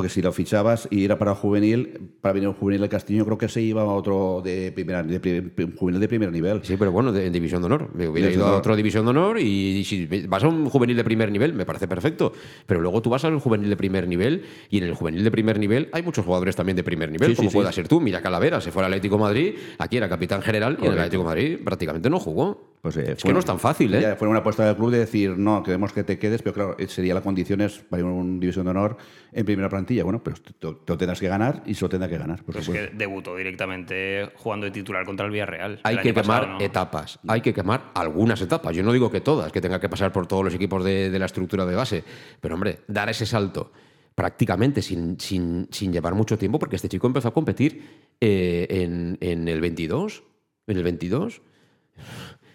Porque 0.00 0.14
si 0.14 0.22
lo 0.22 0.32
fichabas 0.32 0.88
y 0.90 1.04
era 1.04 1.18
para 1.18 1.34
juvenil, 1.34 2.14
para 2.22 2.32
venir 2.32 2.48
un 2.48 2.54
juvenil 2.54 2.80
del 2.80 2.88
Castillo, 2.88 3.26
creo 3.26 3.36
que 3.36 3.50
se 3.50 3.60
iba 3.60 3.82
a 3.82 3.84
otro 3.84 4.40
de 4.42 4.72
primera, 4.72 5.02
de 5.02 5.20
primer, 5.20 5.52
juvenil 5.76 6.00
de 6.00 6.08
primer 6.08 6.32
nivel. 6.32 6.60
Sí, 6.64 6.76
pero 6.78 6.90
bueno, 6.90 7.12
de, 7.12 7.26
en 7.26 7.32
división 7.34 7.60
de 7.60 7.66
honor. 7.66 7.90
Me 7.92 8.08
hubiera 8.08 8.30
ido 8.30 8.46
a 8.46 8.56
otra 8.56 8.74
división 8.74 9.04
de 9.04 9.10
honor 9.10 9.38
y, 9.38 9.44
y, 9.44 9.84
si 9.84 10.06
vas 10.26 10.42
a 10.42 10.48
un 10.48 10.70
juvenil 10.70 10.96
de 10.96 11.04
primer 11.04 11.30
nivel, 11.30 11.52
me 11.52 11.66
parece 11.66 11.86
perfecto. 11.86 12.32
Pero 12.64 12.80
luego 12.80 13.02
tú 13.02 13.10
vas 13.10 13.22
al 13.26 13.38
juvenil 13.40 13.68
de 13.68 13.76
primer 13.76 14.08
nivel 14.08 14.42
y 14.70 14.78
en 14.78 14.84
el 14.84 14.94
juvenil 14.94 15.22
de 15.22 15.30
primer 15.30 15.58
nivel 15.58 15.90
hay 15.92 16.02
muchos 16.02 16.24
jugadores 16.24 16.56
también 16.56 16.76
de 16.76 16.82
primer 16.82 17.10
nivel, 17.10 17.32
sí, 17.32 17.36
como 17.36 17.50
sí, 17.50 17.54
pueda 17.54 17.70
sí. 17.70 17.76
ser 17.76 17.88
tú. 17.88 18.00
Mira 18.00 18.22
Calavera, 18.22 18.62
se 18.62 18.72
fue 18.72 18.82
al 18.82 18.86
Atlético 18.86 19.18
Madrid, 19.18 19.54
aquí 19.78 19.98
era 19.98 20.08
capitán 20.08 20.40
general 20.40 20.78
y 20.80 20.86
en 20.86 20.92
el 20.92 20.98
Atlético 20.98 21.24
Madrid 21.24 21.58
prácticamente 21.62 22.08
no 22.08 22.18
jugó. 22.18 22.70
Pues, 22.80 22.96
eh, 22.96 23.12
es 23.12 23.22
que 23.22 23.32
no 23.32 23.40
es 23.40 23.44
tan 23.44 23.58
fácil, 23.58 23.92
¿eh? 23.94 24.16
Fue 24.16 24.26
una 24.26 24.38
apuesta 24.38 24.64
del 24.64 24.76
club 24.76 24.90
de 24.90 25.00
decir, 25.00 25.36
no, 25.36 25.62
queremos 25.62 25.92
que 25.92 26.02
te 26.02 26.18
quedes, 26.18 26.40
pero 26.40 26.54
claro, 26.54 26.76
sería 26.88 27.12
la 27.12 27.20
condición 27.20 27.60
es 27.60 27.78
para 27.78 28.00
ir 28.00 28.06
a 28.06 28.10
una 28.10 28.40
división 28.40 28.64
de 28.64 28.70
honor 28.70 28.96
en 29.32 29.44
primera 29.44 29.68
plantilla. 29.68 29.89
Bueno, 30.02 30.22
pues 30.22 30.40
te, 30.42 30.96
tendrás 30.96 31.18
que 31.18 31.28
ganar 31.28 31.62
y 31.66 31.74
se 31.74 31.84
lo 31.84 31.88
tendrá 31.88 32.08
que 32.08 32.18
ganar. 32.18 32.42
Pero 32.46 32.60
es 32.60 32.68
que 32.68 32.90
debutó 32.94 33.36
directamente 33.36 34.30
jugando 34.36 34.66
de 34.66 34.72
titular 34.72 35.04
contra 35.04 35.26
el 35.26 35.32
Villarreal. 35.32 35.80
Hay 35.82 35.96
el 35.96 36.02
que 36.02 36.14
quemar 36.14 36.24
pasado, 36.24 36.58
¿no? 36.58 36.60
etapas, 36.60 37.18
hay 37.26 37.40
que 37.40 37.52
quemar 37.52 37.90
algunas 37.94 38.40
etapas. 38.40 38.74
Yo 38.74 38.82
no 38.82 38.92
digo 38.92 39.10
que 39.10 39.20
todas, 39.20 39.50
que 39.50 39.60
tenga 39.60 39.80
que 39.80 39.88
pasar 39.88 40.12
por 40.12 40.26
todos 40.26 40.44
los 40.44 40.54
equipos 40.54 40.84
de, 40.84 41.10
de 41.10 41.18
la 41.18 41.26
estructura 41.26 41.66
de 41.66 41.74
base, 41.74 42.04
pero 42.40 42.54
hombre, 42.54 42.80
dar 42.86 43.08
ese 43.08 43.26
salto 43.26 43.72
prácticamente 44.14 44.82
sin, 44.82 45.18
sin, 45.18 45.68
sin, 45.70 45.92
llevar 45.92 46.14
mucho 46.14 46.36
tiempo, 46.36 46.58
porque 46.58 46.76
este 46.76 46.88
chico 46.88 47.06
empezó 47.06 47.28
a 47.28 47.34
competir 47.34 48.14
eh, 48.20 48.66
en, 48.68 49.16
en 49.20 49.48
el 49.48 49.60
22, 49.60 50.22
en 50.66 50.76
el 50.76 50.82
22 50.84 51.42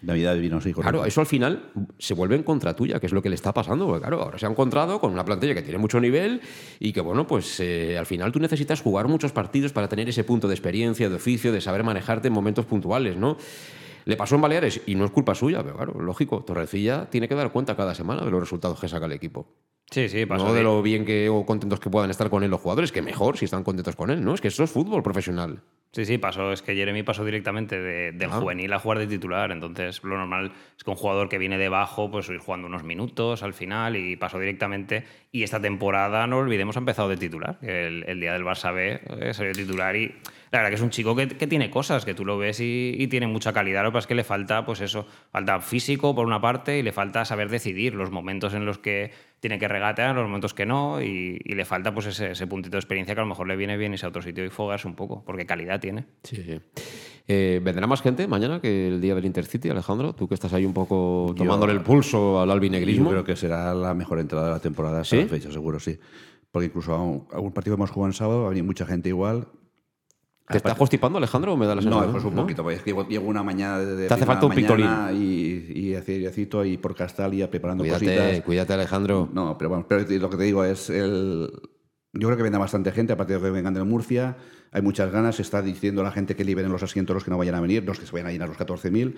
Navidad 0.02 0.34
de 0.34 0.40
vino, 0.40 0.60
sí, 0.60 0.72
correcto. 0.72 0.92
Claro, 0.92 1.06
eso 1.06 1.20
al 1.20 1.26
final 1.26 1.70
se 1.98 2.14
vuelve 2.14 2.36
en 2.36 2.42
contra 2.42 2.74
tuya, 2.76 3.00
que 3.00 3.06
es 3.06 3.12
lo 3.12 3.22
que 3.22 3.28
le 3.28 3.34
está 3.34 3.52
pasando. 3.52 3.86
Porque, 3.86 4.00
claro, 4.00 4.22
ahora 4.22 4.38
se 4.38 4.46
ha 4.46 4.48
encontrado 4.48 5.00
con 5.00 5.12
una 5.12 5.24
plantilla 5.24 5.54
que 5.54 5.62
tiene 5.62 5.78
mucho 5.78 6.00
nivel 6.00 6.40
y 6.78 6.92
que, 6.92 7.00
bueno, 7.00 7.26
pues 7.26 7.60
eh, 7.60 7.96
al 7.98 8.06
final 8.06 8.32
tú 8.32 8.38
necesitas 8.38 8.80
jugar 8.80 9.08
muchos 9.08 9.32
partidos 9.32 9.72
para 9.72 9.88
tener 9.88 10.08
ese 10.08 10.24
punto 10.24 10.48
de 10.48 10.54
experiencia, 10.54 11.08
de 11.08 11.14
oficio, 11.16 11.52
de 11.52 11.60
saber 11.60 11.82
manejarte 11.82 12.28
en 12.28 12.34
momentos 12.34 12.66
puntuales, 12.66 13.16
¿no? 13.16 13.36
Le 14.06 14.16
pasó 14.16 14.36
en 14.36 14.40
Baleares 14.40 14.80
y 14.86 14.94
no 14.94 15.04
es 15.04 15.10
culpa 15.10 15.34
suya, 15.34 15.64
pero 15.64 15.76
claro, 15.76 16.00
lógico, 16.00 16.44
Torrecilla 16.44 17.10
tiene 17.10 17.28
que 17.28 17.34
dar 17.34 17.50
cuenta 17.50 17.76
cada 17.76 17.92
semana 17.92 18.24
de 18.24 18.30
los 18.30 18.38
resultados 18.38 18.80
que 18.80 18.88
saca 18.88 19.06
el 19.06 19.12
equipo. 19.12 19.48
Sí, 19.90 20.08
sí, 20.08 20.26
pasó 20.26 20.46
No 20.46 20.54
de 20.54 20.62
lo 20.62 20.80
bien 20.80 21.04
que 21.04 21.28
o 21.28 21.44
contentos 21.44 21.80
que 21.80 21.90
puedan 21.90 22.10
estar 22.10 22.30
con 22.30 22.44
él 22.44 22.50
los 22.50 22.60
jugadores, 22.60 22.92
que 22.92 23.02
mejor 23.02 23.36
si 23.36 23.46
están 23.46 23.64
contentos 23.64 23.96
con 23.96 24.10
él, 24.10 24.24
¿no? 24.24 24.34
Es 24.34 24.40
que 24.40 24.48
eso 24.48 24.62
es 24.62 24.70
fútbol 24.70 25.02
profesional. 25.02 25.60
Sí, 25.90 26.04
sí, 26.04 26.18
pasó. 26.18 26.52
Es 26.52 26.62
que 26.62 26.76
Jeremy 26.76 27.02
pasó 27.02 27.24
directamente 27.24 27.80
de, 27.80 28.12
del 28.12 28.30
ah. 28.30 28.38
juvenil 28.38 28.72
a 28.72 28.78
jugar 28.78 28.98
de 28.98 29.08
titular. 29.08 29.50
Entonces, 29.50 30.04
lo 30.04 30.16
normal 30.16 30.52
es 30.76 30.84
que 30.84 30.90
un 30.90 30.96
jugador 30.96 31.28
que 31.28 31.38
viene 31.38 31.58
debajo, 31.58 32.08
pues 32.10 32.28
ir 32.28 32.38
jugando 32.38 32.66
unos 32.68 32.84
minutos 32.84 33.42
al 33.42 33.54
final 33.54 33.96
y 33.96 34.14
pasó 34.16 34.38
directamente. 34.38 35.04
Y 35.32 35.42
esta 35.42 35.60
temporada, 35.60 36.26
no 36.26 36.38
olvidemos, 36.38 36.76
ha 36.76 36.80
empezado 36.80 37.08
de 37.08 37.16
titular. 37.16 37.58
El, 37.62 38.04
el 38.06 38.20
día 38.20 38.34
del 38.34 38.44
Barça 38.44 38.72
B 38.72 39.00
eh, 39.20 39.34
salió 39.34 39.52
de 39.52 39.64
titular 39.64 39.96
y 39.96 40.14
la 40.56 40.62
verdad 40.62 40.70
que 40.70 40.76
es 40.76 40.82
un 40.82 40.90
chico 40.90 41.14
que, 41.14 41.28
que 41.28 41.46
tiene 41.46 41.70
cosas, 41.70 42.04
que 42.04 42.14
tú 42.14 42.24
lo 42.24 42.38
ves 42.38 42.60
y, 42.60 42.94
y, 42.98 43.06
tiene 43.08 43.26
mucha 43.26 43.52
calidad. 43.52 43.82
Lo 43.82 43.90
que 43.90 43.94
pasa 43.94 44.04
es 44.04 44.06
que 44.08 44.14
le 44.14 44.24
falta, 44.24 44.64
pues 44.64 44.80
eso, 44.80 45.06
falta 45.30 45.60
físico 45.60 46.14
por 46.14 46.26
una 46.26 46.40
parte 46.40 46.78
y 46.78 46.82
le 46.82 46.92
falta 46.92 47.24
saber 47.24 47.48
decidir 47.48 47.94
los 47.94 48.10
momentos 48.10 48.54
en 48.54 48.64
los 48.64 48.78
que 48.78 49.12
tiene 49.40 49.58
que 49.58 49.68
regatear, 49.68 50.14
los 50.14 50.26
momentos 50.26 50.54
que 50.54 50.66
no, 50.66 51.02
y, 51.02 51.40
y 51.44 51.54
le 51.54 51.64
falta 51.64 51.92
pues 51.92 52.06
ese, 52.06 52.32
ese, 52.32 52.46
puntito 52.46 52.76
de 52.76 52.80
experiencia 52.80 53.14
que 53.14 53.20
a 53.20 53.24
lo 53.24 53.28
mejor 53.28 53.46
le 53.46 53.56
viene 53.56 53.76
bien 53.76 53.92
irse 53.92 54.06
a 54.06 54.08
otro 54.08 54.22
sitio 54.22 54.44
y 54.44 54.48
fogarse 54.48 54.88
un 54.88 54.94
poco, 54.94 55.22
porque 55.24 55.46
calidad 55.46 55.80
tiene. 55.80 56.06
Sí, 56.22 56.36
sí. 56.36 56.60
Eh, 57.28 57.60
¿Vendrá 57.62 57.86
más 57.86 58.02
gente 58.02 58.26
mañana 58.28 58.60
que 58.60 58.88
el 58.88 59.00
día 59.00 59.14
del 59.14 59.24
Intercity, 59.24 59.68
Alejandro? 59.68 60.14
Tú 60.14 60.28
que 60.28 60.34
estás 60.34 60.52
ahí 60.52 60.64
un 60.64 60.72
poco 60.72 61.34
tomándole 61.36 61.72
yo, 61.72 61.78
el 61.78 61.84
pulso 61.84 62.40
al 62.40 62.50
albinegrismo. 62.50 63.06
Yo 63.06 63.10
creo 63.10 63.24
que 63.24 63.36
será 63.36 63.74
la 63.74 63.94
mejor 63.94 64.20
entrada 64.20 64.46
de 64.46 64.52
la 64.52 64.60
temporada 64.60 65.04
¿Sí? 65.04 65.16
la 65.16 65.26
fecha, 65.26 65.50
seguro, 65.50 65.80
sí. 65.80 65.98
Porque 66.52 66.66
incluso 66.66 66.94
a 66.94 67.02
un, 67.02 67.26
a 67.32 67.40
un 67.40 67.52
partido 67.52 67.76
que 67.76 67.80
hemos 67.80 67.90
jugado 67.90 68.10
en 68.10 68.14
sábado 68.14 68.40
va 68.42 68.46
a 68.46 68.50
venir 68.50 68.64
mucha 68.64 68.86
gente 68.86 69.08
igual 69.08 69.48
¿Te 70.48 70.58
está 70.58 70.74
constipando, 70.76 71.18
Alejandro, 71.18 71.54
o 71.54 71.56
me 71.56 71.66
da 71.66 71.74
la 71.74 71.82
sensación? 71.82 72.06
No, 72.06 72.12
pues 72.12 72.24
un 72.24 72.34
¿no? 72.34 72.42
poquito, 72.42 72.62
porque 72.62 72.76
es 72.76 72.82
que 72.82 72.94
llego 73.08 73.26
una 73.26 73.42
mañana 73.42 73.78
de 73.80 74.06
Te 74.06 74.14
hace 74.14 74.26
falta 74.26 74.46
un 74.46 74.54
pictolín. 74.54 74.88
Y, 75.12 75.72
y 75.78 75.94
ejercito 75.94 76.60
ahí 76.60 76.76
por 76.76 76.94
Castalia 76.94 77.50
preparando 77.50 77.82
cuídate, 77.82 78.04
cositas. 78.06 78.40
Cuídate, 78.42 78.72
Alejandro. 78.74 79.28
No, 79.32 79.58
pero 79.58 79.70
bueno, 79.70 79.86
pero 79.88 80.02
lo 80.08 80.30
que 80.30 80.36
te 80.36 80.44
digo 80.44 80.64
es 80.64 80.88
el... 80.90 81.50
Yo 82.12 82.28
creo 82.28 82.36
que 82.36 82.44
vendrá 82.44 82.58
bastante 82.58 82.92
gente, 82.92 83.12
aparte 83.12 83.34
de 83.34 83.40
que 83.40 83.50
vengan 83.50 83.74
de 83.74 83.82
Murcia. 83.82 84.36
Hay 84.70 84.82
muchas 84.82 85.10
ganas. 85.10 85.36
Se 85.36 85.42
está 85.42 85.62
diciendo 85.62 86.02
la 86.02 86.12
gente 86.12 86.34
que 86.36 86.44
liberen 86.44 86.70
los 86.72 86.82
asientos 86.82 87.14
los 87.14 87.24
que 87.24 87.30
no 87.30 87.38
vayan 87.38 87.56
a 87.56 87.60
venir, 87.60 87.84
los 87.84 87.98
que 87.98 88.06
se 88.06 88.12
vayan 88.12 88.28
a 88.28 88.30
llenar 88.30 88.48
los 88.48 88.56
14.000. 88.56 89.14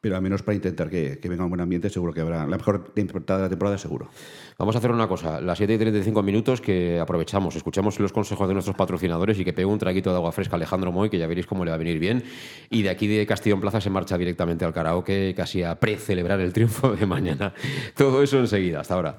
pero 0.00 0.16
al 0.16 0.22
menos 0.22 0.42
para 0.42 0.54
intentar 0.54 0.88
que, 0.88 1.18
venga 1.24 1.44
un 1.44 1.50
buen 1.50 1.60
ambiente, 1.60 1.90
seguro 1.90 2.12
que 2.12 2.20
habrá 2.20 2.46
la 2.46 2.56
mejor 2.56 2.92
temporada 2.94 3.38
de 3.38 3.42
la 3.42 3.48
temporada, 3.48 3.78
seguro. 3.78 4.08
Vamos 4.56 4.74
a 4.76 4.78
hacer 4.78 4.90
una 4.90 5.08
cosa, 5.08 5.40
las 5.40 5.58
7 5.58 5.74
y 5.74 5.78
35 5.78 6.22
minutos 6.22 6.60
que 6.60 7.00
aprovechamos, 7.00 7.56
escuchamos 7.56 7.98
los 7.98 8.12
consejos 8.12 8.46
de 8.46 8.54
nuestros 8.54 8.76
patrocinadores 8.76 9.38
y 9.38 9.44
que 9.44 9.52
pegue 9.52 9.66
un 9.66 9.78
traguito 9.78 10.10
de 10.10 10.16
agua 10.16 10.32
fresca 10.32 10.56
Alejandro 10.56 10.92
Moy, 10.92 11.10
que 11.10 11.18
ya 11.18 11.26
veréis 11.26 11.46
cómo 11.46 11.64
le 11.64 11.70
va 11.70 11.74
a 11.74 11.78
venir 11.78 11.98
bien. 11.98 12.22
Y 12.70 12.82
de 12.82 12.90
aquí 12.90 13.06
de 13.06 13.26
Castellón 13.26 13.60
Plaza 13.60 13.80
se 13.80 13.90
marcha 13.90 14.16
directamente 14.16 14.64
al 14.64 14.72
karaoke, 14.72 15.34
casi 15.36 15.62
a 15.62 15.78
pre-celebrar 15.78 16.40
el 16.40 16.52
triunfo 16.52 16.94
de 16.94 17.06
mañana. 17.06 17.52
Todo 17.96 18.22
eso 18.22 18.38
enseguida, 18.38 18.80
hasta 18.80 18.94
ahora. 18.94 19.18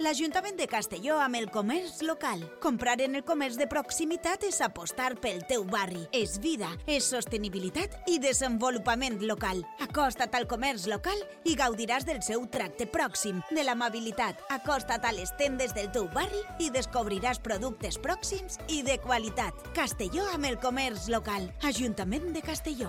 L'Ajuntament 0.00 0.56
de 0.56 0.64
Castelló 0.64 1.18
amb 1.20 1.36
el 1.36 1.50
comerç 1.52 1.98
local. 2.08 2.40
Comprar 2.64 2.94
en 3.04 3.18
el 3.18 3.24
comerç 3.28 3.58
de 3.60 3.66
proximitat 3.68 4.46
és 4.48 4.62
apostar 4.64 5.10
pel 5.20 5.42
teu 5.44 5.66
barri. 5.68 6.06
És 6.16 6.38
vida, 6.40 6.70
és 6.88 7.04
sostenibilitat 7.04 8.08
i 8.08 8.16
desenvolupament 8.22 9.20
local. 9.28 9.60
Acosta't 9.84 10.32
al 10.38 10.48
comerç 10.48 10.88
local 10.88 11.20
i 11.44 11.52
gaudiràs 11.52 12.08
del 12.08 12.24
seu 12.24 12.48
tracte 12.48 12.88
pròxim, 12.88 13.44
de 13.52 13.60
l'amabilitat. 13.68 14.40
Acosta't 14.48 15.04
a 15.04 15.12
les 15.12 15.36
tendes 15.36 15.76
del 15.76 15.92
teu 15.92 16.08
barri 16.16 16.40
i 16.64 16.72
descobriràs 16.72 17.44
productes 17.44 18.00
pròxims 18.00 18.56
i 18.72 18.80
de 18.80 18.96
qualitat. 19.04 19.68
Castelló 19.76 20.24
amb 20.32 20.48
el 20.48 20.56
comerç 20.64 21.12
local. 21.12 21.52
Ajuntament 21.60 22.32
de 22.32 22.40
Castelló. 22.40 22.88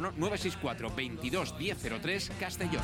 964 0.01 0.89
22 0.89 1.53
1003 1.57 2.31
Castellón. 2.39 2.83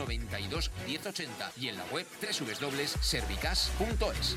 92 0.00 0.70
1080 0.86 1.52
y 1.60 1.68
en 1.68 1.76
la 1.76 1.84
web 1.86 2.06
www.servicas.es. 2.20 4.36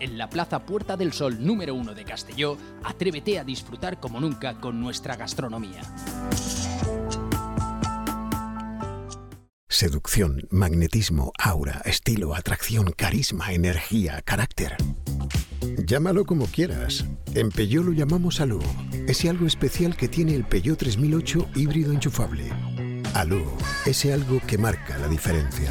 en 0.00 0.18
la 0.18 0.28
Plaza 0.28 0.64
Puerta 0.64 0.96
del 0.96 1.12
Sol 1.12 1.44
número 1.44 1.74
1 1.74 1.94
de 1.94 2.04
Castelló, 2.04 2.56
atrévete 2.82 3.38
a 3.38 3.44
disfrutar 3.44 4.00
como 4.00 4.20
nunca 4.20 4.60
con 4.60 4.80
nuestra 4.80 5.16
gastronomía. 5.16 5.82
Seducción, 9.68 10.46
magnetismo, 10.50 11.32
aura, 11.36 11.82
estilo, 11.84 12.34
atracción, 12.34 12.92
carisma, 12.96 13.52
energía, 13.52 14.22
carácter. 14.22 14.76
Llámalo 15.84 16.24
como 16.24 16.46
quieras. 16.46 17.04
En 17.34 17.50
Peugeot 17.50 17.84
lo 17.84 17.92
llamamos 17.92 18.40
Alú. 18.40 18.60
Ese 19.08 19.28
algo 19.28 19.46
especial 19.46 19.96
que 19.96 20.06
tiene 20.06 20.34
el 20.34 20.44
Peugeot 20.44 20.78
3008 20.78 21.48
híbrido 21.56 21.92
enchufable. 21.92 22.50
Alú, 23.14 23.42
ese 23.84 24.12
algo 24.12 24.40
que 24.46 24.58
marca 24.58 24.96
la 24.98 25.08
diferencia. 25.08 25.70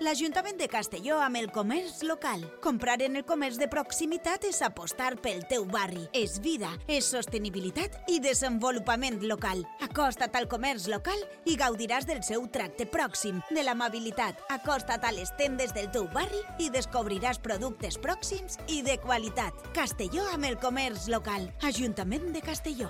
L'Ajuntament 0.00 0.56
de 0.56 0.64
Castelló 0.64 1.18
amb 1.20 1.36
el 1.36 1.50
comerç 1.52 1.98
local. 2.08 2.40
Comprar 2.64 2.94
en 3.04 3.18
el 3.20 3.24
comerç 3.28 3.58
de 3.60 3.66
proximitat 3.68 4.46
és 4.48 4.62
apostar 4.64 5.10
pel 5.20 5.42
teu 5.50 5.66
barri. 5.68 6.06
És 6.16 6.38
vida, 6.40 6.70
és 6.88 7.04
sostenibilitat 7.12 8.08
i 8.08 8.16
desenvolupament 8.24 9.20
local. 9.28 9.60
Acosta't 9.84 10.38
al 10.40 10.48
comerç 10.48 10.88
local 10.88 11.20
i 11.44 11.58
gaudiràs 11.60 12.08
del 12.08 12.22
seu 12.24 12.48
tracte 12.48 12.88
pròxim, 12.88 13.42
de 13.52 13.66
l'amabilitat. 13.66 14.40
Acosta't 14.48 15.04
a 15.04 15.12
les 15.12 15.34
tendes 15.36 15.76
del 15.76 15.92
teu 15.92 16.08
barri 16.16 16.40
i 16.64 16.70
descobriràs 16.72 17.42
productes 17.44 18.00
pròxims 18.00 18.56
i 18.72 18.80
de 18.80 18.96
qualitat. 19.04 19.52
Castelló 19.76 20.24
amb 20.32 20.48
el 20.48 20.56
comerç 20.64 21.10
local. 21.12 21.50
Ajuntament 21.60 22.32
de 22.32 22.40
Castelló. 22.40 22.88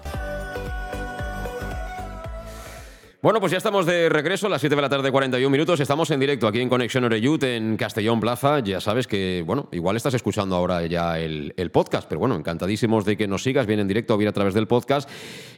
Bueno, 3.22 3.38
pues 3.38 3.52
ya 3.52 3.58
estamos 3.58 3.84
de 3.84 4.08
regreso 4.08 4.46
a 4.46 4.48
las 4.48 4.62
7 4.62 4.74
de 4.74 4.80
la 4.80 4.88
tarde, 4.88 5.12
41 5.12 5.50
minutos. 5.50 5.78
Estamos 5.78 6.10
en 6.10 6.20
directo 6.20 6.48
aquí 6.48 6.58
en 6.58 6.70
Conexión 6.70 7.04
Oreyut, 7.04 7.42
en 7.42 7.76
Castellón 7.76 8.18
Plaza. 8.18 8.60
Ya 8.60 8.80
sabes 8.80 9.06
que, 9.06 9.44
bueno, 9.46 9.68
igual 9.72 9.96
estás 9.96 10.14
escuchando 10.14 10.56
ahora 10.56 10.86
ya 10.86 11.18
el, 11.18 11.52
el, 11.58 11.70
podcast, 11.70 12.08
pero 12.08 12.18
bueno, 12.18 12.34
encantadísimos 12.34 13.04
de 13.04 13.18
que 13.18 13.28
nos 13.28 13.42
sigas 13.42 13.66
bien 13.66 13.78
en 13.78 13.88
directo 13.88 14.14
o 14.14 14.16
bien 14.16 14.30
a 14.30 14.32
través 14.32 14.54
del 14.54 14.66
podcast. 14.66 15.06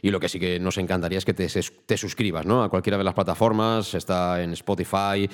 Y 0.01 0.11
lo 0.11 0.19
que 0.19 0.27
sí 0.27 0.41
que 0.41 0.59
nos 0.59 0.77
encantaría 0.77 1.17
es 1.17 1.23
que 1.23 1.33
te, 1.33 1.47
te 1.85 1.97
suscribas, 1.97 2.45
¿no? 2.45 2.63
A 2.63 2.69
cualquiera 2.69 2.97
de 2.97 3.05
las 3.05 3.13
plataformas. 3.13 3.93
Está 3.93 4.43
en 4.43 4.51
Spotify, 4.51 5.29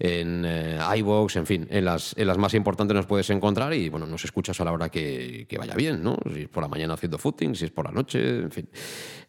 en 0.00 0.42
eh, 0.44 0.80
iVoox, 0.96 1.36
en 1.36 1.46
fin, 1.46 1.68
en 1.70 1.84
las, 1.84 2.12
en 2.18 2.26
las 2.26 2.38
más 2.38 2.54
importantes 2.54 2.96
nos 2.96 3.06
puedes 3.06 3.30
encontrar 3.30 3.72
y, 3.72 3.88
bueno, 3.88 4.04
nos 4.04 4.24
escuchas 4.24 4.60
a 4.60 4.64
la 4.64 4.72
hora 4.72 4.88
que, 4.88 5.46
que 5.48 5.56
vaya 5.58 5.74
bien, 5.74 6.02
¿no? 6.02 6.16
Si 6.34 6.40
es 6.40 6.48
por 6.48 6.64
la 6.64 6.68
mañana 6.68 6.94
haciendo 6.94 7.18
footing, 7.18 7.54
si 7.54 7.66
es 7.66 7.70
por 7.70 7.84
la 7.84 7.92
noche, 7.92 8.40
en 8.40 8.50
fin. 8.50 8.68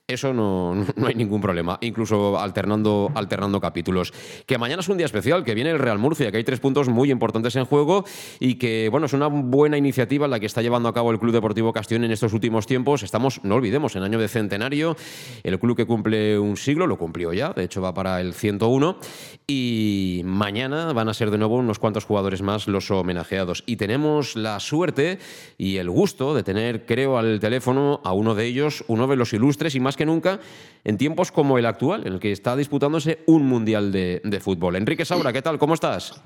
Eso 0.09 0.33
no, 0.33 0.73
no, 0.95 1.07
hay 1.07 1.13
ningún 1.13 1.39
problema, 1.39 1.77
incluso 1.81 2.39
alternando, 2.39 3.11
alternando 3.13 3.61
capítulos. 3.61 4.11
Que 4.47 4.57
mañana 4.57 4.79
es 4.79 4.89
un 4.89 4.97
día 4.97 5.05
especial, 5.05 5.43
que 5.43 5.53
viene 5.53 5.69
el 5.69 5.77
Real 5.77 5.99
Murcia, 5.99 6.31
que 6.31 6.37
hay 6.37 6.43
tres 6.43 6.59
puntos 6.59 6.89
muy 6.89 7.11
importantes 7.11 7.55
en 7.55 7.65
juego 7.65 8.03
y 8.39 8.55
que, 8.55 8.89
bueno, 8.89 9.05
es 9.05 9.13
una 9.13 9.27
buena 9.27 9.77
iniciativa 9.77 10.27
la 10.27 10.39
que 10.39 10.47
está 10.47 10.63
llevando 10.63 10.89
a 10.89 10.93
cabo 10.95 11.11
el 11.11 11.19
Club 11.19 11.31
Deportivo 11.31 11.71
Castellón 11.73 12.05
en 12.05 12.11
estos 12.11 12.33
últimos 12.33 12.65
tiempos. 12.65 13.03
Estamos, 13.03 13.41
no 13.43 13.53
olvidemos, 13.53 13.95
en 13.95 14.01
año 14.01 14.17
de 14.17 14.27
centenario, 14.27 14.97
el 15.43 15.59
club 15.59 15.77
que 15.77 15.85
cumple 15.85 16.39
un 16.39 16.57
siglo, 16.57 16.87
lo 16.87 16.97
cumplió 16.97 17.31
ya, 17.31 17.53
de 17.53 17.65
hecho 17.65 17.79
va 17.79 17.93
para 17.93 18.19
el 18.19 18.33
101, 18.33 18.97
y 19.45 20.23
mañana 20.25 20.91
van 20.91 21.09
a 21.09 21.13
ser 21.13 21.29
de 21.29 21.37
nuevo 21.37 21.57
unos 21.57 21.77
cuantos 21.77 22.05
jugadores 22.05 22.41
más 22.41 22.67
los 22.67 22.89
homenajeados. 22.89 23.63
Y 23.67 23.75
tenemos 23.75 24.35
la 24.35 24.59
suerte 24.59 25.19
y 25.59 25.77
el 25.77 25.91
gusto 25.91 26.33
de 26.33 26.41
tener, 26.41 26.87
creo, 26.87 27.19
al 27.19 27.39
teléfono 27.39 28.01
a 28.03 28.13
uno 28.13 28.33
de 28.33 28.45
ellos, 28.45 28.83
uno 28.87 29.05
de 29.05 29.15
los 29.15 29.33
ilustres 29.33 29.75
y 29.75 29.79
más 29.79 29.98
que 29.99 30.05
nunca 30.05 30.39
en 30.85 30.97
tiempos 30.97 31.31
como 31.31 31.57
el 31.57 31.65
actual, 31.65 32.07
en 32.07 32.13
el 32.13 32.19
que 32.19 32.31
está 32.31 32.55
disputándose 32.55 33.19
un 33.27 33.45
mundial 33.45 33.91
de, 33.91 34.21
de 34.23 34.39
fútbol. 34.39 34.77
Enrique 34.77 35.03
Saura, 35.03 35.33
¿qué 35.33 35.41
tal? 35.41 35.59
¿Cómo 35.59 35.73
estás? 35.73 36.23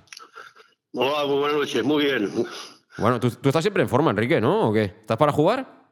Hola, 0.94 1.26
muy 1.26 1.40
buenas 1.40 1.58
noches, 1.58 1.84
muy 1.84 2.06
bien. 2.06 2.30
Bueno, 3.00 3.20
tú, 3.20 3.32
tú 3.32 3.50
estás 3.50 3.64
siempre 3.64 3.82
en 3.82 3.90
forma, 3.90 4.12
Enrique, 4.12 4.40
¿no? 4.40 4.70
¿O 4.70 4.74
qué? 4.74 4.84
¿Estás 4.84 5.18
para 5.18 5.32
jugar? 5.32 5.83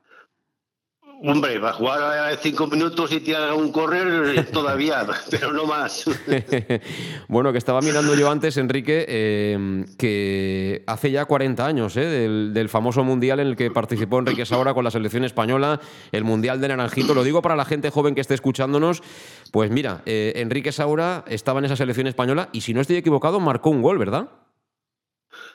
Hombre, 1.23 1.59
va 1.59 1.69
a 1.69 1.73
jugar 1.73 2.37
cinco 2.41 2.65
minutos 2.65 3.11
y 3.11 3.19
tirar 3.19 3.53
un 3.53 3.71
correr 3.71 4.47
todavía, 4.51 5.05
pero 5.29 5.53
no 5.53 5.65
más. 5.65 6.05
bueno, 7.27 7.51
que 7.51 7.59
estaba 7.59 7.79
mirando 7.81 8.15
yo 8.15 8.31
antes, 8.31 8.57
Enrique, 8.57 9.05
eh, 9.07 9.85
que 9.99 10.83
hace 10.87 11.11
ya 11.11 11.25
40 11.25 11.63
años 11.63 11.95
eh, 11.95 12.05
del, 12.05 12.53
del, 12.55 12.69
famoso 12.69 13.03
mundial 13.03 13.39
en 13.39 13.47
el 13.47 13.55
que 13.55 13.69
participó 13.69 14.17
Enrique 14.17 14.47
Saura 14.47 14.73
con 14.73 14.83
la 14.83 14.89
selección 14.89 15.23
española, 15.23 15.79
el 16.11 16.23
mundial 16.23 16.59
de 16.59 16.69
Naranjito. 16.69 17.13
Lo 17.13 17.23
digo 17.23 17.43
para 17.43 17.55
la 17.55 17.65
gente 17.65 17.91
joven 17.91 18.15
que 18.15 18.21
esté 18.21 18.33
escuchándonos. 18.33 19.03
Pues 19.51 19.69
mira, 19.69 20.01
eh, 20.07 20.33
Enrique 20.37 20.71
Saura 20.71 21.23
estaba 21.27 21.59
en 21.59 21.65
esa 21.65 21.75
selección 21.75 22.07
española 22.07 22.49
y 22.51 22.61
si 22.61 22.73
no 22.73 22.81
estoy 22.81 22.95
equivocado, 22.95 23.39
marcó 23.39 23.69
un 23.69 23.83
gol, 23.83 23.99
¿verdad? 23.99 24.29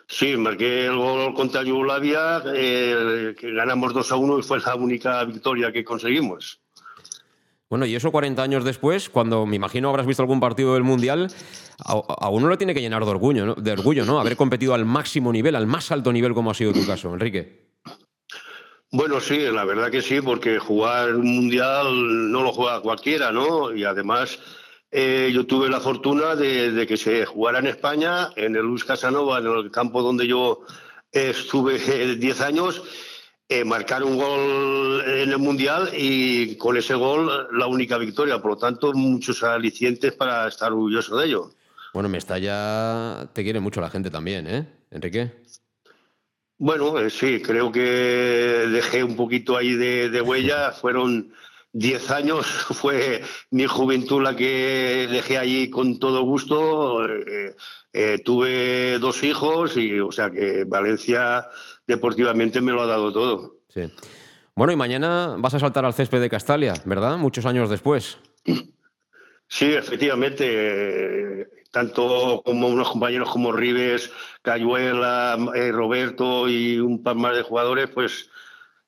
Sí, 0.09 0.37
marqué 0.37 0.87
el 0.87 0.97
gol 0.97 1.35
contra 1.35 1.65
Yugoslavia, 1.65 2.43
eh, 2.55 3.35
que 3.39 3.53
ganamos 3.53 3.93
2 3.93 4.13
a 4.13 4.17
1 4.17 4.39
y 4.39 4.43
fue 4.43 4.61
la 4.61 4.77
única 4.77 5.25
victoria 5.25 5.73
que 5.73 5.85
conseguimos. 5.85 6.61
Bueno, 7.69 7.85
y 7.87 7.97
eso 7.97 8.13
40 8.13 8.41
años 8.41 8.65
después, 8.65 9.11
cuando 9.11 9.45
me 9.45 9.57
imagino 9.57 9.89
habrás 9.89 10.07
visto 10.07 10.23
algún 10.23 10.39
partido 10.39 10.75
del 10.75 10.85
Mundial, 10.85 11.27
a, 11.85 11.93
a 11.93 12.29
uno 12.29 12.49
le 12.49 12.57
tiene 12.57 12.73
que 12.73 12.81
llenar 12.81 13.05
de 13.05 13.11
orgullo, 13.11 13.45
¿no? 13.45 13.55
de 13.57 13.73
orgullo, 13.73 14.05
¿no? 14.05 14.21
Haber 14.21 14.37
competido 14.37 14.75
al 14.75 14.85
máximo 14.85 15.33
nivel, 15.33 15.57
al 15.57 15.67
más 15.67 15.91
alto 15.91 16.13
nivel 16.13 16.33
como 16.33 16.53
ha 16.53 16.55
sido 16.55 16.73
tu 16.73 16.87
caso, 16.87 17.13
Enrique. 17.13 17.67
Bueno, 18.93 19.21
sí, 19.21 19.39
la 19.53 19.65
verdad 19.65 19.91
que 19.91 20.01
sí, 20.01 20.21
porque 20.21 20.61
jugar 20.61 21.17
un 21.17 21.35
Mundial 21.35 22.31
no 22.31 22.43
lo 22.43 22.53
juega 22.53 22.81
cualquiera, 22.81 23.33
¿no? 23.33 23.75
Y 23.75 23.83
además 23.83 24.39
eh, 24.91 25.31
yo 25.33 25.47
tuve 25.47 25.69
la 25.69 25.81
fortuna 25.81 26.37
de, 26.37 26.73
de, 26.73 26.87
que 26.87 26.97
se 26.97 27.27
jugara 27.27 27.59
en 27.59 27.67
España, 27.67 28.31
en 28.37 28.57
el 28.57 28.63
Luis 28.63 28.85
Casanova, 28.85 29.39
en 29.39 29.47
el 29.47 29.71
campo 29.71 30.03
donde 30.03 30.27
yo 30.27 30.61
estuve 31.13 32.17
10 32.17 32.41
años, 32.41 32.83
eh, 33.49 33.65
marcar 33.65 34.03
un 34.03 34.17
gol 34.17 35.03
en 35.07 35.31
el 35.31 35.39
Mundial 35.39 35.91
y 35.97 36.57
con 36.57 36.77
ese 36.77 36.95
gol 36.95 37.49
la 37.53 37.67
única 37.67 37.97
victoria. 37.99 38.41
Por 38.41 38.53
lo 38.53 38.57
tanto, 38.59 38.93
muchos 38.93 39.43
alicientes 39.43 40.13
para 40.13 40.49
estar 40.49 40.73
orgulloso 40.73 41.17
de 41.17 41.27
ello. 41.27 41.51
Bueno, 41.93 42.09
me 42.09 42.19
está 42.19 42.39
ya... 42.39 43.29
Te 43.33 43.43
quiere 43.43 43.61
mucho 43.61 43.81
la 43.81 43.89
gente 43.89 44.11
también, 44.11 44.47
¿eh, 44.47 44.67
Enrique? 44.91 45.33
Bueno, 46.59 46.99
eh, 46.99 47.11
sí, 47.11 47.41
creo 47.41 47.71
que 47.71 47.81
dejé 47.81 49.05
un 49.05 49.15
poquito 49.15 49.57
ahí 49.57 49.75
de, 49.75 50.11
de 50.11 50.21
huella. 50.21 50.73
Fueron 50.73 51.33
10 51.77 52.11
años 52.11 52.47
fue 52.71 53.23
mi 53.51 53.67
juventud 53.67 54.23
la 54.23 54.35
que 54.35 55.07
dejé 55.11 55.39
allí 55.39 55.71
con 55.71 55.99
todo 55.99 56.23
gusto. 56.23 57.07
Eh, 57.07 57.55
eh, 57.93 58.19
tuve 58.25 58.99
dos 58.99 59.23
hijos 59.23 59.77
y, 59.77 60.01
o 60.01 60.11
sea, 60.11 60.31
que 60.31 60.65
Valencia 60.65 61.47
deportivamente 61.87 62.61
me 62.61 62.73
lo 62.73 62.83
ha 62.83 62.87
dado 62.87 63.13
todo. 63.13 63.57
Sí. 63.69 63.83
Bueno, 64.55 64.73
y 64.73 64.77
mañana 64.77 65.37
vas 65.39 65.55
a 65.55 65.61
saltar 65.61 65.85
al 65.85 65.93
césped 65.93 66.21
de 66.21 66.31
Castalia, 66.31 66.75
¿verdad? 66.87 67.19
Muchos 67.19 67.45
años 67.45 67.69
después. 67.69 68.19
Sí, 69.49 69.67
efectivamente. 69.67 71.49
Tanto 71.71 72.41
como 72.43 72.69
unos 72.69 72.89
compañeros 72.89 73.29
como 73.29 73.53
Rives, 73.53 74.11
Cayuela, 74.41 75.37
eh, 75.55 75.71
Roberto 75.73 76.49
y 76.49 76.79
un 76.79 77.03
par 77.03 77.17
más 77.17 77.37
de 77.37 77.43
jugadores, 77.43 77.91
pues 77.91 78.31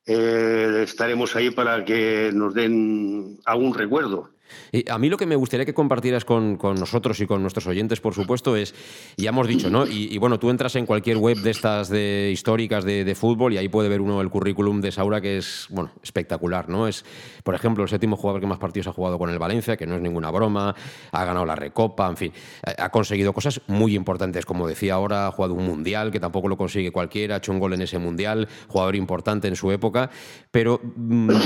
eh, 0.08 0.82
estaremos 0.84 1.36
ahí 1.36 1.50
para 1.50 1.84
que 1.84 2.30
nos 2.32 2.54
den 2.54 3.38
algún 3.44 3.74
recuerdo. 3.74 4.30
Y 4.72 4.88
a 4.90 4.98
mí 4.98 5.08
lo 5.08 5.16
que 5.16 5.26
me 5.26 5.36
gustaría 5.36 5.66
que 5.66 5.74
compartieras 5.74 6.24
con, 6.24 6.56
con, 6.56 6.76
nosotros 6.76 7.20
y 7.20 7.26
con 7.26 7.42
nuestros 7.42 7.66
oyentes, 7.66 8.00
por 8.00 8.14
supuesto, 8.14 8.56
es, 8.56 8.74
ya 9.16 9.30
hemos 9.30 9.46
dicho, 9.46 9.70
¿no? 9.70 9.86
Y, 9.86 10.08
y 10.12 10.18
bueno, 10.18 10.38
tú 10.38 10.50
entras 10.50 10.76
en 10.76 10.86
cualquier 10.86 11.16
web 11.16 11.38
de 11.38 11.50
estas 11.50 11.88
de 11.88 12.30
históricas 12.32 12.84
de, 12.84 13.04
de, 13.04 13.14
fútbol 13.14 13.52
y 13.52 13.58
ahí 13.58 13.68
puede 13.68 13.88
ver 13.88 14.00
uno 14.00 14.20
el 14.20 14.30
currículum 14.30 14.80
de 14.80 14.92
Saura 14.92 15.20
que 15.20 15.38
es, 15.38 15.66
bueno, 15.70 15.90
espectacular, 16.02 16.68
¿no? 16.68 16.88
Es, 16.88 17.04
por 17.44 17.54
ejemplo, 17.54 17.82
el 17.82 17.88
séptimo 17.88 18.16
jugador 18.16 18.40
que 18.40 18.46
más 18.46 18.58
partidos 18.58 18.88
ha 18.88 18.92
jugado 18.92 19.18
con 19.18 19.30
el 19.30 19.38
Valencia, 19.38 19.76
que 19.76 19.86
no 19.86 19.96
es 19.96 20.02
ninguna 20.02 20.30
broma, 20.30 20.74
ha 21.12 21.24
ganado 21.24 21.46
la 21.46 21.54
Recopa, 21.54 22.08
en 22.08 22.16
fin, 22.16 22.32
ha 22.62 22.90
conseguido 22.90 23.32
cosas 23.32 23.60
muy 23.66 23.94
importantes, 23.94 24.44
como 24.44 24.66
decía 24.66 24.94
ahora, 24.94 25.26
ha 25.26 25.32
jugado 25.32 25.54
un 25.54 25.68
Mundial, 25.68 26.10
que 26.10 26.20
tampoco 26.20 26.48
lo 26.48 26.56
consigue 26.56 26.90
cualquiera, 26.90 27.34
ha 27.34 27.38
hecho 27.38 27.52
un 27.52 27.58
gol 27.58 27.74
en 27.74 27.82
ese 27.82 27.98
Mundial, 27.98 28.48
jugador 28.68 28.96
importante 28.96 29.48
en 29.48 29.56
su 29.56 29.70
época, 29.70 30.10
pero 30.50 30.80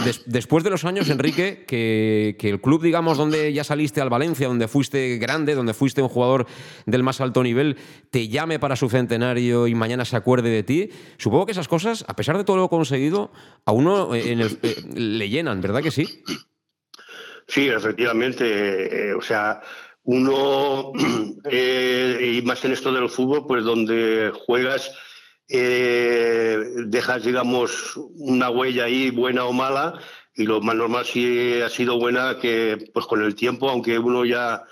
des, 0.05 0.23
después 0.27 0.65
de 0.65 0.71
los 0.71 0.85
años, 0.85 1.09
Enrique, 1.11 1.65
que, 1.67 2.37
que 2.39 2.51
el 2.51 2.61
club, 2.61 2.83
digamos, 2.93 3.17
donde 3.17 3.51
ya 3.55 3.65
saliste 3.65 4.03
al 4.03 4.11
Valencia, 4.11 4.49
donde 4.49 4.69
fuiste 4.69 5.17
grande, 5.17 5.55
donde 5.55 5.73
fuiste 5.73 6.03
un 6.03 6.11
jugador 6.11 6.47
del 6.85 7.03
más 7.03 7.23
alto 7.23 7.43
nivel, 7.43 7.79
te 8.11 8.29
llame 8.29 8.59
para 8.59 8.77
su 8.77 8.91
centenario 8.91 9.67
y 9.67 9.75
mañana 9.75 10.05
se 10.05 10.15
acuerde 10.15 10.51
de 10.51 10.63
ti. 10.63 10.91
Supongo 11.17 11.47
que 11.47 11.53
esas 11.53 11.69
cosas, 11.69 12.05
a 12.07 12.15
pesar 12.15 12.37
de 12.37 12.45
todo 12.45 12.59
lo 12.59 12.69
conseguido, 12.69 13.33
a 13.65 13.73
uno 13.73 14.15
el, 14.15 14.43
eh, 14.43 14.77
le 14.95 15.31
llenan, 15.31 15.63
¿verdad 15.63 15.83
que 15.83 15.91
sí? 15.91 16.23
Sí, 17.49 17.67
efectivamente. 17.69 18.45
Eh, 19.09 19.15
o 19.15 19.23
sea, 19.23 19.63
uno, 20.05 20.93
eh, 21.51 22.35
y 22.35 22.43
más 22.43 22.63
en 22.67 22.73
esto 22.73 22.93
del 22.93 23.09
fútbol, 23.09 23.47
pues 23.47 23.65
donde 23.65 24.33
juegas, 24.45 24.93
eh, 25.49 26.59
dejas, 26.89 27.25
digamos, 27.25 27.97
una 28.17 28.51
huella 28.51 28.85
ahí, 28.85 29.09
buena 29.09 29.47
o 29.47 29.55
mala, 29.55 29.99
y 30.35 30.45
lo 30.45 30.61
más 30.61 30.77
normal 30.77 31.05
sí 31.05 31.61
ha 31.61 31.69
sido 31.69 31.99
buena 31.99 32.39
que 32.39 32.91
pues 32.93 33.07
con 33.07 33.23
el 33.23 33.35
tiempo, 33.35 33.69
aunque 33.69 33.99
uno 33.99 34.25
ya 34.25 34.65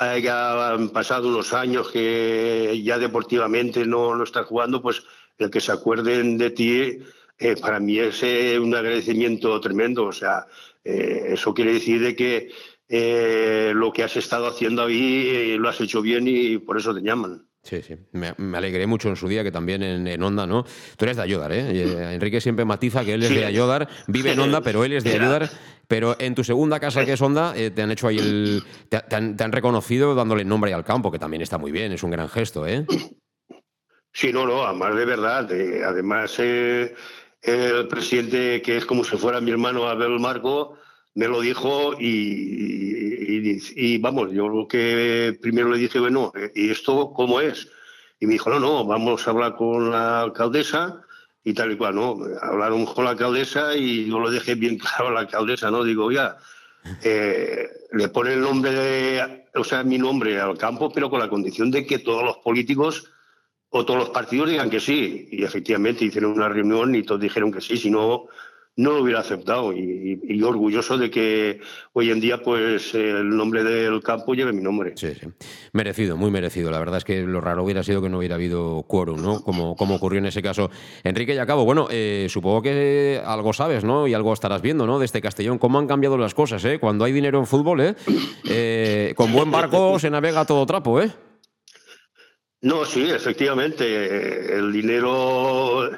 eh, 0.00 0.20
ya 0.22 0.72
han 0.72 0.90
pasado 0.90 1.28
unos 1.28 1.52
años 1.52 1.90
que 1.90 2.80
ya 2.82 2.98
deportivamente 2.98 3.86
no, 3.86 4.16
no 4.16 4.24
estás 4.24 4.46
jugando, 4.46 4.82
pues 4.82 5.04
el 5.38 5.50
que 5.50 5.60
se 5.60 5.72
acuerden 5.72 6.36
de 6.36 6.50
ti, 6.50 6.98
eh, 7.38 7.56
para 7.60 7.78
mí 7.78 7.98
es 7.98 8.22
eh, 8.22 8.58
un 8.58 8.74
agradecimiento 8.74 9.60
tremendo. 9.60 10.06
O 10.06 10.12
sea, 10.12 10.46
eso 10.84 11.54
quiere 11.54 11.74
decir 11.74 12.00
de 12.02 12.14
que 12.16 13.72
lo 13.74 13.92
que 13.92 14.02
has 14.02 14.16
estado 14.16 14.46
haciendo 14.46 14.82
ahí 14.84 15.56
lo 15.56 15.68
has 15.68 15.80
hecho 15.80 16.02
bien 16.02 16.26
y 16.28 16.58
por 16.58 16.76
eso 16.78 16.94
te 16.94 17.00
llaman. 17.00 17.48
Sí, 17.64 17.80
sí. 17.82 17.96
Me, 18.12 18.34
alegré 18.56 18.86
mucho 18.86 19.08
en 19.08 19.16
su 19.16 19.26
día 19.26 19.42
que 19.42 19.50
también 19.50 19.82
en, 19.82 20.22
Onda, 20.22 20.46
¿no? 20.46 20.64
Tú 20.96 21.06
eres 21.06 21.16
de 21.16 21.22
Ayodar, 21.22 21.50
¿eh? 21.50 22.14
Enrique 22.14 22.40
siempre 22.40 22.66
matiza 22.66 23.04
que 23.04 23.14
él 23.14 23.22
es 23.22 23.30
de 23.30 23.46
Ayodar, 23.46 23.88
vive 24.06 24.32
en 24.32 24.40
Onda, 24.40 24.60
pero 24.60 24.84
él 24.84 24.92
es 24.92 25.02
de 25.02 25.14
Ayodar. 25.14 25.50
Pero 25.88 26.16
en 26.18 26.34
tu 26.34 26.44
segunda 26.44 26.78
casa, 26.78 27.04
que 27.04 27.14
es 27.14 27.20
Onda, 27.22 27.54
eh, 27.56 27.70
te 27.70 27.82
han 27.82 27.90
hecho 27.90 28.08
ahí 28.08 28.18
el. 28.18 28.62
Te, 28.88 29.16
han, 29.16 29.52
reconocido 29.52 30.14
dándole 30.14 30.44
nombre 30.44 30.72
al 30.74 30.84
campo, 30.84 31.10
que 31.10 31.18
también 31.18 31.42
está 31.42 31.56
muy 31.56 31.72
bien, 31.72 31.92
es 31.92 32.02
un 32.02 32.10
gran 32.10 32.28
gesto, 32.28 32.66
¿eh? 32.66 32.86
Sí, 34.12 34.32
no, 34.32 34.46
no, 34.46 34.64
además 34.64 34.94
de 34.94 35.04
verdad. 35.04 35.50
además, 35.86 36.36
eh, 36.38 36.94
el 37.42 37.88
presidente, 37.88 38.62
que 38.62 38.76
es 38.76 38.86
como 38.86 39.04
si 39.04 39.16
fuera 39.16 39.40
mi 39.40 39.50
hermano 39.50 39.88
Abel 39.88 40.20
Marco, 40.20 40.78
me 41.14 41.28
lo 41.28 41.40
dijo 41.40 41.94
y, 41.98 43.60
y, 43.76 43.98
vamos, 43.98 44.32
yo 44.32 44.48
lo 44.48 44.66
que 44.66 45.36
primero 45.40 45.70
le 45.70 45.78
dije, 45.78 46.00
bueno, 46.00 46.32
¿y 46.54 46.70
esto 46.70 47.12
cómo 47.14 47.40
es? 47.40 47.68
Y 48.18 48.26
me 48.26 48.32
dijo, 48.32 48.50
no, 48.50 48.58
no, 48.58 48.84
vamos 48.84 49.26
a 49.26 49.30
hablar 49.30 49.56
con 49.56 49.90
la 49.90 50.22
alcaldesa 50.22 51.02
y 51.44 51.54
tal 51.54 51.72
y 51.72 51.76
cual, 51.76 51.94
¿no? 51.94 52.18
Hablaron 52.40 52.84
con 52.86 53.04
la 53.04 53.10
alcaldesa 53.10 53.76
y 53.76 54.08
yo 54.08 54.18
lo 54.18 54.30
dejé 54.30 54.54
bien 54.56 54.78
claro 54.78 55.08
a 55.08 55.12
la 55.12 55.20
alcaldesa, 55.20 55.70
¿no? 55.70 55.84
Digo, 55.84 56.10
ya, 56.10 56.36
eh, 57.02 57.68
le 57.92 58.08
pone 58.08 58.34
el 58.34 58.40
nombre, 58.40 58.72
de, 58.72 59.44
o 59.54 59.62
sea, 59.62 59.84
mi 59.84 59.98
nombre 59.98 60.40
al 60.40 60.58
campo, 60.58 60.90
pero 60.92 61.08
con 61.10 61.20
la 61.20 61.28
condición 61.28 61.70
de 61.70 61.86
que 61.86 62.00
todos 62.00 62.24
los 62.24 62.38
políticos 62.38 63.10
o 63.70 63.84
todos 63.84 64.00
los 64.00 64.10
partidos 64.10 64.50
digan 64.50 64.70
que 64.70 64.80
sí. 64.80 65.28
Y 65.30 65.44
efectivamente 65.44 66.04
hicieron 66.04 66.32
una 66.32 66.48
reunión 66.48 66.94
y 66.94 67.02
todos 67.02 67.20
dijeron 67.20 67.52
que 67.52 67.60
sí, 67.60 67.76
si 67.76 67.90
no, 67.90 68.26
no 68.76 68.90
lo 68.90 69.02
hubiera 69.02 69.20
aceptado 69.20 69.72
y, 69.72 70.42
orgulloso 70.42 70.98
de 70.98 71.10
que 71.10 71.60
hoy 71.92 72.10
en 72.10 72.20
día 72.20 72.42
pues 72.42 72.94
el 72.94 73.34
nombre 73.34 73.62
del 73.62 74.02
campo 74.02 74.34
lleve 74.34 74.52
mi 74.52 74.62
nombre. 74.62 74.92
Sí, 74.96 75.14
sí. 75.14 75.26
Merecido, 75.72 76.16
muy 76.16 76.30
merecido. 76.30 76.70
La 76.70 76.78
verdad 76.78 76.98
es 76.98 77.04
que 77.04 77.22
lo 77.22 77.40
raro 77.40 77.64
hubiera 77.64 77.82
sido 77.82 78.02
que 78.02 78.08
no 78.08 78.18
hubiera 78.18 78.34
habido 78.34 78.84
quórum, 78.86 79.22
¿no? 79.22 79.42
Como, 79.42 79.76
como 79.76 79.94
ocurrió 79.94 80.18
en 80.18 80.26
ese 80.26 80.42
caso. 80.42 80.70
Enrique 81.02 81.34
Yacabo, 81.34 81.64
bueno, 81.64 81.86
eh, 81.90 82.26
supongo 82.28 82.62
que 82.62 83.22
algo 83.24 83.52
sabes, 83.52 83.84
¿no? 83.84 84.06
Y 84.06 84.14
algo 84.14 84.32
estarás 84.32 84.60
viendo, 84.60 84.86
¿no? 84.86 84.98
De 84.98 85.06
este 85.06 85.22
Castellón, 85.22 85.58
cómo 85.58 85.78
han 85.78 85.86
cambiado 85.86 86.18
las 86.18 86.34
cosas, 86.34 86.64
¿eh? 86.64 86.78
Cuando 86.78 87.04
hay 87.04 87.12
dinero 87.12 87.38
en 87.38 87.46
fútbol, 87.46 87.80
¿eh? 87.80 87.94
eh 88.48 89.14
con 89.16 89.32
buen 89.32 89.50
barco 89.50 89.98
se 90.00 90.10
navega 90.10 90.44
todo 90.44 90.66
trapo, 90.66 91.00
¿eh? 91.00 91.10
No, 92.60 92.84
sí, 92.84 93.08
efectivamente. 93.10 94.56
El 94.56 94.72
dinero 94.72 95.90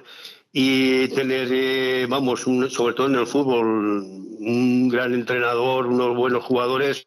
y 0.58 1.08
tener, 1.08 1.48
eh, 1.52 2.06
vamos, 2.08 2.40
sobre 2.40 2.94
todo 2.94 3.08
en 3.08 3.16
el 3.16 3.26
fútbol, 3.26 4.00
un 4.40 4.88
gran 4.88 5.12
entrenador, 5.12 5.86
unos 5.86 6.16
buenos 6.16 6.44
jugadores, 6.44 7.04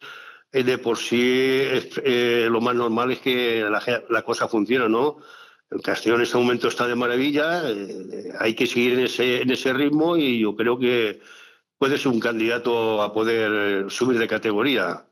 eh, 0.52 0.64
de 0.64 0.78
por 0.78 1.00
sí 1.00 1.64
eh, 2.04 2.48
lo 2.48 2.62
más 2.62 2.76
normal 2.76 3.12
es 3.12 3.20
que 3.22 3.68
la, 4.08 4.22
cosa 4.22 4.48
funcione, 4.48 4.88
¿no? 4.88 5.18
El 5.72 5.82
Castillo 5.82 6.16
en 6.18 6.22
este 6.22 6.38
momento 6.38 6.68
está 6.68 6.86
de 6.86 6.94
maravilla, 6.94 7.64
hay 8.40 8.54
que 8.54 8.68
seguir 8.68 8.94
en 8.94 9.06
ese, 9.06 9.42
en 9.42 9.50
ese 9.50 9.74
ritmo 9.74 10.16
y 10.16 10.42
yo 10.42 10.56
creo 10.56 10.78
que 10.78 11.20
puede 11.80 11.98
ser 11.98 12.10
un 12.10 12.20
candidato 12.20 13.02
a 13.02 13.12
poder 13.12 13.90
subir 13.90 14.20
de 14.20 14.28
categoría. 14.28 15.09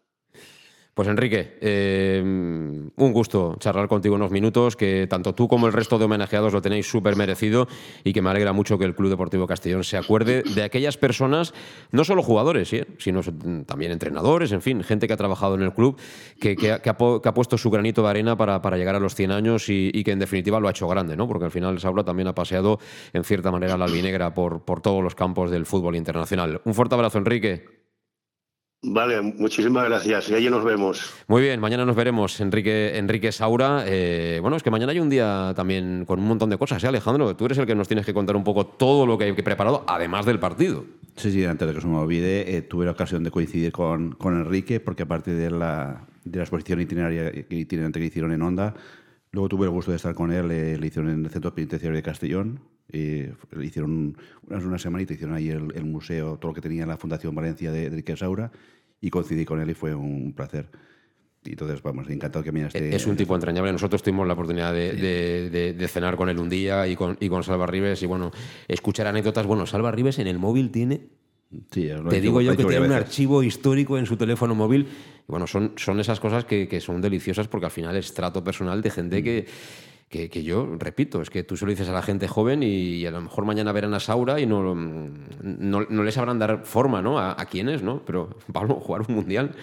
Pues 0.98 1.10
Enrique, 1.10 1.60
eh, 1.62 2.20
un 2.24 3.14
gusto 3.14 3.56
charlar 3.60 3.88
contigo 3.88 4.16
unos 4.16 4.32
minutos, 4.32 4.76
que 4.76 5.06
tanto 5.08 5.36
tú 5.36 5.48
como 5.48 5.68
el 5.68 5.74
resto 5.74 6.00
de 6.00 6.06
homenajeados 6.06 6.52
lo 6.52 6.60
tenéis 6.60 6.89
súper 6.89 7.16
merecido 7.16 7.68
y 8.04 8.14
que 8.14 8.24
me 8.24 8.32
alegra 8.32 8.52
mucho 8.52 8.80
que 8.80 8.86
el 8.86 8.95
Club 8.95 9.12
Deportivo 9.12 9.45
Castellón 9.45 9.84
se 9.84 9.95
acuerde 9.95 10.41
de 10.41 10.64
aquellas 10.64 10.98
personas, 10.98 11.54
no 11.91 12.04
solo 12.04 12.24
jugadores, 12.24 12.74
¿eh? 12.74 12.88
sino 12.98 13.22
también 13.68 13.91
entrenadores, 13.91 14.52
en 14.52 14.64
fin, 14.64 14.84
gente 14.84 15.06
que 15.06 15.14
ha 15.14 15.18
trabajado 15.18 15.54
en 15.54 15.62
el 15.62 15.72
club, 15.72 16.00
que, 16.39 16.58
ha, 16.72 16.98
puesto 16.98 17.60
su 17.60 17.70
granito 17.70 18.02
de 18.02 18.10
arena 18.10 18.36
para, 18.36 18.76
llegar 18.76 18.95
a 18.95 19.00
los 19.00 19.14
100 19.14 19.32
años 19.34 19.70
y, 19.70 20.04
que 20.04 20.14
en 20.14 20.18
definitiva 20.18 20.60
lo 20.60 20.68
ha 20.68 20.72
hecho 20.72 20.88
grande, 20.88 21.16
¿no? 21.16 21.28
porque 21.28 21.45
al 21.45 21.52
final 21.52 21.80
Saura 21.80 22.04
también 22.06 22.28
ha 22.28 22.34
paseado 22.34 22.80
en 23.14 23.24
cierta 23.24 23.52
manera 23.52 23.78
la 23.78 23.86
albinegra 23.86 24.34
por 24.34 24.82
todos 24.82 25.04
los 25.04 25.14
campos 25.14 25.52
del 25.52 25.68
fútbol 25.68 25.95
internacional. 25.95 26.60
Un 26.66 26.74
fuerte 26.74 26.95
abrazo, 26.95 27.20
Enrique. 27.20 27.87
Vale, 28.90 29.22
muchísimas 29.22 29.86
gracias. 29.86 30.30
Y 30.30 30.34
allí 30.34 30.50
nos 30.50 30.64
vemos. 30.64 31.14
Muy 31.28 31.42
bien, 31.42 31.60
mañana 31.60 31.86
nos 31.86 31.96
veremos, 31.96 32.40
Enrique, 32.40 32.98
Enrique 32.98 33.34
Saura. 33.34 33.84
Eh, 33.86 34.40
bueno, 34.42 34.56
es 34.56 34.64
que 34.64 34.72
mañana 34.72 34.94
hay 34.94 35.00
un 35.00 35.10
día 35.10 35.54
también 35.56 36.06
con 36.06 36.20
un 36.20 36.28
montón 36.28 36.50
de 36.50 36.58
cosas, 36.58 36.82
¿eh, 36.84 36.88
Alejandro? 36.88 37.36
Tú 37.36 37.46
eres 37.46 37.58
el 37.58 37.66
que 37.66 37.76
nos 37.76 37.88
tienes 37.88 38.06
que 38.06 38.14
contar 38.14 38.38
un 38.38 38.46
poco 38.46 38.66
todo 38.66 39.06
lo 39.06 39.18
que 39.18 39.26
hay 39.26 39.34
preparado, 39.34 39.84
además 39.88 40.26
del 40.26 40.40
partido. 40.40 40.86
Sí, 41.18 41.32
sí, 41.32 41.44
antes 41.44 41.68
de 41.68 41.74
que 41.74 41.82
se 41.82 41.88
me 41.88 41.98
olvide, 41.98 42.56
eh, 42.56 42.62
tuve 42.62 42.86
la 42.86 42.92
ocasión 42.92 43.24
de 43.24 43.32
coincidir 43.32 43.74
con, 43.74 44.14
con 44.14 44.40
Enrique, 44.40 44.80
porque 44.80 45.04
aparte 45.04 45.34
de 45.34 45.52
la, 45.52 46.06
de 46.24 46.38
la 46.38 46.44
exposición 46.44 46.80
itineraria 46.80 47.32
itinerante 47.50 48.00
que 48.00 48.06
hicieron 48.06 48.32
en 48.32 48.42
Onda, 48.42 48.74
luego 49.32 49.50
tuve 49.50 49.66
el 49.66 49.72
gusto 49.72 49.92
de 49.92 49.98
estar 49.98 50.14
con 50.14 50.32
él, 50.32 50.48
le 50.48 50.88
hicieron 50.88 51.12
en 51.12 51.26
el 51.26 51.32
Centro 51.32 51.54
Penitenciario 51.54 51.96
de 51.96 52.04
Castellón, 52.04 52.62
le 52.90 53.66
hicieron 53.66 54.18
una, 54.48 54.60
una 54.60 54.78
semanita, 54.78 55.14
hicieron 55.14 55.36
ahí 55.36 55.50
el, 55.50 55.84
museo, 55.84 56.38
todo 56.38 56.52
lo 56.52 56.56
que 56.56 56.62
tenía 56.62 56.86
la 56.86 56.98
Fundación 56.98 57.36
Valencia 57.36 57.72
de, 57.72 57.88
Enrique 57.88 58.16
Saura, 58.16 58.52
y 59.02 59.10
coincidí 59.10 59.45
con 59.45 59.60
él 59.62 59.70
y 59.70 59.74
fue 59.74 59.93
un 59.93 60.34
placer. 60.34 60.70
Y 61.43 61.52
entonces, 61.52 61.82
vamos, 61.82 62.10
encantado 62.10 62.43
que 62.43 62.52
me 62.52 62.66
esté. 62.66 62.93
Es 62.93 63.08
un 63.08 63.16
tipo 63.16 63.34
entrañable. 63.34 63.72
Nosotros 63.72 64.04
tuvimos 64.04 64.28
la 64.28 64.34
oportunidad 64.34 64.74
de, 64.74 65.88
cenar 65.89 66.18
con 66.18 66.30
él 66.30 66.39
un 66.39 66.50
día 66.50 66.88
y 66.88 66.95
con, 66.95 67.18
y 67.20 67.30
con 67.30 67.43
Salva 67.43 67.68
Ribes 67.68 68.04
y, 68.04 68.06
bueno, 68.06 68.32
escuchar 68.68 69.08
anécdotas. 69.08 69.45
Bueno, 69.45 69.66
Salva 69.66 69.91
Ribes 69.91 70.20
en 70.20 70.28
el 70.28 70.39
móvil 70.39 70.72
tiene 70.72 71.10
Sí, 71.72 71.89
Te 72.10 72.20
digo 72.22 72.41
yo 72.41 72.58
que 72.58 72.66
tiene 72.66 72.86
un 72.88 72.91
archivo 72.91 73.41
histórico 73.41 73.98
en 73.98 74.06
su 74.06 74.18
teléfono 74.18 74.54
móvil. 74.54 74.88
Y 75.28 75.32
bueno, 75.32 75.48
son, 75.48 75.74
son 75.78 76.00
esas 76.00 76.20
cosas 76.20 76.43
que, 76.43 76.68
que, 76.68 76.82
son 76.82 77.02
deliciosas 77.02 77.48
porque 77.48 77.66
al 77.68 77.72
final 77.72 77.95
es 77.95 78.14
trato 78.14 78.43
personal 78.43 78.82
de 78.82 78.89
gente 78.91 79.24
que, 79.24 79.45
que, 80.10 80.43
yo, 80.43 80.68
repito, 80.80 81.22
es 81.22 81.30
que 81.30 81.43
tú 81.43 81.58
se 81.58 81.66
lo 81.66 81.72
dices 81.72 81.89
a 81.89 81.93
la 81.93 82.01
gente 82.01 82.28
joven 82.28 82.64
y, 82.64 83.05
a 83.05 83.12
lo 83.12 83.22
mejor 83.22 83.45
mañana 83.45 83.72
verán 83.72 83.93
a 83.93 83.99
Saura 83.99 84.39
y 84.39 84.45
no, 84.45 84.74
no, 84.74 85.86
no 85.89 86.03
les 86.03 86.16
sabrán 86.16 86.39
dar 86.39 86.64
forma 86.64 87.01
¿no? 87.01 87.20
a, 87.20 87.39
a 87.39 87.45
quienes, 87.45 87.84
¿no? 87.84 88.01
Pero 88.05 88.30
Pablo, 88.53 88.76
jugar 88.76 89.03
un 89.08 89.16
mundial 89.16 89.55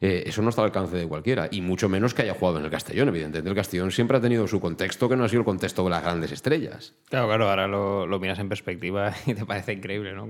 eh, 0.00 0.24
eso 0.26 0.42
no 0.42 0.50
está 0.50 0.62
al 0.62 0.66
alcance 0.66 0.96
de 0.96 1.06
cualquiera, 1.06 1.48
y 1.50 1.60
mucho 1.60 1.88
menos 1.88 2.14
que 2.14 2.22
haya 2.22 2.34
jugado 2.34 2.58
en 2.58 2.64
el 2.64 2.70
Castellón, 2.70 3.08
evidentemente. 3.08 3.48
El 3.48 3.56
Castellón 3.56 3.90
siempre 3.90 4.16
ha 4.16 4.20
tenido 4.20 4.46
su 4.46 4.60
contexto, 4.60 5.08
que 5.08 5.16
no 5.16 5.24
ha 5.24 5.28
sido 5.28 5.40
el 5.40 5.44
contexto 5.44 5.84
de 5.84 5.90
las 5.90 6.02
grandes 6.02 6.32
estrellas. 6.32 6.94
Claro, 7.08 7.26
claro, 7.26 7.48
ahora 7.50 7.66
lo, 7.66 8.18
miras 8.20 8.38
en 8.38 8.48
perspectiva 8.48 9.12
y 9.26 9.34
te 9.34 9.44
parece 9.44 9.72
increíble, 9.72 10.12
¿no? 10.12 10.26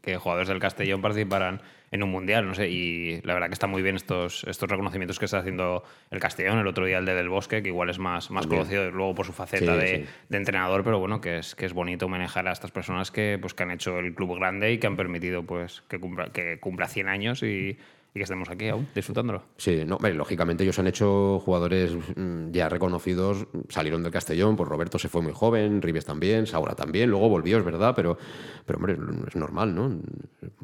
Que 0.00 0.16
jugadores 0.16 0.48
del 0.48 0.58
Castellón 0.58 1.00
participaran 1.00 1.60
en 1.92 2.02
un 2.02 2.10
mundial, 2.10 2.46
no 2.46 2.54
sé, 2.54 2.70
y 2.70 3.20
la 3.20 3.34
verdad 3.34 3.48
que 3.48 3.52
está 3.52 3.66
muy 3.66 3.82
bien 3.82 3.96
estos, 3.96 4.44
estos 4.44 4.68
reconocimientos 4.68 5.18
que 5.18 5.26
está 5.26 5.38
haciendo 5.38 5.84
el 6.10 6.20
Castellón, 6.20 6.58
el 6.58 6.66
otro 6.66 6.86
día 6.86 6.98
el 6.98 7.04
de 7.04 7.14
Del 7.14 7.28
Bosque, 7.28 7.62
que 7.62 7.68
igual 7.68 7.90
es 7.90 7.98
más, 7.98 8.30
más 8.30 8.46
conocido 8.46 8.90
luego 8.90 9.14
por 9.14 9.26
su 9.26 9.34
faceta 9.34 9.76
de, 9.76 10.06
entrenador, 10.30 10.84
pero 10.84 10.98
bueno, 10.98 11.20
que 11.20 11.38
es, 11.38 11.54
que 11.54 11.66
es 11.66 11.74
bonito 11.74 12.08
manejar 12.08 12.48
a 12.48 12.52
estas 12.52 12.70
personas 12.70 13.10
que, 13.10 13.38
pues, 13.38 13.52
que 13.52 13.62
han 13.62 13.70
hecho 13.70 13.98
el 13.98 14.14
club 14.14 14.34
grande 14.36 14.72
y 14.72 14.78
que 14.78 14.86
han 14.86 14.96
permitido 14.96 15.42
pues, 15.42 15.82
que, 15.86 16.00
cumpla, 16.00 16.30
que 16.30 16.58
cumpla 16.60 16.88
100 16.88 17.08
años 17.08 17.42
y 17.42 17.76
y 18.14 18.18
que 18.18 18.24
estemos 18.24 18.48
aquí 18.50 18.68
aún 18.68 18.86
disfrutándolo. 18.94 19.42
Sí, 19.56 19.84
no, 19.86 19.98
lógicamente 19.98 20.64
ellos 20.64 20.78
han 20.78 20.86
hecho 20.86 21.40
jugadores 21.40 21.92
mm, 22.14 22.50
ya 22.50 22.68
reconocidos, 22.68 23.46
salieron 23.68 24.02
del 24.02 24.12
Castellón, 24.12 24.56
pues 24.56 24.68
Roberto 24.68 24.98
se 24.98 25.08
fue 25.08 25.22
muy 25.22 25.32
joven, 25.32 25.80
Rives 25.80 26.04
también, 26.04 26.46
Saura 26.46 26.74
también, 26.74 27.08
luego 27.08 27.28
volvió, 27.30 27.58
es 27.58 27.64
verdad, 27.64 27.94
pero, 27.96 28.18
pero 28.66 28.78
hombre, 28.78 28.98
es 29.26 29.36
normal, 29.36 29.74
¿no? 29.74 29.98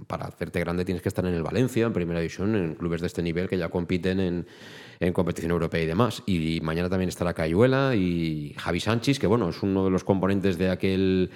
Para 0.06 0.26
hacerte 0.26 0.60
grande 0.60 0.84
tienes 0.84 1.02
que 1.02 1.08
estar 1.08 1.24
en 1.24 1.34
el 1.34 1.42
Valencia, 1.42 1.86
en 1.86 1.92
primera 1.92 2.20
división, 2.20 2.54
en 2.54 2.74
clubes 2.74 3.00
de 3.00 3.06
este 3.06 3.22
nivel 3.22 3.48
que 3.48 3.56
ya 3.56 3.70
compiten 3.70 4.20
en, 4.20 4.46
en 5.00 5.12
competición 5.12 5.52
europea 5.52 5.82
y 5.82 5.86
demás. 5.86 6.22
Y 6.26 6.60
mañana 6.62 6.90
también 6.90 7.08
estará 7.08 7.32
Cayuela 7.32 7.94
y 7.94 8.54
Javi 8.58 8.80
Sánchez, 8.80 9.18
que 9.18 9.26
bueno, 9.26 9.48
es 9.48 9.62
uno 9.62 9.84
de 9.84 9.90
los 9.90 10.04
componentes 10.04 10.58
de 10.58 10.70
aquel 10.70 11.30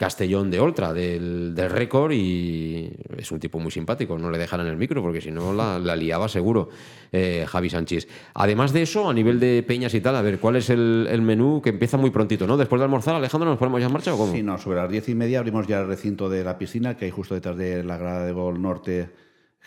Castellón 0.00 0.50
de 0.50 0.60
Oltra, 0.60 0.94
del, 0.94 1.54
del 1.54 1.68
récord, 1.68 2.12
y 2.12 2.90
es 3.18 3.30
un 3.32 3.38
tipo 3.38 3.58
muy 3.58 3.70
simpático, 3.70 4.16
no 4.16 4.30
le 4.30 4.38
dejan 4.38 4.62
en 4.62 4.68
el 4.68 4.78
micro, 4.78 5.02
porque 5.02 5.20
si 5.20 5.30
no 5.30 5.52
la, 5.52 5.78
liaba 5.94 6.26
seguro 6.26 6.70
eh, 7.12 7.44
Javi 7.46 7.68
Sánchez. 7.68 8.08
Además 8.32 8.72
de 8.72 8.80
eso, 8.80 9.10
a 9.10 9.12
nivel 9.12 9.38
de 9.38 9.62
peñas 9.62 9.92
y 9.92 10.00
tal, 10.00 10.16
a 10.16 10.22
ver, 10.22 10.38
¿cuál 10.38 10.56
es 10.56 10.70
el, 10.70 11.20
menú 11.20 11.60
que 11.60 11.68
empieza 11.68 11.98
muy 11.98 12.08
prontito, 12.08 12.46
¿no? 12.46 12.56
Después 12.56 12.80
de 12.80 12.84
almorzar, 12.84 13.14
Alejandro, 13.14 13.50
¿nos 13.50 13.58
ponemos 13.58 13.78
ya 13.78 13.88
en 13.88 13.92
marcha 13.92 14.14
o 14.14 14.16
cómo? 14.16 14.32
Sí, 14.32 14.42
no, 14.42 14.56
sobre 14.56 14.78
las 14.78 14.90
diez 14.90 15.06
y 15.10 15.14
media 15.14 15.40
abrimos 15.40 15.66
ya 15.66 15.80
el 15.80 15.86
recinto 15.86 16.30
de 16.30 16.44
la 16.44 16.56
piscina, 16.56 16.96
que 16.96 17.04
hay 17.04 17.10
justo 17.10 17.34
detrás 17.34 17.58
de 17.58 17.84
la 17.84 17.98
grada 17.98 18.24
de 18.24 18.32
gol 18.32 18.62
norte 18.62 19.10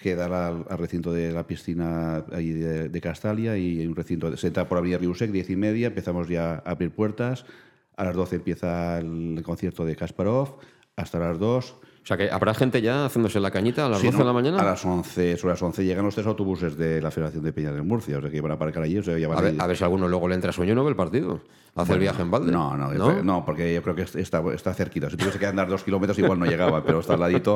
que 0.01 0.15
da 0.15 0.47
al, 0.47 0.65
recinto 0.79 1.13
de 1.13 1.31
la 1.31 1.45
piscina 1.45 2.25
ahí 2.31 2.53
de, 2.53 3.01
Castalia 3.01 3.55
y 3.55 3.85
un 3.85 3.95
recinto, 3.95 4.35
se 4.35 4.47
entra 4.47 4.67
por 4.67 4.79
Avenida 4.79 4.97
Riusec, 4.97 5.29
diez 5.29 5.51
y 5.51 5.55
media, 5.55 5.85
empezamos 5.85 6.27
ya 6.27 6.55
a 6.55 6.71
abrir 6.71 6.89
puertas, 6.89 7.45
a 7.95 8.03
las 8.03 8.15
12 8.15 8.35
empieza 8.37 8.99
el 8.99 9.41
concierto 9.43 9.85
de 9.85 9.95
Kasparov, 9.95 10.57
hasta 10.95 11.17
las 11.19 11.39
2 11.39 11.71
O 12.03 12.05
sea, 12.05 12.17
que 12.17 12.29
habrá 12.29 12.53
gente 12.53 12.81
ya 12.81 13.05
haciéndose 13.05 13.39
la 13.39 13.49
cañita 13.49 13.85
a 13.85 13.89
las 13.89 13.99
Sí, 13.99 14.07
12 14.07 14.17
¿no? 14.17 14.23
de 14.23 14.27
la 14.27 14.33
mañana. 14.33 14.59
A 14.59 14.65
las 14.65 14.85
11, 14.85 15.37
sobre 15.37 15.53
las 15.53 15.61
11 15.61 15.83
llegan 15.85 16.05
los 16.05 16.13
tres 16.15 16.27
autobuses 16.27 16.77
de 16.77 17.01
la 17.01 17.09
Federación 17.11 17.43
de 17.43 17.53
Peñas 17.53 17.73
de 17.73 17.81
Murcia, 17.81 18.17
o 18.17 18.21
sea 18.21 18.29
que 18.29 18.41
van 18.41 18.51
a 18.51 18.55
aparcar 18.55 18.83
allí. 18.83 18.97
O 18.97 19.03
sea, 19.03 19.15
A 19.15 19.41
ver, 19.41 19.55
a 19.59 19.67
ver 19.67 19.77
si 19.77 19.83
alguno 19.83 20.07
luego 20.07 20.27
le 20.27 20.35
entra 20.35 20.51
sueño 20.51 20.73
y 20.73 20.75
no 20.75 20.83
ve 20.83 20.89
el 20.91 20.95
partido. 20.95 21.41
Hace 21.75 21.93
el 21.93 21.97
Bueno, 21.97 22.01
viaje 22.01 22.21
en 22.21 22.29
balde. 22.31 22.51
No, 22.51 22.77
no, 22.77 23.23
no, 23.23 23.43
porque 23.45 23.73
yo 23.73 23.81
creo 23.81 23.95
que 23.95 24.03
está, 24.03 24.43
está 24.53 24.73
cerquita. 24.75 25.09
Si 25.09 25.17
tuviese 25.17 25.39
que 25.39 25.47
andar 25.47 25.67
dos 25.67 25.83
kilómetros, 25.83 26.19
igual 26.19 26.37
no 26.37 26.45
llegaba, 26.45 26.83
pero 26.83 26.99
está 26.99 27.15
al 27.15 27.21
ladito. 27.21 27.55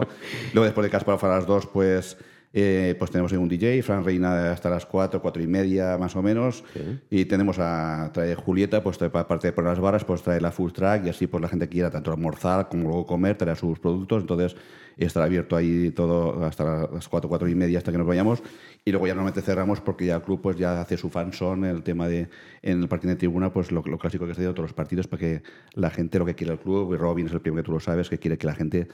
Luego, 0.53 0.65
después 0.65 0.83
de 0.85 0.89
Caspar 0.89 1.19
a 1.21 1.27
las 1.35 1.45
dos, 1.45 1.67
pues, 1.67 2.17
eh, 2.59 2.95
pues 2.97 3.11
tenemos 3.11 3.31
un 3.33 3.47
DJ, 3.47 3.83
Fran 3.83 4.03
Reina 4.03 4.51
hasta 4.51 4.67
las 4.71 4.87
cuatro, 4.87 5.21
cuatro 5.21 5.43
y 5.43 5.45
media 5.45 5.95
más 5.99 6.15
o 6.15 6.23
menos. 6.23 6.63
Y 7.07 7.25
tenemos 7.25 7.59
a 7.59 8.09
trae 8.11 8.33
Julieta, 8.33 8.81
pues 8.81 8.97
trae, 8.97 9.11
aparte 9.13 9.49
de 9.49 9.53
poner 9.53 9.69
las 9.69 9.79
barras, 9.79 10.03
pues 10.03 10.23
trae 10.23 10.41
la 10.41 10.51
food 10.51 10.71
track 10.71 11.05
y 11.05 11.09
así 11.09 11.27
pues 11.27 11.39
la 11.39 11.49
gente 11.49 11.69
quiera 11.69 11.91
tanto 11.91 12.11
almorzar 12.11 12.67
como 12.67 12.85
luego 12.85 13.05
comer, 13.05 13.37
traer 13.37 13.57
sus 13.57 13.77
productos. 13.77 14.23
Entonces 14.23 14.55
estará 14.97 15.27
abierto 15.27 15.55
ahí 15.55 15.91
todo 15.91 16.43
hasta 16.43 16.89
las 16.91 17.07
cuatro, 17.07 17.29
cuatro 17.29 17.47
y 17.47 17.53
media 17.53 17.77
hasta 17.77 17.91
que 17.91 17.99
nos 17.99 18.07
vayamos. 18.07 18.41
Y 18.83 18.91
luego 18.91 19.05
ya 19.05 19.13
normalmente 19.13 19.43
cerramos 19.43 19.79
porque 19.79 20.07
ya 20.07 20.15
el 20.15 20.23
club 20.23 20.41
pues 20.41 20.57
ya 20.57 20.81
hace 20.81 20.97
su 20.97 21.11
fanson, 21.11 21.63
el 21.63 21.83
tema 21.83 22.07
de 22.07 22.27
en 22.63 22.81
el 22.81 22.87
parking 22.87 23.09
de 23.09 23.17
tribuna, 23.17 23.53
pues 23.53 23.71
lo, 23.71 23.83
lo 23.85 23.99
clásico 23.99 24.25
que 24.25 24.33
se 24.33 24.41
ha 24.41 24.43
ido 24.45 24.53
todos 24.55 24.69
los 24.69 24.73
partidos 24.73 25.07
para 25.07 25.19
que 25.19 25.43
la 25.75 25.91
gente 25.91 26.17
lo 26.17 26.25
que 26.25 26.33
quiere 26.33 26.53
el 26.53 26.59
club, 26.59 26.91
y 26.91 26.97
Robin 26.97 27.27
es 27.27 27.33
el 27.33 27.41
primero 27.41 27.61
que 27.61 27.67
tú 27.67 27.73
lo 27.73 27.79
sabes, 27.79 28.09
que 28.09 28.17
quiere 28.17 28.39
que 28.39 28.47
la 28.47 28.55
gente 28.55 28.87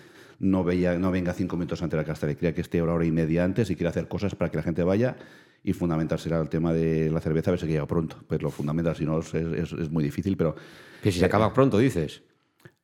no, 0.43 0.63
veía, 0.63 0.97
no 0.99 1.11
venga 1.11 1.33
cinco 1.33 1.55
minutos 1.57 1.81
antes 1.81 1.97
de 1.97 2.01
la 2.03 2.05
Castellana, 2.05 2.37
quiere 2.37 2.53
que 2.53 2.61
esté 2.61 2.81
hora, 2.81 2.93
hora 2.93 3.05
y 3.05 3.11
media 3.11 3.43
antes 3.43 3.69
y 3.69 3.75
quiere 3.75 3.89
hacer 3.89 4.07
cosas 4.07 4.35
para 4.35 4.51
que 4.51 4.57
la 4.57 4.63
gente 4.63 4.83
vaya. 4.83 5.15
Y 5.63 5.71
fundamental 5.73 6.19
será 6.19 6.41
el 6.41 6.49
tema 6.49 6.73
de 6.73 7.09
la 7.09 7.21
cerveza, 7.21 7.49
a 7.49 7.53
ver 7.53 7.59
si 7.61 7.67
llega 7.67 7.85
pronto. 7.87 8.17
Pues 8.27 8.41
lo 8.41 8.49
fundamental, 8.51 8.95
si 8.95 9.05
no, 9.05 9.19
es, 9.19 9.33
es- 9.33 9.71
es 9.71 9.89
muy 9.89 10.03
difícil, 10.03 10.35
pero... 10.35 10.55
Que 11.01 11.11
si 11.11 11.19
se 11.19 11.25
acaba 11.25 11.53
pronto, 11.53 11.77
dices. 11.77 12.23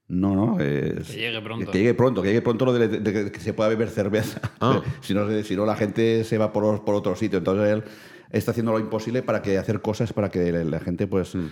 No, 0.08 0.34
no. 0.36 0.60
es- 0.60 1.10
Que 1.12 1.18
llegue 1.20 1.42
pronto. 1.42 1.72
Que 1.72 1.78
llegue 1.78 1.94
pronto, 1.94 2.22
que 2.22 2.28
llegue 2.30 2.42
pronto 2.42 2.66
lo 2.66 2.74
de, 2.74 2.88
de- 2.88 3.00
de 3.00 3.32
que 3.32 3.40
se 3.42 3.54
pueda 3.54 3.70
beber 3.70 3.90
cerveza. 3.90 4.40
Ah. 4.62 4.82
si, 5.02 5.14
no, 5.14 5.30
si 5.44 5.56
no, 5.56 5.66
la 5.66 5.76
gente 5.76 6.24
se 6.24 6.38
va 6.38 6.52
por, 6.54 6.86
por 6.86 6.96
otro 6.96 7.16
sitio. 7.16 7.38
Entonces 7.40 7.70
él 7.74 7.84
está 8.32 8.52
haciendo 8.52 8.72
lo 8.72 8.80
imposible 8.80 9.22
para 9.24 9.42
que 9.42 9.58
hacer 9.58 9.82
cosas 9.82 10.14
para 10.14 10.30
que 10.30 10.52
la, 10.52 10.64
la 10.64 10.80
gente 10.80 11.06
pues 11.08 11.36
Mm. 11.36 11.48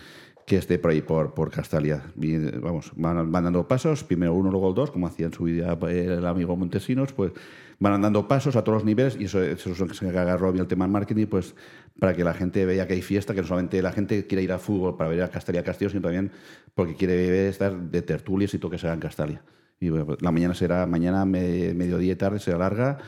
Que 0.47 0.55
esté 0.55 0.79
por 0.79 0.91
ahí, 0.91 1.01
por, 1.01 1.33
por 1.33 1.51
Castalia. 1.51 2.03
Vamos, 2.61 2.93
van, 2.95 3.29
van 3.33 3.43
dando 3.43 3.67
pasos, 3.67 4.05
primero 4.05 4.33
uno, 4.33 4.49
luego 4.49 4.69
el 4.69 4.75
dos, 4.75 4.91
como 4.91 5.05
hacía 5.05 5.25
en 5.25 5.33
su 5.33 5.45
día 5.45 5.77
el 5.89 6.25
amigo 6.25 6.55
Montesinos, 6.55 7.11
pues 7.11 7.33
van 7.79 8.01
dando 8.01 8.29
pasos 8.29 8.55
a 8.55 8.63
todos 8.63 8.77
los 8.77 8.85
niveles 8.85 9.17
y 9.19 9.25
eso, 9.25 9.43
eso 9.43 9.71
es 9.71 9.77
lo 9.77 9.87
que 9.87 9.93
se 9.93 10.07
encarga 10.07 10.37
Robbie, 10.37 10.61
el 10.61 10.67
tema 10.67 10.85
del 10.85 10.93
marketing, 10.93 11.27
pues 11.27 11.53
para 11.99 12.13
que 12.15 12.23
la 12.23 12.33
gente 12.33 12.65
vea 12.65 12.87
que 12.87 12.93
hay 12.93 13.01
fiesta, 13.01 13.35
que 13.35 13.41
no 13.41 13.47
solamente 13.47 13.81
la 13.81 13.91
gente 13.91 14.25
quiere 14.25 14.41
ir 14.41 14.53
a 14.53 14.57
fútbol 14.57 14.95
para 14.95 15.09
ver 15.09 15.21
a 15.21 15.29
Castalia 15.29 15.63
Castillo, 15.63 15.89
sino 15.89 16.01
también 16.01 16.31
porque 16.73 16.95
quiere 16.95 17.49
estar 17.49 17.77
de 17.77 18.01
tertulias 18.01 18.53
y 18.53 18.57
todo 18.57 18.73
haga 18.73 18.93
en 18.93 18.99
Castalia. 19.01 19.41
Y 19.81 19.89
bueno, 19.89 20.05
pues, 20.05 20.21
la 20.21 20.31
mañana 20.31 20.53
será, 20.53 20.85
mañana, 20.85 21.25
me- 21.25 21.73
mediodía 21.73 22.13
y 22.13 22.15
tarde, 22.15 22.39
será 22.39 22.57
larga 22.57 22.99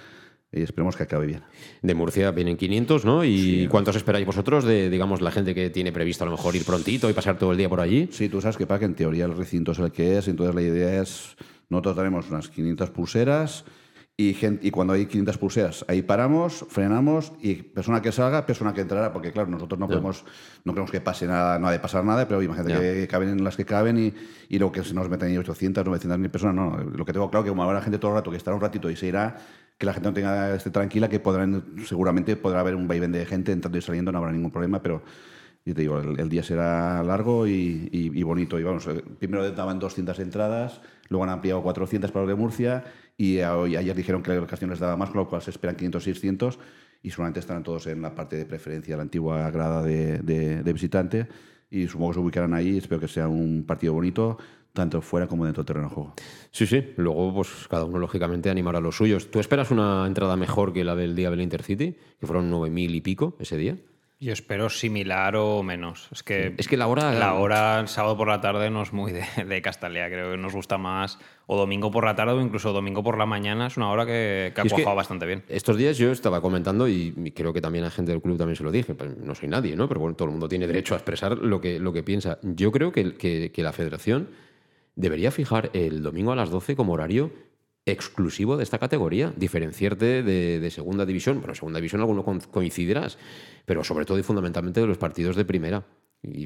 y 0.51 0.61
esperemos 0.61 0.95
que 0.95 1.03
acabe 1.03 1.27
bien. 1.27 1.43
De 1.81 1.93
Murcia 1.93 2.31
vienen 2.31 2.57
500, 2.57 3.05
¿no? 3.05 3.23
¿Y 3.23 3.67
cuántos 3.67 3.95
esperáis 3.95 4.25
vosotros 4.25 4.63
de, 4.63 4.89
digamos, 4.89 5.21
la 5.21 5.31
gente 5.31 5.53
que 5.53 5.69
tiene 5.69 5.91
previsto 5.91 6.23
a 6.23 6.25
lo 6.25 6.31
mejor 6.31 6.55
ir 6.55 6.65
prontito 6.65 7.09
y 7.09 7.13
pasar 7.13 7.37
todo 7.37 7.51
el 7.51 7.57
día 7.57 7.69
por 7.69 7.81
allí? 7.81 8.09
Sí, 8.11 8.29
tú 8.29 8.41
sabes 8.41 8.57
que 8.57 8.65
para 8.65 8.79
que 8.79 8.85
en 8.85 8.95
teoría 8.95 9.25
el 9.25 9.35
recinto 9.37 9.71
es 9.73 9.79
el 9.79 9.91
que 9.91 10.17
es, 10.17 10.27
entonces 10.27 10.55
la 10.55 10.61
idea 10.61 11.01
es, 11.01 11.35
nosotros 11.69 11.95
daremos 11.95 12.29
unas 12.29 12.49
500 12.49 12.89
pulseras 12.89 13.63
y, 14.17 14.33
gen- 14.33 14.59
y 14.61 14.71
cuando 14.71 14.93
hay 14.93 15.05
500 15.05 15.37
pulseras, 15.37 15.85
ahí 15.87 16.01
paramos, 16.01 16.65
frenamos 16.67 17.31
y 17.41 17.53
persona 17.55 18.01
que 18.01 18.11
salga, 18.11 18.45
persona 18.45 18.73
que 18.73 18.81
entrará, 18.81 19.13
porque 19.13 19.31
claro, 19.31 19.49
nosotros 19.49 19.79
no 19.79 19.85
podemos, 19.87 20.25
no 20.65 20.73
queremos 20.73 20.91
que 20.91 20.99
pase 20.99 21.25
nada, 21.27 21.57
no 21.59 21.67
ha 21.67 21.71
de 21.71 21.79
pasar 21.79 22.03
nada, 22.03 22.27
pero 22.27 22.41
imagínate 22.41 22.73
que 23.01 23.07
caben 23.07 23.29
en 23.29 23.43
las 23.45 23.55
que 23.55 23.63
caben 23.65 23.97
y, 23.97 24.13
y 24.49 24.57
luego 24.57 24.73
que 24.73 24.83
se 24.83 24.93
nos 24.93 25.07
meten 25.09 25.29
ahí 25.29 25.37
800, 25.37 25.85
900 25.85 26.19
mil 26.19 26.29
personas, 26.31 26.55
no, 26.55 26.71
no, 26.75 26.83
lo 26.83 27.05
que 27.05 27.13
tengo 27.13 27.29
claro 27.29 27.43
que 27.45 27.49
como 27.49 27.63
habrá 27.63 27.81
gente 27.81 27.97
todo 27.99 28.11
el 28.11 28.17
rato 28.17 28.31
que 28.31 28.37
estará 28.37 28.55
un 28.55 28.61
ratito 28.61 28.89
y 28.89 28.95
se 28.97 29.05
irá, 29.07 29.37
que 29.79 29.85
la 29.87 29.93
gente 29.93 30.09
no 30.09 30.13
tenga 30.13 30.53
esté 30.53 30.69
tranquila, 30.69 31.09
que 31.09 31.19
podrán, 31.19 31.63
seguramente 31.85 32.35
podrá 32.35 32.59
haber 32.59 32.75
un 32.75 32.87
vaivén 32.87 33.11
de 33.11 33.25
gente 33.25 33.51
entrando 33.51 33.77
y 33.77 33.81
saliendo, 33.81 34.11
no 34.11 34.19
habrá 34.19 34.31
ningún 34.31 34.51
problema, 34.51 34.83
pero 34.83 35.01
te 35.63 35.81
digo, 35.81 35.99
el, 35.99 36.29
día 36.29 36.43
será 36.43 37.01
largo 37.03 37.47
y, 37.47 38.23
bonito. 38.23 38.59
Y 38.59 38.63
vamos, 38.63 38.87
eh, 38.87 39.03
primero 39.19 39.49
daban 39.51 39.79
200 39.79 40.19
entradas, 40.19 40.81
luego 41.09 41.23
han 41.23 41.29
ampliado 41.29 41.61
400 41.63 42.11
para 42.11 42.25
los 42.25 42.29
de 42.35 42.41
Murcia 42.41 42.83
y 43.17 43.39
hoy- 43.41 43.75
ayer 43.75 43.95
dijeron 43.95 44.21
que 44.23 44.31
la 44.33 44.41
ocasión 44.41 44.69
les 44.69 44.79
daba 44.79 44.97
más, 44.97 45.09
con 45.09 45.19
lo 45.19 45.29
cual 45.29 45.41
se 45.41 45.51
esperan 45.51 45.75
500, 45.75 46.03
600 46.03 46.59
y 47.03 47.11
seguramente 47.11 47.39
estarán 47.39 47.63
todos 47.63 47.87
en 47.87 48.01
la 48.01 48.15
parte 48.15 48.35
de 48.35 48.45
preferencia, 48.45 48.95
la 48.97 49.03
antigua 49.03 49.49
grada 49.51 49.81
de, 49.83 50.19
de- 50.19 50.63
de 50.63 50.73
visitante 50.73 51.27
y 51.69 51.87
supongo 51.87 52.11
que 52.11 52.13
se 52.15 52.19
ubicarán 52.21 52.53
ahí. 52.53 52.77
Espero 52.77 52.99
que 52.99 53.07
sea 53.07 53.27
un 53.27 53.63
partido 53.65 53.93
bonito, 53.93 54.37
tanto 54.73 55.01
fuera 55.01 55.27
como 55.27 55.45
dentro 55.45 55.63
del 55.63 55.67
terreno 55.67 55.89
de 55.89 55.93
juego. 55.95 56.13
Sí, 56.51 56.65
sí. 56.67 56.93
Luego, 56.97 57.33
pues 57.33 57.49
cada 57.69 57.85
uno, 57.85 57.97
lógicamente, 57.99 58.49
animará 58.49 58.77
a 58.77 58.81
los 58.81 58.95
suyos. 58.97 59.29
¿Tú 59.31 59.39
esperas 59.39 59.71
una 59.71 60.05
entrada 60.07 60.35
mejor 60.35 60.73
que 60.73 60.83
la 60.83 60.95
del 60.95 61.15
día 61.15 61.29
del 61.29 61.41
Intercity? 61.41 61.95
Que 62.19 62.27
fueron 62.27 62.51
9.000 62.51 62.95
y 62.95 63.01
pico 63.01 63.35
ese 63.39 63.57
día. 63.57 63.75
Yo 64.21 64.33
espero 64.33 64.69
similar 64.69 65.37
o 65.37 65.63
menos. 65.63 66.09
Es 66.11 66.23
que, 66.23 66.53
Es 66.57 66.67
que 66.67 66.75
la 66.75 66.87
hora- 66.87 67.13
La 67.13 67.35
hora 67.35 67.87
sábado 67.87 68.17
por 68.17 68.27
la 68.27 68.41
tarde 68.41 68.69
no 68.69 68.81
es 68.81 68.91
muy 68.91 69.13
de, 69.13 69.23
de 69.47 69.61
Castalia. 69.61 70.07
Creo 70.09 70.31
que 70.31 70.37
nos 70.37 70.53
gusta 70.53 70.77
más. 70.77 71.17
O 71.47 71.55
domingo 71.57 71.89
por 71.89 72.03
la 72.03 72.15
tarde 72.15 72.33
o 72.33 72.41
incluso 72.41 72.73
domingo 72.73 73.01
por 73.01 73.17
la 73.17 73.25
mañana. 73.25 73.67
Es 73.67 73.77
una 73.77 73.89
hora 73.89 74.05
que, 74.05 74.51
que 74.53 74.59
ha 74.59 74.65
cuajado 74.65 74.93
bastante 74.97 75.25
bien. 75.25 75.43
Estos 75.47 75.77
días 75.77 75.97
yo 75.97 76.11
estaba 76.11 76.41
comentando 76.41 76.89
y 76.89 77.13
y 77.15 77.31
creo 77.31 77.53
que 77.53 77.61
también 77.61 77.85
a 77.85 77.89
gente 77.91 78.11
del 78.11 78.21
club 78.21 78.37
también 78.37 78.57
se 78.57 78.63
lo 78.65 78.71
dije. 78.73 78.93
pues 78.93 79.15
no 79.17 79.33
soy 79.35 79.47
nadie, 79.47 79.77
¿no? 79.77 79.87
Pero 79.87 80.01
bueno, 80.01 80.17
todo 80.17 80.25
el 80.27 80.31
mundo 80.31 80.49
tiene 80.49 80.67
derecho 80.67 80.95
a 80.95 80.97
expresar 80.97 81.37
lo 81.37 81.61
que, 81.61 81.79
lo 81.79 81.93
que 81.93 82.03
piensa. 82.03 82.39
Yo 82.43 82.73
creo 82.73 82.91
que, 82.91 83.13
que- 83.15 83.53
que 83.53 83.63
la 83.63 83.71
federación 83.71 84.27
debería 84.99 85.31
fijar 85.31 85.71
el 85.73 86.03
domingo 86.03 86.33
a 86.33 86.35
las 86.35 86.49
12 86.49 86.75
como 86.75 86.93
horario 86.93 87.31
exclusivo 87.85 88.57
de 88.57 88.63
esta 88.63 88.77
categoría, 88.77 89.33
diferenciarte 89.35 90.21
de, 90.21 90.69
segunda 90.69 91.05
división. 91.05 91.39
Bueno, 91.39 91.55
segunda 91.55 91.79
división 91.79 92.01
alguno 92.01 92.23
coincidirás, 92.51 93.17
pero 93.65 93.83
sobre 93.83 94.05
todo 94.05 94.19
y 94.19 94.23
fundamentalmente 94.23 94.81
de 94.81 94.87
los 94.87 94.97
partidos 94.97 95.35
de 95.35 95.45
primera. 95.45 95.83
Y 96.21 96.45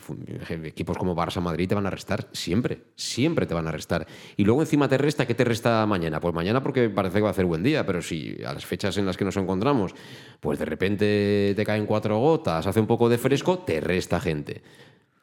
equipos 0.65 0.99
como 0.99 1.15
Barça 1.15 1.41
Madrid 1.41 1.67
te 1.67 1.73
van 1.73 1.87
a 1.87 1.89
restar 1.89 2.29
siempre, 2.31 2.83
siempre 2.95 3.47
te 3.47 3.55
van 3.55 3.67
a 3.67 3.71
restar. 3.71 4.05
Y 4.37 4.45
luego 4.45 4.61
encima 4.61 4.87
te 4.87 4.99
resta, 4.99 5.25
¿qué 5.25 5.33
te 5.33 5.43
resta 5.43 5.83
mañana? 5.87 6.19
Pues 6.19 6.35
mañana 6.35 6.61
porque 6.61 6.89
parece 6.89 7.15
que 7.15 7.21
va 7.23 7.29
a 7.29 7.31
hacer 7.31 7.45
buen 7.45 7.63
día, 7.63 7.83
pero 7.83 7.99
si 8.03 8.37
a 8.45 8.53
las 8.53 8.67
fechas 8.67 8.95
en 8.97 9.07
las 9.07 9.17
que 9.17 9.25
nos 9.25 9.35
encontramos, 9.35 9.95
pues 10.39 10.59
de 10.59 10.65
repente 10.65 11.53
te 11.55 11.65
caen 11.65 11.87
cuatro 11.87 12.19
gotas, 12.19 12.67
hace 12.67 12.79
un 12.79 12.87
poco 12.87 13.09
de 13.09 13.17
fresco, 13.17 13.59
te 13.59 13.81
resta 13.81 14.19
gente. 14.19 14.61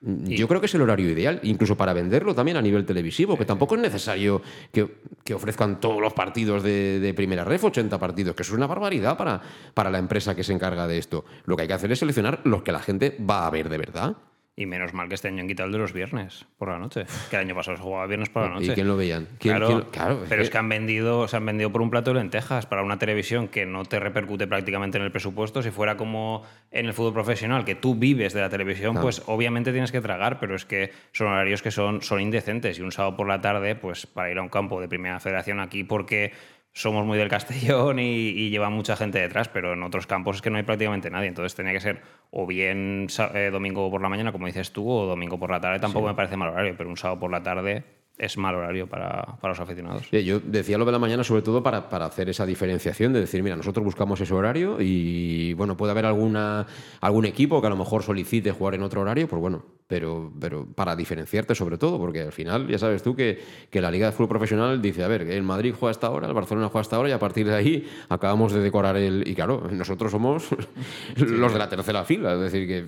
Yo 0.02 0.48
creo 0.48 0.60
que 0.60 0.66
es 0.66 0.74
el 0.74 0.80
horario 0.80 1.10
ideal, 1.10 1.40
incluso 1.42 1.76
para 1.76 1.92
venderlo 1.92 2.34
también 2.34 2.56
a 2.56 2.62
nivel 2.62 2.86
televisivo, 2.86 3.36
que 3.36 3.44
tampoco 3.44 3.74
es 3.74 3.82
necesario 3.82 4.40
que, 4.72 4.96
que 5.22 5.34
ofrezcan 5.34 5.78
todos 5.78 6.00
los 6.00 6.14
partidos 6.14 6.62
de, 6.62 7.00
de 7.00 7.12
primera 7.12 7.44
ref, 7.44 7.64
80 7.64 7.98
partidos, 7.98 8.34
que 8.34 8.42
eso 8.42 8.52
es 8.52 8.56
una 8.56 8.66
barbaridad 8.66 9.18
para, 9.18 9.42
para 9.74 9.90
la 9.90 9.98
empresa 9.98 10.34
que 10.34 10.42
se 10.42 10.54
encarga 10.54 10.86
de 10.86 10.96
esto. 10.96 11.26
Lo 11.44 11.54
que 11.54 11.62
hay 11.62 11.68
que 11.68 11.74
hacer 11.74 11.92
es 11.92 11.98
seleccionar 11.98 12.40
los 12.44 12.62
que 12.62 12.72
la 12.72 12.80
gente 12.80 13.14
va 13.20 13.46
a 13.46 13.50
ver 13.50 13.68
de 13.68 13.76
verdad. 13.76 14.16
Y 14.60 14.66
menos 14.66 14.92
mal 14.92 15.08
que 15.08 15.14
este 15.14 15.28
año 15.28 15.40
han 15.40 15.48
quitado 15.48 15.68
el 15.68 15.72
de 15.72 15.78
los 15.78 15.94
viernes 15.94 16.44
por 16.58 16.68
la 16.68 16.78
noche. 16.78 17.06
Que 17.30 17.36
el 17.36 17.42
año 17.46 17.54
pasado 17.54 17.78
se 17.78 17.82
jugaba 17.82 18.06
viernes 18.06 18.28
por 18.28 18.42
la 18.42 18.48
¿Y 18.50 18.52
noche. 18.60 18.74
quién 18.74 18.86
lo 18.88 18.94
veían? 18.94 19.26
¿Quién- 19.38 19.56
claro, 19.56 19.66
quién- 19.68 19.90
claro, 19.90 20.22
pero 20.28 20.42
es 20.42 20.50
que 20.50 20.58
han 20.58 20.68
vendido, 20.68 21.26
se 21.28 21.36
han 21.38 21.46
vendido 21.46 21.72
por 21.72 21.80
un 21.80 21.88
plato 21.88 22.12
de 22.12 22.20
lentejas 22.20 22.66
para 22.66 22.82
una 22.82 22.98
televisión 22.98 23.48
que 23.48 23.64
no 23.64 23.86
te 23.86 23.98
repercute 23.98 24.46
prácticamente 24.46 24.98
en 24.98 25.04
el 25.04 25.10
presupuesto. 25.12 25.62
Si 25.62 25.70
fuera 25.70 25.96
como 25.96 26.42
en 26.72 26.84
el 26.84 26.92
fútbol 26.92 27.14
profesional, 27.14 27.64
que 27.64 27.74
tú 27.74 27.94
vives 27.94 28.34
de 28.34 28.42
la 28.42 28.50
televisión, 28.50 28.92
Claro. 28.92 29.04
pues 29.06 29.22
obviamente 29.24 29.72
tienes 29.72 29.92
que 29.92 30.02
tragar, 30.02 30.38
pero 30.38 30.54
es 30.54 30.66
que 30.66 30.92
son 31.12 31.28
horarios 31.28 31.62
que 31.62 31.70
son, 31.70 32.02
son 32.02 32.20
indecentes. 32.20 32.78
Y 32.78 32.82
un 32.82 32.92
sábado 32.92 33.16
por 33.16 33.28
la 33.28 33.40
tarde, 33.40 33.76
pues 33.76 34.06
para 34.06 34.30
ir 34.30 34.36
a 34.36 34.42
un 34.42 34.50
campo 34.50 34.78
de 34.82 34.88
primera 34.88 35.20
federación 35.20 35.58
aquí, 35.60 35.84
porque 35.84 36.32
somos 36.72 37.04
muy 37.04 37.18
del 37.18 37.28
Castellón 37.28 37.98
y, 37.98 38.28
y 38.28 38.50
lleva 38.50 38.70
mucha 38.70 38.96
gente 38.96 39.18
detrás, 39.18 39.48
pero 39.48 39.72
en 39.74 39.82
otros 39.82 40.06
campos 40.06 40.36
es 40.36 40.42
que 40.42 40.50
no 40.50 40.56
hay 40.56 40.62
prácticamente 40.62 41.10
nadie. 41.10 41.28
Entonces 41.28 41.54
tenía 41.54 41.72
que 41.72 41.80
ser 41.80 42.00
o 42.30 42.46
bien 42.46 43.08
eh, 43.34 43.50
domingo 43.52 43.90
por 43.90 44.00
la 44.02 44.08
mañana, 44.08 44.32
como 44.32 44.46
dices 44.46 44.72
tú, 44.72 44.88
o 44.88 45.06
domingo 45.06 45.38
por 45.38 45.50
la 45.50 45.60
tarde. 45.60 45.80
Tampoco 45.80 46.06
Sí. 46.06 46.10
me 46.12 46.16
parece 46.16 46.36
mal 46.36 46.50
horario, 46.50 46.74
pero 46.76 46.88
un 46.88 46.96
sábado 46.96 47.18
por 47.20 47.30
la 47.30 47.42
tarde 47.42 47.84
es 48.20 48.36
mal 48.36 48.54
horario 48.54 48.86
para, 48.86 49.36
para 49.40 49.52
los 49.52 49.60
aficionados. 49.60 50.10
Yo 50.10 50.40
decía 50.40 50.76
lo 50.76 50.84
de 50.84 50.92
la 50.92 50.98
mañana 50.98 51.24
sobre 51.24 51.42
todo 51.42 51.62
para, 51.62 51.88
para 51.88 52.04
hacer 52.04 52.28
esa 52.28 52.44
diferenciación 52.44 53.12
de 53.14 53.20
decir, 53.20 53.42
mira, 53.42 53.56
nosotros 53.56 53.82
buscamos 53.82 54.20
ese 54.20 54.34
horario 54.34 54.76
y 54.78 55.54
bueno, 55.54 55.76
puede 55.76 55.92
haber 55.92 56.04
alguna, 56.04 56.66
algún 57.00 57.24
equipo 57.24 57.60
que 57.60 57.66
a 57.66 57.70
lo 57.70 57.76
mejor 57.76 58.02
solicite 58.02 58.52
jugar 58.52 58.74
en 58.74 58.82
otro 58.82 59.00
horario, 59.00 59.26
pues 59.26 59.40
bueno, 59.40 59.64
pero, 59.86 60.32
pero 60.38 60.66
para 60.66 60.94
diferenciarte 60.94 61.54
sobre 61.54 61.78
todo, 61.78 61.98
porque 61.98 62.20
al 62.20 62.32
final 62.32 62.68
ya 62.68 62.78
sabes 62.78 63.02
tú 63.02 63.16
que, 63.16 63.42
que 63.70 63.80
la 63.80 63.90
Liga 63.90 64.06
de 64.06 64.12
Fútbol 64.12 64.28
Profesional 64.28 64.82
dice, 64.82 65.02
a 65.02 65.08
ver, 65.08 65.22
el 65.22 65.42
Madrid 65.42 65.74
juega 65.76 65.90
a 65.90 65.92
esta 65.92 66.10
hora, 66.10 66.28
el 66.28 66.34
Barcelona 66.34 66.68
juega 66.68 66.80
a 66.80 66.82
esta 66.82 66.98
hora 66.98 67.08
y 67.08 67.12
a 67.12 67.18
partir 67.18 67.46
de 67.46 67.54
ahí 67.54 67.88
acabamos 68.08 68.52
de 68.52 68.60
decorar 68.60 68.96
el... 68.96 69.26
Y 69.26 69.34
claro, 69.34 69.66
nosotros 69.72 70.12
somos 70.12 70.48
los 71.16 71.52
de 71.52 71.58
la 71.58 71.68
tercera 71.68 72.04
fila, 72.04 72.34
es 72.34 72.40
decir 72.40 72.68
que... 72.68 72.84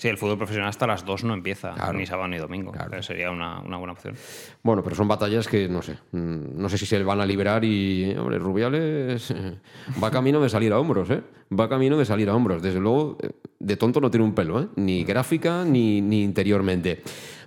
Sí, 0.00 0.08
el 0.08 0.16
fútbol 0.16 0.38
profesional 0.38 0.70
hasta 0.70 0.86
las 0.86 1.04
2 1.04 1.24
no 1.24 1.34
empieza, 1.34 1.74
ni 1.92 2.06
sábado 2.06 2.26
ni 2.26 2.38
domingo. 2.38 2.72
Pero 2.88 3.02
Sería 3.02 3.30
una, 3.30 3.60
una 3.60 3.76
buena 3.76 3.92
opción. 3.92 4.14
Bueno, 4.62 4.82
pero 4.82 4.96
son 4.96 5.06
batallas 5.06 5.46
que 5.46 5.68
no 5.68 5.82
sé. 5.82 5.98
mm, 6.12 6.58
No 6.58 6.70
sé 6.70 6.78
si 6.78 6.86
se 6.86 7.02
van 7.02 7.20
a 7.20 7.26
liberar 7.26 7.62
y. 7.66 8.14
Hombre, 8.16 8.38
Rubiales 8.38 9.34
va 10.02 10.10
camino 10.10 10.40
de 10.40 10.48
salir 10.48 10.72
a 10.72 10.78
hombros, 10.78 11.10
¿eh? 11.10 11.20
Va 11.52 11.68
camino 11.68 11.98
de 11.98 12.06
salir 12.06 12.30
a 12.30 12.34
hombros. 12.34 12.62
Desde 12.62 12.80
luego, 12.80 13.18
eh, 13.20 13.28
de 13.58 13.76
tonto 13.76 14.00
no 14.00 14.10
tiene 14.10 14.24
un 14.24 14.34
pelo, 14.34 14.62
¿eh? 14.62 14.68
Ni 14.76 15.04
gráfica 15.04 15.66
ni, 15.66 16.00
ni 16.00 16.22
interiormente. 16.22 17.02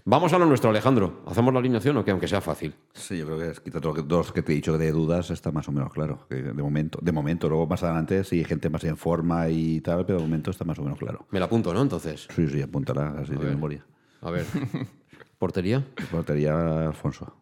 Vamos 0.06 0.34
a 0.34 0.38
lo 0.38 0.46
nuestro, 0.46 0.70
Alejandro. 0.70 1.22
¿Hacemos 1.28 1.54
la 1.54 1.62
alineación 1.62 1.96
o 1.96 2.04
qué? 2.04 2.12
Aunque 2.12 2.28
sea 2.28 2.42
fácil. 2.42 2.76
Sí, 2.94 3.18
yo 3.18 3.26
creo 3.26 3.38
que 3.40 3.52
es 3.52 3.62
quitando 3.62 3.94
los 3.94 4.06
dos 4.06 4.34
que 4.34 4.42
te 4.42 4.52
he 4.52 4.56
dicho 4.56 4.78
de 4.78 4.92
dudas 4.92 5.32
está 5.32 5.54
más 5.54 5.70
o 5.70 5.72
menos 5.72 5.94
claro. 5.94 6.26
Que 6.28 6.36
de 6.36 6.62
momento, 6.62 7.00
de 7.02 7.14
momento, 7.14 7.48
luego 7.48 7.68
más 7.68 7.84
adelante 7.84 8.26
sí 8.26 8.40
hay 8.40 8.44
gente 8.44 8.70
más 8.70 8.84
en 8.84 8.98
forma 8.98 9.48
y 9.48 9.80
tal, 9.80 10.06
pero 10.06 10.18
de 10.18 10.26
momento 10.26 10.52
está 10.52 10.66
más 10.66 10.78
o 10.80 10.84
menos 10.84 11.00
claro. 11.00 11.26
Me 11.32 11.40
la 11.40 11.46
apunto, 11.46 11.74
¿no? 11.74 11.82
Entonces. 11.82 12.28
Sí, 12.36 12.48
sí, 12.50 12.62
apúntala 12.62 13.16
así 13.18 13.32
de 13.32 13.38
ver. 13.38 13.50
memoria. 13.52 13.86
A 14.22 14.30
ver. 14.30 14.46
¿Portería? 15.38 15.86
Portería 16.12 16.88
Alfonso. 16.88 17.34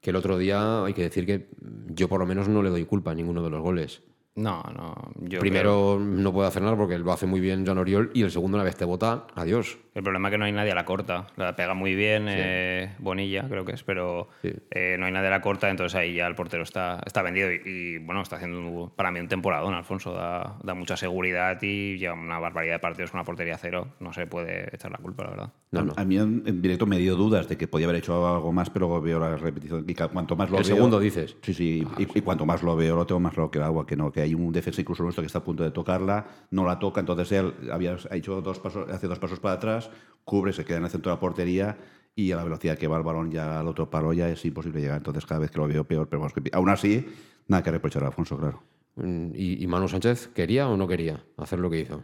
Que 0.00 0.10
el 0.10 0.16
otro 0.16 0.38
día 0.38 0.84
hay 0.84 0.94
que 0.94 1.02
decir 1.02 1.26
que 1.26 1.50
yo 1.88 2.08
por 2.08 2.20
lo 2.20 2.26
menos 2.26 2.48
no 2.48 2.62
le 2.62 2.70
doy 2.70 2.84
culpa 2.84 3.10
a 3.10 3.14
ninguno 3.14 3.42
de 3.42 3.50
los 3.50 3.62
goles. 3.62 4.04
No, 4.36 4.62
no. 4.76 4.94
Yo 5.22 5.40
Primero 5.40 5.98
no 5.98 6.32
puede 6.32 6.46
hacer 6.46 6.62
nada 6.62 6.76
porque 6.76 6.98
lo 6.98 7.10
hace 7.10 7.26
muy 7.26 7.40
bien 7.40 7.66
Jan 7.66 7.78
Oriol 7.78 8.12
y 8.14 8.22
el 8.22 8.30
segundo 8.30 8.56
una 8.56 8.64
vez 8.64 8.76
te 8.76 8.84
bota, 8.84 9.26
adiós. 9.34 9.78
El 9.96 10.02
problema 10.02 10.28
es 10.28 10.32
que 10.32 10.38
no 10.38 10.44
hay 10.44 10.52
nadie 10.52 10.72
a 10.72 10.74
la 10.74 10.84
corta. 10.84 11.26
La 11.36 11.56
pega 11.56 11.72
muy 11.72 11.94
bien 11.94 12.26
eh, 12.28 12.94
Bonilla, 12.98 13.48
creo 13.48 13.64
que 13.64 13.72
es, 13.72 13.82
pero 13.82 14.28
eh, 14.42 14.96
no 14.98 15.06
hay 15.06 15.12
nadie 15.12 15.28
a 15.28 15.30
la 15.30 15.40
corta, 15.40 15.70
entonces 15.70 15.94
ahí 15.98 16.14
ya 16.16 16.26
el 16.26 16.34
portero 16.34 16.62
está, 16.64 17.00
está 17.06 17.22
vendido. 17.22 17.50
Y, 17.50 17.62
y, 17.64 17.98
bueno, 17.98 18.20
está 18.20 18.36
haciendo 18.36 18.92
para 18.94 19.10
mí 19.10 19.20
un 19.20 19.28
temporadón, 19.28 19.72
Alfonso. 19.72 20.12
Da, 20.12 20.58
da 20.62 20.74
mucha 20.74 20.98
seguridad 20.98 21.58
y 21.62 21.96
lleva 21.96 22.12
una 22.14 22.38
barbaridad 22.38 22.74
de 22.74 22.78
partidos 22.78 23.10
con 23.10 23.20
una 23.20 23.24
portería 23.24 23.56
cero. 23.56 23.88
No 24.00 24.12
se 24.12 24.26
puede 24.26 24.68
echar 24.74 24.90
la 24.90 24.98
culpa, 24.98 25.24
la 25.24 25.30
verdad. 25.30 25.52
A, 25.96 26.02
a 26.02 26.04
mí 26.04 26.18
en, 26.18 26.42
en 26.44 26.60
directo 26.60 26.84
me 26.84 26.98
dio 26.98 27.16
dudas 27.16 27.48
de 27.48 27.56
que 27.56 27.66
podía 27.66 27.86
haber 27.86 27.96
hecho 27.96 28.26
algo 28.28 28.52
más, 28.52 28.68
pero 28.68 29.00
veo 29.00 29.18
la 29.18 29.36
repetición. 29.36 29.84
Y 29.88 29.94
cuanto 29.94 30.36
más 30.36 30.50
lo 30.50 30.58
El 30.58 30.64
veo. 30.64 30.74
segundo 30.76 31.00
dices. 31.00 31.38
Sí, 31.40 31.54
sí. 31.54 31.86
y, 31.98 32.18
y 32.18 32.20
cuanto 32.20 32.44
más 32.44 32.62
lo 32.62 32.76
veo, 32.76 32.96
lo 32.96 33.06
tengo 33.06 33.20
más 33.20 33.32
claro 33.32 33.50
que 33.50 33.56
el 33.56 33.64
agua, 33.64 33.86
que 33.86 33.96
no, 33.96 34.12
que 34.12 34.20
hay 34.20 34.34
un 34.34 34.52
defensa 34.52 34.82
incluso 34.82 35.02
nuestro 35.02 35.22
que 35.22 35.26
está 35.28 35.38
a 35.38 35.44
punto 35.44 35.64
de 35.64 35.70
tocarla, 35.70 36.26
no 36.50 36.66
la 36.66 36.78
toca, 36.78 37.00
entonces 37.00 37.32
él 37.32 37.54
había 37.72 37.96
ha 38.10 38.16
hecho 38.16 38.42
dos 38.42 38.58
pasos, 38.58 38.86
hace 38.90 39.06
dos 39.06 39.18
pasos 39.18 39.40
para 39.40 39.54
atrás, 39.54 39.85
cubre, 40.24 40.52
se 40.52 40.64
queda 40.64 40.78
en 40.78 40.84
el 40.84 40.90
centro 40.90 41.10
de 41.10 41.16
la 41.16 41.20
portería 41.20 41.76
y 42.14 42.32
a 42.32 42.36
la 42.36 42.44
velocidad 42.44 42.78
que 42.78 42.88
va 42.88 42.96
el 42.96 43.02
balón 43.02 43.30
ya 43.30 43.60
al 43.60 43.68
otro 43.68 43.90
palo 43.90 44.12
ya 44.12 44.28
es 44.28 44.44
imposible 44.44 44.80
llegar. 44.80 44.98
Entonces 44.98 45.26
cada 45.26 45.40
vez 45.40 45.50
que 45.50 45.58
lo 45.58 45.68
veo 45.68 45.84
peor, 45.84 46.08
pero 46.08 46.20
vamos, 46.20 46.32
que 46.32 46.42
aún 46.52 46.70
así, 46.70 47.06
nada 47.46 47.62
que 47.62 47.70
reprochar 47.70 48.04
a 48.04 48.06
Alfonso, 48.08 48.38
claro. 48.38 48.62
Mm, 48.96 49.32
¿Y, 49.34 49.62
y 49.62 49.66
Manu 49.66 49.88
Sánchez 49.88 50.28
quería 50.28 50.68
o 50.68 50.76
no 50.76 50.88
quería 50.88 51.22
hacer 51.36 51.58
lo 51.58 51.70
que 51.70 51.80
hizo? 51.80 52.02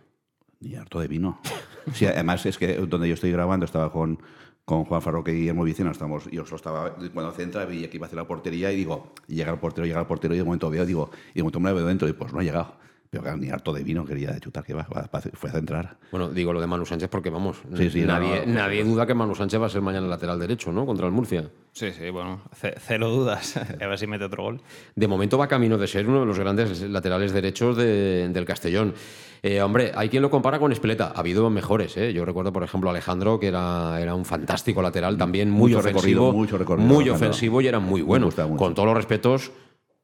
Y 0.60 0.74
harto 0.74 1.00
de 1.00 1.08
vino. 1.08 1.40
Sí, 1.94 2.06
además 2.06 2.46
es 2.46 2.58
que 2.58 2.76
donde 2.76 3.08
yo 3.08 3.14
estoy 3.14 3.32
grabando 3.32 3.66
estaba 3.66 3.90
con, 3.90 4.20
con 4.64 4.84
Juan 4.84 5.02
Farroque 5.02 5.32
y 5.32 5.38
Guillermo 5.40 5.64
Vicena, 5.64 5.90
estamos, 5.90 6.30
yo 6.30 6.44
solo 6.44 6.56
estaba, 6.56 6.94
cuando 7.12 7.32
centra, 7.32 7.64
veía 7.64 7.90
que 7.90 7.96
iba 7.96 8.06
hacia 8.06 8.16
la 8.16 8.26
portería 8.26 8.70
y 8.70 8.76
digo, 8.76 9.12
llega 9.26 9.50
el 9.50 9.58
portero, 9.58 9.86
llega 9.86 10.00
el 10.00 10.06
portero 10.06 10.34
y 10.34 10.38
de 10.38 10.44
momento 10.44 10.70
veo, 10.70 10.86
digo, 10.86 11.10
y 11.32 11.38
de 11.38 11.42
momento 11.42 11.58
me 11.58 11.70
la 11.70 11.74
veo 11.74 11.86
dentro 11.86 12.08
y 12.08 12.12
pues 12.12 12.32
no 12.32 12.38
ha 12.38 12.44
llegado. 12.44 12.76
Pero 13.12 13.24
claro, 13.24 13.36
ni 13.36 13.50
harto 13.50 13.74
de 13.74 13.84
vino 13.84 14.06
quería 14.06 14.30
de 14.30 14.40
chutar 14.40 14.64
que 14.64 14.72
va, 14.72 14.86
va- 14.90 15.06
va- 15.14 15.20
fue 15.34 15.50
a 15.50 15.52
centrar. 15.52 15.98
Bueno, 16.10 16.30
digo 16.30 16.50
lo 16.54 16.62
de 16.62 16.66
Manu 16.66 16.86
Sánchez 16.86 17.10
porque 17.10 17.28
vamos, 17.28 17.58
Sí, 17.76 17.90
sí, 17.90 18.00
no, 18.00 18.06
nadie, 18.06 18.46
no, 18.46 18.54
nadie 18.54 18.82
duda 18.84 19.04
que 19.06 19.12
Manu 19.12 19.34
Sánchez 19.34 19.60
va 19.60 19.66
a 19.66 19.68
ser 19.68 19.82
mañana 19.82 20.06
lateral 20.06 20.38
derecho, 20.40 20.72
¿no? 20.72 20.86
Contra 20.86 21.04
el 21.08 21.12
Murcia. 21.12 21.50
Sí, 21.72 21.90
sí, 21.92 22.08
bueno, 22.08 22.40
ce- 22.58 22.72
cero 22.78 23.10
dudas. 23.10 23.54
a 23.82 23.86
ver 23.86 23.98
si 23.98 24.06
mete 24.06 24.24
otro 24.24 24.44
gol. 24.44 24.62
De 24.96 25.06
momento 25.08 25.36
va 25.36 25.46
camino 25.46 25.76
de 25.76 25.88
ser 25.88 26.08
uno 26.08 26.20
de 26.20 26.26
los 26.26 26.38
grandes 26.38 26.80
laterales 26.88 27.32
derechos 27.34 27.76
de- 27.76 28.30
del 28.30 28.46
Castellón. 28.46 28.94
Eh, 29.42 29.60
hombre, 29.60 29.92
hay 29.94 30.08
quien 30.08 30.22
lo 30.22 30.30
compara 30.30 30.58
con 30.58 30.72
Espleta. 30.72 31.12
Ha 31.14 31.20
habido 31.20 31.50
mejores. 31.50 31.94
¿eh? 31.98 32.14
Yo 32.14 32.24
recuerdo, 32.24 32.50
por 32.50 32.62
ejemplo, 32.62 32.88
a 32.88 32.92
Alejandro, 32.94 33.38
que 33.38 33.48
era, 33.48 34.00
era 34.00 34.14
un 34.14 34.24
fantástico 34.24 34.80
lateral, 34.80 35.18
también 35.18 35.50
muy 35.50 35.72
Mucho 35.72 35.80
ofensivo. 35.80 36.00
recorrido, 36.00 36.32
mucho 36.32 36.56
recorrido, 36.56 36.88
muy 36.88 37.02
Alejandro. 37.04 37.28
ofensivo 37.28 37.60
y 37.60 37.66
era 37.66 37.78
muy 37.78 38.00
bueno. 38.00 38.24
gusta. 38.24 38.48
Con 38.48 38.72
todos 38.72 38.86
los 38.86 38.96
respetos, 38.96 39.52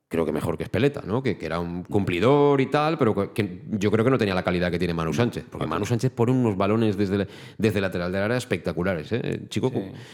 creo 0.09 0.25
que 0.25 0.33
mejor 0.33 0.57
que 0.57 0.63
Espeleta, 0.65 1.03
¿no? 1.05 1.23
Que, 1.23 1.37
que 1.37 1.45
era 1.47 1.61
un 1.61 1.83
cumplidor 1.85 2.61
y 2.63 2.67
tal, 2.67 2.97
pero 2.97 3.15
que, 3.15 3.31
que 3.33 3.63
yo 3.73 3.91
creo 3.91 4.05
que 4.05 4.11
no 4.11 4.17
tenía 4.17 4.35
la 4.35 4.43
calidad 4.43 4.71
que 4.71 4.79
tiene 4.79 4.95
Manu 4.95 5.13
Sánchez. 5.13 5.45
Porque 5.51 5.67
Manu 5.67 5.85
Sánchez 5.85 6.11
pone 6.13 6.33
unos 6.33 6.57
balones 6.57 6.97
desde, 6.97 7.19
la- 7.19 7.27
desde 7.59 7.81
lateral 7.81 8.11
del 8.11 8.23
área 8.23 8.37
espectaculares. 8.39 9.13
¿eh? 9.13 9.43
Chico, 9.49 9.71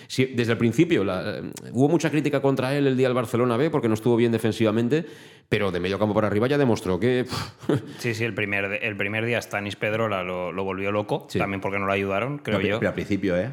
sí, 0.09 0.33
desde 0.35 0.53
el 0.53 0.59
principio 0.59 1.05
la- 1.05 1.41
hubo 1.73 1.89
mucha 1.89 2.11
crítica 2.11 2.43
contra 2.43 2.77
él 2.77 2.87
el 2.89 2.97
día 2.97 3.07
del 3.07 3.15
Barcelona 3.15 3.57
B 3.57 3.71
porque 3.71 3.87
no 3.89 3.95
estuvo 3.95 4.17
bien 4.17 4.33
defensivamente, 4.33 5.07
pero 5.49 5.71
de 5.71 5.79
medio 5.79 5.99
campo 5.99 6.13
para 6.15 6.27
arriba 6.27 6.49
ya 6.49 6.59
demostró 6.59 6.99
que. 6.99 7.25
Sí, 7.99 8.15
sí, 8.15 8.25
el 8.25 8.35
primer, 8.35 8.81
el 8.83 8.97
primer 8.97 9.25
día 9.25 9.41
Stanis 9.41 9.77
Pedrola 9.77 10.23
lo, 10.25 10.51
lo 10.53 10.65
volvió 10.65 10.91
loco, 10.93 11.27
también 11.39 11.61
porque 11.61 11.79
no 11.79 11.87
lo 11.87 11.93
ayudaron, 11.93 12.39
creo 12.39 12.61
yo. 12.61 12.79
pero 12.81 12.89
al 12.89 12.95
principio, 12.95 13.37
¿eh? 13.39 13.51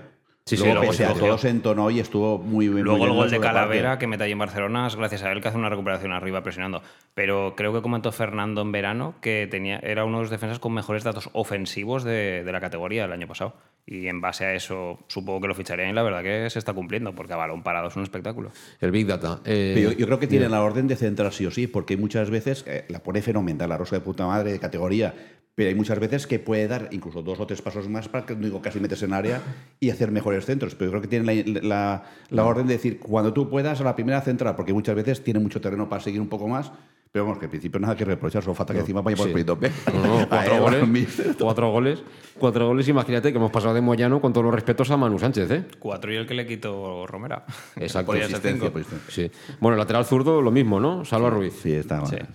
Sí, 0.51 0.57
sí, 0.57 0.65
luego, 0.65 0.81
pese 0.81 1.05
a 1.05 1.13
todo, 1.13 1.37
se 1.37 1.47
entonó 1.47 1.89
y 1.89 2.01
estuvo 2.01 2.37
muy 2.37 2.67
bien. 2.67 2.83
Luego 2.83 2.97
muy 2.97 3.07
el 3.07 3.11
bien 3.11 3.21
gol 3.21 3.31
de 3.31 3.39
parte. 3.39 3.53
Calavera 3.53 3.97
que 3.97 4.05
mete 4.05 4.25
ahí 4.25 4.33
en 4.33 4.39
Barcelona 4.39 4.85
es 4.87 4.97
gracias 4.97 5.23
a 5.23 5.31
él 5.31 5.39
que 5.41 5.47
hace 5.47 5.57
una 5.57 5.69
recuperación 5.69 6.11
arriba 6.11 6.43
presionando. 6.43 6.81
Pero 7.13 7.53
creo 7.55 7.71
que 7.71 7.81
comentó 7.81 8.11
Fernando 8.11 8.61
en 8.61 8.73
verano 8.73 9.13
que 9.21 9.47
tenía, 9.49 9.79
era 9.79 10.03
uno 10.03 10.17
de 10.17 10.23
los 10.23 10.29
defensas 10.29 10.59
con 10.59 10.73
mejores 10.73 11.05
datos 11.05 11.29
ofensivos 11.31 12.03
de, 12.03 12.43
de 12.43 12.51
la 12.51 12.59
categoría 12.59 13.05
el 13.05 13.13
año 13.13 13.27
pasado. 13.27 13.53
Y 13.85 14.07
en 14.07 14.21
base 14.21 14.45
a 14.45 14.53
eso 14.53 14.99
supongo 15.07 15.41
que 15.41 15.47
lo 15.47 15.55
ficharían 15.55 15.89
y 15.89 15.93
la 15.93 16.03
verdad 16.03 16.21
que 16.23 16.49
se 16.49 16.59
está 16.59 16.73
cumpliendo 16.73 17.13
porque 17.15 17.33
a 17.33 17.37
balón 17.37 17.63
parado 17.63 17.87
es 17.87 17.95
un 17.95 18.03
espectáculo. 18.03 18.51
El 18.79 18.91
Big 18.91 19.07
Data. 19.07 19.41
eh, 19.45 19.79
yo, 19.83 19.91
yo 19.91 20.05
creo 20.05 20.19
que 20.19 20.27
tiene 20.27 20.47
la 20.49 20.61
orden 20.63 20.87
de 20.87 20.95
centrar 20.95 21.33
sí 21.33 21.45
o 21.45 21.51
sí, 21.51 21.67
porque 21.67 21.97
muchas 21.97 22.29
veces 22.29 22.63
eh, 22.67 22.85
la 22.89 22.99
pone 22.99 23.21
fenomenal, 23.21 23.67
la 23.69 23.77
rosa 23.77 23.95
de 23.95 24.01
puta 24.01 24.25
madre 24.27 24.51
de 24.51 24.59
categoría, 24.59 25.13
pero 25.55 25.67
hay 25.69 25.75
muchas 25.75 25.99
veces 25.99 26.27
que 26.27 26.39
puede 26.39 26.67
dar 26.67 26.87
incluso 26.91 27.21
dos 27.23 27.39
o 27.39 27.45
tres 27.47 27.61
pasos 27.61 27.89
más 27.89 28.07
para 28.07 28.25
que 28.25 28.35
no 28.35 28.41
digo 28.45 28.61
casi 28.61 28.79
metes 28.79 29.03
en 29.03 29.13
área 29.13 29.41
y 29.79 29.89
hacer 29.89 30.09
mejores 30.11 30.45
centros. 30.45 30.75
Pero 30.75 30.85
yo 30.85 30.91
creo 30.91 31.01
que 31.01 31.07
tiene 31.09 31.43
la, 31.43 31.61
la- 31.61 32.03
la 32.29 32.43
orden 32.45 32.67
de 32.67 32.73
decir 32.75 32.99
cuando 32.99 33.33
tú 33.33 33.49
puedas 33.49 33.81
a 33.81 33.83
la 33.83 33.95
primera 33.95 34.21
centrar, 34.21 34.55
porque 34.55 34.73
muchas 34.73 34.95
veces 34.95 35.23
tiene 35.23 35.39
mucho 35.41 35.59
terreno 35.59 35.89
para 35.89 36.01
seguir 36.01 36.21
un 36.21 36.29
poco 36.29 36.47
más. 36.47 36.71
Pero 37.11 37.25
vamos, 37.25 37.39
que 37.39 37.45
al 37.45 37.49
principio 37.49 37.77
nada 37.77 37.93
que 37.93 38.05
reprochar, 38.05 38.41
solo 38.41 38.55
falta 38.55 38.73
que 38.73 38.79
encima 38.79 39.01
vaya 39.01 39.17
por 39.17 39.27
sí. 39.27 39.33
el 39.35 39.45
tope. 39.45 39.69
No, 39.93 40.19
no, 40.19 40.27
cuatro 40.29 40.53
él, 40.53 40.61
goles. 40.61 41.21
Cuatro 41.39 41.69
goles. 41.69 42.03
Cuatro 42.39 42.67
goles, 42.67 42.87
imagínate 42.87 43.31
que 43.31 43.37
hemos 43.37 43.51
pasado 43.51 43.73
de 43.73 43.81
Moyano 43.81 44.21
con 44.21 44.31
todos 44.31 44.45
los 44.45 44.53
respetos 44.53 44.89
a 44.91 44.97
Manu 44.97 45.19
Sánchez, 45.19 45.51
¿eh? 45.51 45.65
Cuatro 45.77 46.13
y 46.13 46.15
el 46.15 46.25
que 46.25 46.33
le 46.33 46.47
quitó 46.47 47.05
Romera. 47.05 47.45
Exacto. 47.75 48.13
Ser 48.13 48.39
cinco. 48.39 48.71
Sí. 49.09 49.29
Bueno, 49.59 49.77
lateral 49.77 50.05
zurdo, 50.05 50.41
lo 50.41 50.51
mismo, 50.51 50.79
¿no? 50.79 51.03
Salva 51.03 51.29
Ruiz. 51.29 51.53
Sí, 51.61 51.73
está 51.73 51.99
mal. 51.99 52.29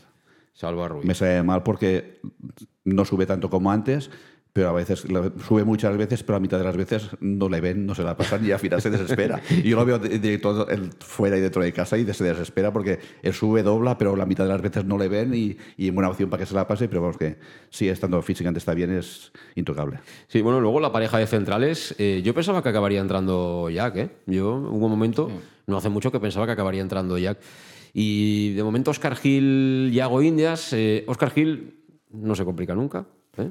Salva 0.52 0.88
Ruiz. 0.88 1.06
Me 1.06 1.14
sale 1.14 1.42
mal 1.42 1.62
porque 1.62 2.20
no 2.84 3.04
sube 3.06 3.24
tanto 3.24 3.48
como 3.48 3.72
antes, 3.72 4.10
pero 4.56 4.70
a 4.70 4.72
veces 4.72 5.00
sube 5.46 5.64
muchas 5.64 5.94
veces, 5.98 6.22
pero 6.22 6.36
a 6.36 6.40
mitad 6.40 6.56
de 6.56 6.64
las 6.64 6.78
veces 6.78 7.10
no 7.20 7.46
le 7.50 7.60
ven, 7.60 7.84
no 7.84 7.94
se 7.94 8.02
la 8.02 8.16
pasan 8.16 8.42
y 8.46 8.52
al 8.52 8.58
final 8.58 8.80
se 8.80 8.88
desespera. 8.88 9.38
Y 9.50 9.68
yo 9.68 9.76
lo 9.76 9.84
veo 9.84 9.98
de- 9.98 10.18
directo 10.18 10.66
el- 10.70 10.92
fuera 10.98 11.36
y 11.36 11.42
dentro 11.42 11.60
de 11.62 11.74
casa 11.74 11.98
y 11.98 12.10
se 12.10 12.24
desespera 12.24 12.72
porque 12.72 12.98
él 13.22 13.34
sube, 13.34 13.62
dobla, 13.62 13.98
pero 13.98 14.16
la 14.16 14.24
mitad 14.24 14.44
de 14.44 14.50
las 14.52 14.62
veces 14.62 14.86
no 14.86 14.96
le 14.96 15.08
ven 15.08 15.34
y, 15.34 15.58
y 15.76 15.90
buena 15.90 16.08
opción 16.08 16.30
para 16.30 16.40
que 16.42 16.46
se 16.46 16.54
la 16.54 16.66
pase, 16.66 16.88
pero 16.88 17.02
vamos 17.02 17.18
que 17.18 17.36
sigue 17.68 17.90
estando 17.90 18.22
físicamente 18.22 18.56
está 18.60 18.72
bien, 18.72 18.92
es 18.92 19.30
intocable. 19.56 19.98
Sí, 20.28 20.40
bueno, 20.40 20.58
luego 20.62 20.80
la 20.80 20.90
pareja 20.90 21.18
de 21.18 21.26
centrales, 21.26 21.94
eh, 21.98 22.22
yo 22.24 22.32
pensaba 22.32 22.62
que 22.62 22.70
acabaría 22.70 23.02
entrando 23.02 23.68
Jack, 23.68 23.96
¿eh? 23.96 24.10
Yo 24.24 24.54
hubo 24.54 24.86
un 24.86 24.90
momento, 24.90 25.30
no 25.66 25.76
hace 25.76 25.90
mucho, 25.90 26.10
que 26.10 26.18
pensaba 26.18 26.46
que 26.46 26.52
acabaría 26.52 26.80
entrando 26.80 27.18
Jack. 27.18 27.40
Y 27.92 28.54
de 28.54 28.62
momento 28.64 28.90
Oscar 28.90 29.16
Gil, 29.16 29.90
Yago 29.92 30.22
Indias, 30.22 30.72
eh, 30.72 31.04
Oscar 31.08 31.30
Gil 31.30 31.74
no 32.10 32.34
se 32.34 32.46
complica 32.46 32.74
nunca, 32.74 33.04
¿eh? 33.36 33.50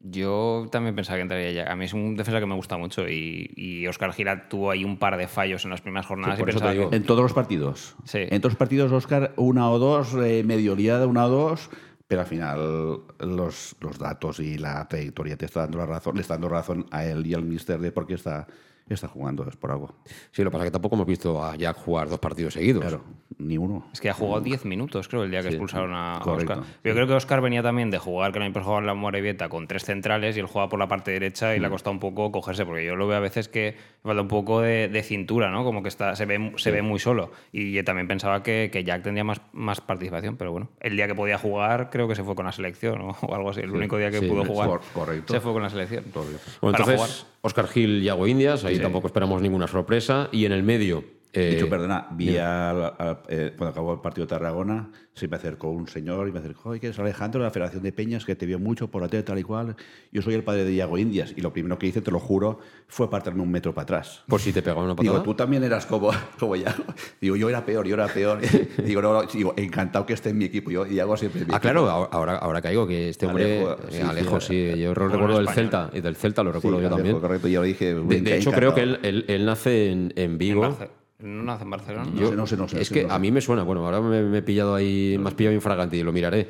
Yo 0.00 0.66
también 0.70 0.94
pensaba 0.94 1.16
que 1.16 1.22
entraría 1.22 1.50
ya. 1.50 1.72
A 1.72 1.74
mí 1.76 1.84
es 1.84 1.92
un 1.92 2.14
defensa 2.16 2.38
que 2.38 2.46
me 2.46 2.54
gusta 2.54 2.76
mucho 2.76 3.08
y, 3.08 3.52
y 3.56 3.86
Oscar 3.88 4.12
Gira 4.12 4.48
tuvo 4.48 4.70
ahí 4.70 4.84
un 4.84 4.96
par 4.98 5.16
de 5.16 5.26
fallos 5.26 5.64
en 5.64 5.70
las 5.70 5.80
primeras 5.80 6.06
jornadas 6.06 6.38
y 6.38 6.44
pensaba 6.44 6.72
que- 6.90 6.96
En 6.96 7.02
todos 7.02 7.20
los 7.22 7.32
partidos. 7.32 7.96
Sí. 8.04 8.18
En 8.30 8.40
todos 8.40 8.52
los 8.52 8.58
partidos, 8.58 8.92
Oscar, 8.92 9.32
una 9.36 9.68
o 9.70 9.78
dos, 9.80 10.14
eh, 10.14 10.44
medio 10.44 10.76
liada, 10.76 11.06
una 11.08 11.26
o 11.26 11.28
dos, 11.28 11.68
pero 12.06 12.20
al 12.20 12.26
final 12.28 13.00
los, 13.18 13.74
los 13.80 13.98
datos 13.98 14.38
y 14.40 14.56
la 14.56 14.86
trayectoria 14.88 15.36
te 15.36 15.46
está 15.46 15.60
dando 15.62 15.78
la 15.78 15.86
razón, 15.86 16.14
le 16.14 16.20
está 16.22 16.34
dando 16.34 16.48
razón 16.48 16.86
a 16.92 17.04
él 17.04 17.26
y 17.26 17.34
al 17.34 17.42
mister 17.42 17.80
de 17.80 17.90
por 17.90 18.06
qué 18.06 18.14
está, 18.14 18.46
está 18.94 19.08
jugando, 19.08 19.46
es 19.48 19.56
por 19.56 19.70
algo. 19.70 19.94
Sí, 20.32 20.42
lo 20.42 20.50
que 20.50 20.52
pasa 20.52 20.64
es 20.64 20.68
que 20.68 20.72
tampoco 20.72 20.94
hemos 20.96 21.06
visto 21.06 21.42
a 21.44 21.56
Jack 21.56 21.76
jugar 21.76 22.08
dos 22.08 22.18
partidos 22.18 22.54
seguidos. 22.54 22.82
Claro, 22.82 23.02
ni 23.38 23.56
uno. 23.58 23.86
Es 23.92 24.00
que 24.00 24.10
ha 24.10 24.14
jugado 24.14 24.40
10 24.40 24.64
minutos, 24.64 25.08
creo, 25.08 25.24
el 25.24 25.30
día 25.30 25.40
que 25.42 25.48
Sí, 25.48 25.54
expulsaron 25.54 25.92
a 25.94 26.16
a 26.16 26.20
correcto. 26.20 26.52
Oscar. 26.54 26.66
Yo 26.84 26.94
creo 26.94 27.06
que 27.06 27.12
Oscar 27.14 27.40
venía 27.40 27.62
también 27.62 27.90
de 27.90 27.98
jugar, 27.98 28.32
que 28.32 28.38
año 28.38 28.52
pasado 28.52 28.64
jugaba 28.64 28.80
en 28.80 28.86
la 28.86 28.94
Morevieta 28.94 29.48
con 29.48 29.66
tres 29.66 29.84
centrales 29.84 30.36
y 30.36 30.40
él 30.40 30.46
jugaba 30.46 30.68
por 30.68 30.78
la 30.78 30.88
parte 30.88 31.10
derecha 31.10 31.54
y 31.54 31.60
le 31.60 31.66
ha 31.66 31.70
costado 31.70 31.92
un 31.92 32.00
poco 32.00 32.30
cogerse, 32.32 32.64
porque 32.64 32.84
yo 32.84 32.96
lo 32.96 33.06
veo 33.06 33.16
a 33.16 33.20
veces 33.20 33.48
que 33.48 33.76
falta 34.02 34.22
un 34.22 34.28
poco 34.28 34.60
de, 34.60 34.88
de 34.88 35.02
cintura, 35.02 35.50
¿no? 35.50 35.64
Como 35.64 35.82
que 35.82 35.88
está, 35.88 36.16
se, 36.16 36.24
ve, 36.26 36.52
se 36.56 36.64
Sí. 36.64 36.70
ve 36.70 36.82
muy 36.82 36.98
solo. 36.98 37.30
Y 37.52 37.72
yo 37.72 37.84
también 37.84 38.08
pensaba 38.08 38.42
que, 38.42 38.70
que 38.72 38.84
Jack 38.84 39.02
tendría 39.02 39.24
más, 39.24 39.40
más 39.52 39.80
participación, 39.80 40.36
pero 40.36 40.52
bueno, 40.52 40.70
el 40.80 40.96
día 40.96 41.06
que 41.06 41.14
podía 41.14 41.38
jugar 41.38 41.90
creo 41.90 42.08
que 42.08 42.14
se 42.14 42.24
fue 42.24 42.34
con 42.34 42.46
la 42.46 42.52
selección 42.52 42.98
¿no? 42.98 43.08
o 43.22 43.34
algo 43.34 43.50
así. 43.50 43.60
El 43.60 43.70
Sí, 43.70 43.76
único 43.76 43.98
día 43.98 44.10
que 44.10 44.20
sí, 44.20 44.26
pudo 44.26 44.44
jugar 44.44 44.68
cor- 44.68 44.80
correcto. 44.94 45.32
se 45.34 45.40
fue 45.40 45.52
con 45.52 45.62
la 45.62 45.70
selección. 45.70 46.04
Bueno, 46.14 46.78
entonces, 46.78 47.26
Oscar 47.42 47.68
Gil, 47.68 48.02
Yago 48.02 48.26
Indias, 48.26 48.64
ahí 48.64 48.76
Sí. 48.76 48.77
Tampoco 48.78 49.06
esperamos 49.06 49.42
ninguna 49.42 49.66
sorpresa. 49.66 50.28
Y 50.32 50.44
en 50.44 50.52
el 50.52 50.62
medio, 50.62 51.04
Eh, 51.32 51.40
De 51.40 51.52
hecho, 51.56 51.68
perdona, 51.68 52.06
vi 52.12 52.38
al- 52.38 52.94
al- 52.98 53.20
eh, 53.28 53.52
cuando 53.56 53.70
acabó 53.72 53.92
el 53.92 54.00
partido 54.00 54.26
de 54.26 54.30
Tarragona, 54.30 54.90
se 55.12 55.28
me 55.28 55.36
acercó 55.36 55.68
un 55.68 55.86
señor 55.86 56.26
y 56.26 56.32
me 56.32 56.38
acercó, 56.38 56.70
oye, 56.70 56.80
que 56.80 56.88
es 56.88 56.98
Alejandro 56.98 57.40
de 57.40 57.44
la 57.46 57.50
Federación 57.50 57.82
de 57.82 57.92
Peñas, 57.92 58.24
que 58.24 58.34
te 58.34 58.46
vio 58.46 58.58
mucho 58.58 58.88
por 58.90 59.02
la 59.02 59.08
tele, 59.08 59.24
tal 59.24 59.38
y 59.38 59.42
cual. 59.42 59.76
Yo 60.10 60.22
soy 60.22 60.34
el 60.34 60.42
padre 60.42 60.64
de 60.64 60.72
Iago 60.72 60.96
Indias. 60.96 61.34
Y 61.36 61.42
lo 61.42 61.52
primero 61.52 61.78
que 61.78 61.86
hice, 61.86 62.00
te 62.00 62.10
lo 62.10 62.18
juro, 62.18 62.60
fue 62.86 63.06
apartarme 63.06 63.42
un 63.42 63.50
metro 63.50 63.74
para 63.74 63.82
atrás. 63.82 64.24
Por 64.26 64.40
si 64.40 64.52
te 64.54 64.62
pegaba 64.62 64.82
una 64.82 64.96
patada. 64.96 65.12
Digo, 65.12 65.22
tú 65.22 65.34
también 65.34 65.62
eras 65.64 65.84
como, 65.84 66.10
como 66.38 66.56
Iago. 66.56 66.84
Digo, 67.20 67.36
yo 67.36 67.48
era 67.50 67.64
peor, 67.66 67.86
yo 67.86 67.94
era 67.94 68.06
peor. 68.08 68.40
Digo, 68.84 69.02
no, 69.02 69.12
no, 69.12 69.22
digo, 69.24 69.52
encantado 69.58 70.06
que 70.06 70.14
esté 70.14 70.30
en 70.30 70.38
mi 70.38 70.46
equipo. 70.46 70.70
Yo, 70.70 70.86
Iago 70.86 71.16
siempre 71.18 71.42
en 71.42 71.48
mi 71.48 71.52
Ah, 71.52 71.56
equipo. 71.58 71.72
claro, 71.72 72.08
ahora, 72.10 72.36
ahora 72.38 72.62
caigo 72.62 72.86
que 72.86 73.10
este 73.10 73.26
hombre, 73.26 73.58
Alejo, 73.58 73.72
eh, 73.72 73.86
sí, 73.90 74.00
Alejo, 74.02 74.40
sí, 74.40 74.70
sí, 74.72 74.80
yo 74.80 74.94
recuerdo 74.94 75.36
del. 75.38 75.48
Celta, 75.50 75.90
y 75.92 76.00
del 76.00 76.16
Celta 76.16 76.42
lo 76.42 76.52
recuerdo 76.52 76.78
Sí, 76.78 76.82
yo 76.82 76.86
Alejo, 76.88 76.96
también. 76.96 77.20
correcto, 77.20 77.48
yo 77.48 77.60
lo 77.60 77.66
dije. 77.66 77.94
De, 77.94 78.20
de 78.22 78.36
hecho, 78.38 78.50
creo 78.52 78.74
que 78.74 78.82
él, 78.82 78.98
él- 79.02 79.24
él 79.28 79.44
nace 79.44 79.90
en, 79.90 80.12
en 80.16 80.38
Vigo. 80.38 80.76
¿No 81.20 81.42
nace 81.42 81.64
en 81.64 81.70
Barcelona? 81.70 82.08
Yo- 82.14 82.30
No 82.36 82.46
sé, 82.46 82.56
no 82.56 82.68
sé, 82.68 82.76
no 82.76 82.80
es 82.82 82.90
que 82.90 83.02
no 83.02 83.08
sé. 83.08 83.14
a 83.16 83.18
mí 83.18 83.32
me 83.32 83.40
suena, 83.40 83.64
bueno, 83.64 83.84
ahora 83.84 84.00
me, 84.00 84.22
me 84.22 84.38
he 84.38 84.42
pillado 84.42 84.72
ahí, 84.76 85.16
me 85.18 85.26
has 85.26 85.34
pillado 85.34 85.52
infragante 85.52 85.96
y 85.96 86.04
lo 86.04 86.12
miraré. 86.12 86.46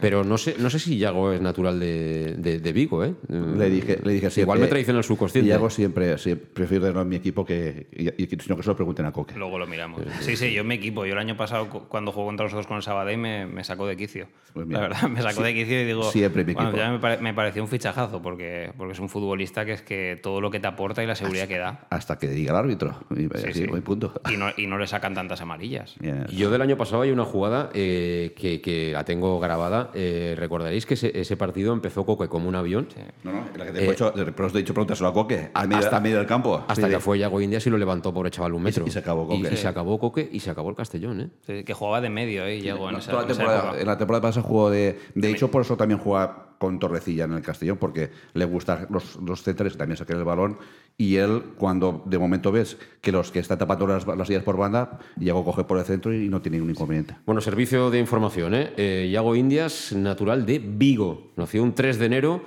Pero 0.00 0.24
no 0.24 0.38
sé, 0.38 0.54
no 0.58 0.70
sé 0.70 0.78
si 0.78 0.96
Yago 0.96 1.32
es 1.32 1.42
natural 1.42 1.78
de, 1.78 2.34
de, 2.38 2.58
de 2.58 2.72
Vigo, 2.72 3.04
¿eh? 3.04 3.12
Le 3.28 3.68
dije, 3.68 3.98
le 4.02 4.14
dije 4.14 4.40
Igual 4.40 4.58
me 4.60 4.68
traiciona 4.68 5.00
el 5.00 5.04
subconsciente. 5.04 5.50
Iago 5.50 5.68
siempre, 5.68 6.16
sí, 6.16 6.34
prefiero 6.34 6.84
tenerlo 6.84 7.02
en 7.02 7.10
mi 7.10 7.16
equipo 7.16 7.44
que, 7.44 7.88
y, 7.92 8.08
y- 8.24 8.26
sino 8.40 8.56
que 8.56 8.62
se 8.62 8.68
lo 8.70 8.74
pregunten 8.76 9.04
a 9.04 9.12
Coque. 9.12 9.34
Luego 9.36 9.58
lo 9.58 9.66
miramos. 9.66 10.00
Sí, 10.20 10.34
sí, 10.34 10.50
yo 10.50 10.62
en 10.62 10.68
mi 10.68 10.76
equipo. 10.76 11.04
Yo 11.04 11.12
el 11.12 11.18
año 11.18 11.36
pasado, 11.36 11.68
cu- 11.68 11.86
cuando 11.86 12.10
jugó 12.10 12.24
contra 12.28 12.44
nosotros 12.46 12.66
con 12.66 12.78
el 12.78 12.82
Sabadell, 12.82 13.18
me, 13.18 13.44
me 13.44 13.64
sacó 13.64 13.86
de 13.86 13.98
quicio. 13.98 14.28
Pues 14.54 14.66
mira, 14.66 14.80
la 14.80 14.88
verdad, 14.88 15.08
me 15.10 15.20
sacó 15.20 15.42
sí- 15.42 15.42
de 15.42 15.52
quicio 15.54 15.82
y 15.82 15.84
digo. 15.84 16.10
siempre 16.10 16.42
mi 16.42 16.54
bueno, 16.54 16.70
equipo. 16.70 16.82
ya 16.82 16.90
me, 16.90 16.98
pare- 17.00 17.18
me 17.18 17.34
pareció 17.34 17.62
un 17.62 17.68
fichajazo 17.68 18.22
porque, 18.22 18.72
porque 18.78 18.94
es 18.94 18.98
un 18.98 19.10
futbolista 19.10 19.66
que 19.66 19.72
es 19.72 19.82
que 19.82 20.18
todo 20.22 20.40
lo 20.40 20.50
que 20.50 20.58
te 20.58 20.68
aporta 20.68 21.04
y 21.04 21.06
la 21.06 21.14
seguridad 21.16 21.46
que 21.48 21.58
da. 21.58 21.86
Hasta 21.90 22.16
que 22.18 22.28
diga 22.28 22.52
el 22.52 22.56
árbitro. 22.56 22.96
Y, 23.10 23.24
Sí, 23.26 23.48
así, 23.50 23.52
sí. 23.52 23.66
buen 23.66 23.82
punto. 24.12 24.30
Y 24.32 24.36
no, 24.36 24.46
y 24.56 24.66
no 24.66 24.78
le 24.78 24.86
sacan 24.86 25.14
tantas 25.14 25.40
amarillas. 25.40 25.94
Yeah. 26.06 26.26
Yo 26.28 26.50
del 26.50 26.62
año 26.62 26.76
pasado 26.76 27.02
hay 27.02 27.10
una 27.10 27.24
jugada 27.24 27.70
eh, 27.74 28.32
que, 28.36 28.60
que 28.60 28.92
la 28.92 29.04
tengo 29.04 29.40
grabada. 29.40 29.90
Eh, 29.94 30.34
Recordaréis 30.38 30.86
que 30.86 30.94
ese, 30.94 31.18
ese 31.18 31.36
partido 31.36 31.72
empezó 31.72 32.04
Coque 32.06 32.28
como 32.28 32.48
un 32.48 32.54
avión. 32.54 32.86
No, 33.24 33.32
no, 33.32 33.44
la 33.56 33.64
que 33.66 33.72
te 33.72 33.84
Eh, 33.84 33.88
he 33.88 33.92
hecho, 33.92 34.12
pero 34.14 34.46
os 34.46 34.54
he 34.54 34.58
dicho 34.58 34.72
pregúntaselo 34.74 35.08
a 35.08 35.12
Coque, 35.12 35.50
a 35.52 35.66
medio, 35.66 35.78
hasta- 35.78 36.00
medio 36.00 36.18
del 36.18 36.26
campo. 36.26 36.64
Hasta 36.68 36.86
Sí. 36.86 36.92
que 36.92 37.00
fue 37.00 37.18
Yago 37.18 37.40
Indias 37.40 37.66
y 37.66 37.70
lo 37.70 37.78
levantó, 37.78 38.12
pobre 38.14 38.30
chaval, 38.30 38.52
un 38.54 38.62
metro. 38.62 38.84
y 38.86 38.90
se 38.90 38.98
acabó 39.00 39.26
Coque. 39.26 39.48
Y, 39.50 39.54
y 39.54 39.56
se 39.56 39.66
acabó 39.68 39.98
Coque 39.98 40.28
y 40.30 40.40
se 40.40 40.50
acabó 40.50 40.70
el 40.70 40.76
Castellón, 40.76 41.20
¿eh? 41.20 41.28
Sí, 41.46 41.64
que 41.64 41.74
jugaba 41.74 42.00
de 42.00 42.10
medio, 42.10 42.44
¿eh? 42.46 42.60
Llegó 42.60 42.86
en 42.88 42.92
No, 42.94 42.98
esa, 43.00 43.20
en 43.20 43.26
temporada- 43.26 43.74
en 43.80 43.86
la 43.86 43.98
temporada 43.98 44.22
pasada 44.22 44.46
jugó 44.46 44.70
de. 44.70 44.98
De 45.14 45.30
hecho, 45.30 45.50
por 45.50 45.62
eso 45.62 45.76
también 45.76 45.98
juega 45.98 46.44
con 46.58 46.78
Torrecilla 46.78 47.24
en 47.24 47.32
el 47.32 47.42
Castellón, 47.42 47.76
porque 47.78 48.10
le 48.34 48.44
gustan 48.44 48.86
los, 48.90 49.16
los 49.16 49.42
centros 49.42 49.72
que 49.72 49.78
también 49.78 49.96
saquen 49.96 50.18
el 50.18 50.24
balón. 50.24 50.58
Y 50.98 51.16
él, 51.16 51.42
cuando 51.58 52.02
de 52.06 52.18
momento 52.18 52.50
ves 52.50 52.78
que 53.00 53.12
los 53.12 53.30
que 53.30 53.40
están 53.40 53.58
tapando 53.58 53.86
las, 53.86 54.06
las 54.06 54.26
sillas 54.26 54.42
por 54.42 54.56
banda, 54.56 54.98
Iago 55.20 55.44
coge 55.44 55.64
por 55.64 55.78
el 55.78 55.84
centro 55.84 56.14
y 56.14 56.28
no 56.28 56.40
tiene 56.40 56.56
ningún 56.56 56.70
inconveniente. 56.70 57.16
Bueno, 57.26 57.40
servicio 57.40 57.90
de 57.90 57.98
información, 57.98 58.54
¿eh? 58.54 58.72
Eh, 58.76 59.10
Yago 59.12 59.36
Indias, 59.36 59.92
natural 59.92 60.46
de 60.46 60.58
Vigo. 60.58 61.32
Nació 61.36 61.62
un 61.62 61.74
3 61.74 61.98
de 61.98 62.06
enero 62.06 62.44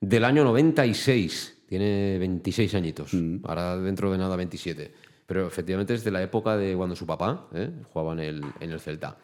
del 0.00 0.24
año 0.24 0.44
96. 0.44 1.58
Tiene 1.68 2.18
26 2.18 2.74
añitos. 2.74 3.14
Mm. 3.14 3.36
Ahora 3.44 3.76
dentro 3.76 4.10
de 4.10 4.18
nada 4.18 4.34
27. 4.34 4.92
Pero 5.30 5.46
efectivamente 5.46 5.94
es 5.94 6.02
de 6.02 6.10
la 6.10 6.20
época 6.24 6.56
de 6.56 6.74
cuando 6.74 6.96
su 6.96 7.06
papá 7.06 7.46
¿eh? 7.54 7.70
jugaba 7.92 8.14
en 8.14 8.18
el, 8.18 8.44
en 8.58 8.72
el 8.72 8.80
Celta. 8.80 9.16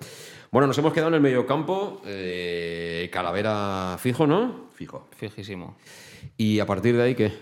Bueno, 0.52 0.68
nos 0.68 0.78
hemos 0.78 0.92
quedado 0.92 1.08
en 1.08 1.14
el 1.14 1.20
mediocampo. 1.20 2.00
Eh, 2.06 3.10
Calavera 3.12 3.96
fijo, 3.98 4.24
¿no? 4.24 4.68
Fijo. 4.72 5.08
Fijísimo. 5.16 5.76
Y 6.36 6.60
a 6.60 6.66
partir 6.66 6.96
de 6.96 7.02
ahí, 7.02 7.16
¿qué? 7.16 7.32